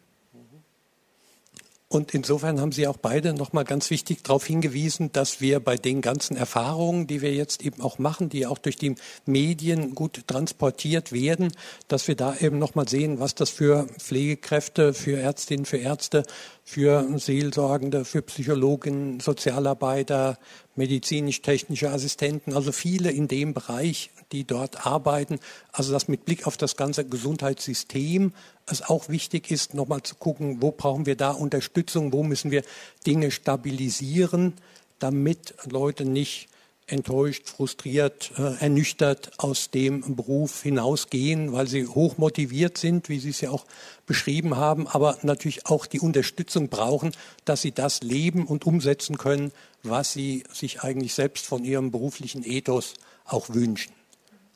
Und 1.93 2.15
insofern 2.15 2.59
haben 2.59 2.73
Sie 2.73 2.87
auch 2.87 2.97
beide 2.97 3.35
nochmal 3.35 3.65
ganz 3.65 3.91
wichtig 3.91 4.25
darauf 4.25 4.47
hingewiesen, 4.47 5.13
dass 5.13 5.43
wir 5.43 5.61
bei 5.61 5.77
den 5.77 6.01
ganzen 6.01 6.39
Erfahrungen, 6.39 7.07
die 7.07 7.21
wir 7.21 7.35
jetzt 7.35 7.63
eben 7.63 7.83
auch 7.83 7.99
machen, 7.99 8.31
die 8.31 8.47
auch 8.47 8.57
durch 8.57 8.77
die 8.77 8.95
Medien 9.27 9.95
gut 9.95 10.27
transportiert 10.27 11.13
werden, 11.13 11.53
dass 11.89 12.09
wir 12.09 12.15
da 12.15 12.35
eben 12.41 12.59
nochmal 12.59 12.89
sehen, 12.89 13.21
was 13.21 13.35
das 13.35 13.51
für 13.51 13.89
Pflegekräfte, 13.99 14.95
für 14.95 15.19
Ärztinnen, 15.19 15.67
für 15.67 15.77
Ärzte, 15.77 16.23
für 16.65 17.07
Seelsorgende, 17.19 18.07
für 18.07 18.23
Psychologen, 18.23 19.21
Sozialarbeiter, 19.21 20.39
medizinisch-technische 20.77 21.91
Assistenten, 21.91 22.55
also 22.55 22.73
viele 22.73 23.11
in 23.11 23.29
dem 23.29 23.53
Bereich, 23.53 24.09
die 24.33 24.45
dort 24.45 24.87
arbeiten. 24.87 25.39
Also 25.73 25.93
dass 25.93 26.09
mit 26.09 26.25
Blick 26.25 26.47
auf 26.47 26.57
das 26.57 26.77
ganze 26.77 27.05
Gesundheitssystem 27.05 28.33
es 28.67 28.83
auch 28.83 29.09
wichtig 29.09 29.51
ist, 29.51 29.75
nochmal 29.75 30.03
zu 30.03 30.15
gucken, 30.15 30.61
wo 30.61 30.73
brauchen 30.73 31.07
wir 31.07 31.17
da 31.17 31.31
Unterstützung, 31.31 32.13
wo 32.13 32.23
müssen 32.23 32.51
wir 32.51 32.63
Dinge 33.07 33.31
stabilisieren, 33.31 34.55
damit 34.99 35.55
Leute 35.69 36.05
nicht 36.05 36.49
enttäuscht, 36.87 37.49
frustriert, 37.49 38.33
äh, 38.37 38.57
ernüchtert 38.61 39.33
aus 39.39 39.71
dem 39.71 40.17
Beruf 40.17 40.63
hinausgehen, 40.63 41.53
weil 41.53 41.67
sie 41.67 41.87
hoch 41.87 42.19
motiviert 42.19 42.77
sind, 42.77 43.09
wie 43.09 43.19
Sie 43.19 43.31
es 43.31 43.41
ja 43.41 43.51
auch 43.51 43.65
beschrieben 44.07 44.57
haben, 44.57 44.87
aber 44.87 45.19
natürlich 45.23 45.67
auch 45.67 45.87
die 45.87 46.01
Unterstützung 46.01 46.69
brauchen, 46.69 47.13
dass 47.45 47.63
sie 47.63 47.73
das 47.73 48.03
leben 48.03 48.47
und 48.47 48.67
umsetzen 48.67 49.17
können, 49.17 49.53
was 49.83 50.13
sie 50.13 50.45
sich 50.53 50.83
eigentlich 50.83 51.15
selbst 51.15 51.47
von 51.47 51.65
ihrem 51.65 51.91
beruflichen 51.91 52.45
Ethos 52.45 52.95
auch 53.25 53.49
wünschen. 53.51 53.93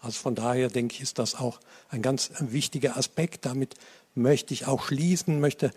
Also 0.07 0.21
von 0.21 0.37
daher 0.37 0.69
denke 0.69 0.95
ich, 0.95 1.01
ist 1.01 1.19
das 1.19 1.35
auch 1.35 1.59
ein 1.89 2.01
ganz 2.01 2.31
wichtiger 2.39 2.97
Aspekt. 2.97 3.45
Damit 3.45 3.75
möchte 4.15 4.55
ich 4.55 4.69
auch 4.69 4.85
schließen, 4.85 5.41
möchte 5.41 5.73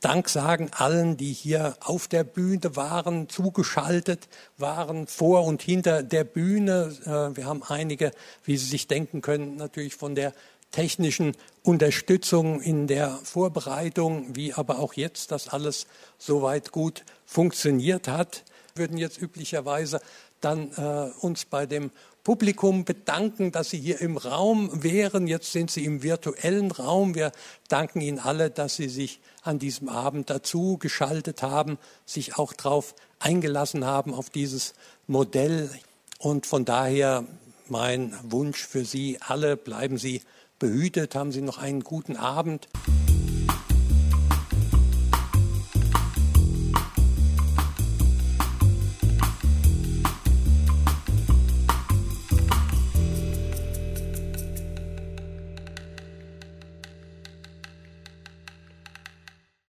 Dank 0.00 0.30
sagen 0.30 0.70
allen, 0.72 1.18
die 1.18 1.32
hier 1.32 1.76
auf 1.80 2.08
der 2.08 2.24
Bühne 2.24 2.74
waren, 2.74 3.28
zugeschaltet 3.28 4.28
waren, 4.56 5.06
vor 5.06 5.44
und 5.44 5.60
hinter 5.60 6.02
der 6.02 6.24
Bühne. 6.24 6.96
Äh, 7.04 7.36
wir 7.36 7.44
haben 7.44 7.62
einige, 7.64 8.12
wie 8.44 8.56
Sie 8.56 8.64
sich 8.64 8.86
denken 8.86 9.20
können, 9.20 9.56
natürlich 9.56 9.94
von 9.94 10.14
der 10.14 10.32
technischen 10.70 11.36
Unterstützung 11.62 12.62
in 12.62 12.86
der 12.86 13.10
Vorbereitung, 13.24 14.34
wie 14.34 14.54
aber 14.54 14.78
auch 14.78 14.94
jetzt 14.94 15.32
das 15.32 15.48
alles 15.48 15.86
soweit 16.16 16.72
gut 16.72 17.04
funktioniert 17.26 18.08
hat. 18.08 18.44
Wir 18.74 18.84
würden 18.84 18.96
jetzt 18.96 19.20
üblicherweise 19.20 20.00
dann 20.40 20.70
äh, 20.78 21.10
uns 21.20 21.44
bei 21.44 21.66
dem 21.66 21.90
Publikum 22.22 22.84
bedanken, 22.84 23.52
dass 23.52 23.70
Sie 23.70 23.78
hier 23.78 24.00
im 24.00 24.16
Raum 24.16 24.82
wären. 24.82 25.26
Jetzt 25.26 25.52
sind 25.52 25.70
Sie 25.70 25.84
im 25.84 26.02
virtuellen 26.02 26.70
Raum. 26.70 27.14
Wir 27.14 27.32
danken 27.68 28.00
Ihnen 28.00 28.18
alle, 28.18 28.50
dass 28.50 28.76
Sie 28.76 28.88
sich 28.88 29.20
an 29.42 29.58
diesem 29.58 29.88
Abend 29.88 30.30
dazu 30.30 30.76
geschaltet 30.78 31.42
haben, 31.42 31.78
sich 32.04 32.36
auch 32.36 32.52
darauf 32.52 32.94
eingelassen 33.18 33.84
haben, 33.84 34.12
auf 34.12 34.30
dieses 34.30 34.74
Modell. 35.06 35.70
Und 36.18 36.46
von 36.46 36.64
daher 36.64 37.24
mein 37.68 38.14
Wunsch 38.24 38.66
für 38.66 38.84
Sie 38.84 39.18
alle, 39.20 39.56
bleiben 39.56 39.96
Sie 39.96 40.22
behütet, 40.58 41.14
haben 41.14 41.32
Sie 41.32 41.42
noch 41.42 41.58
einen 41.58 41.82
guten 41.82 42.16
Abend. 42.16 42.68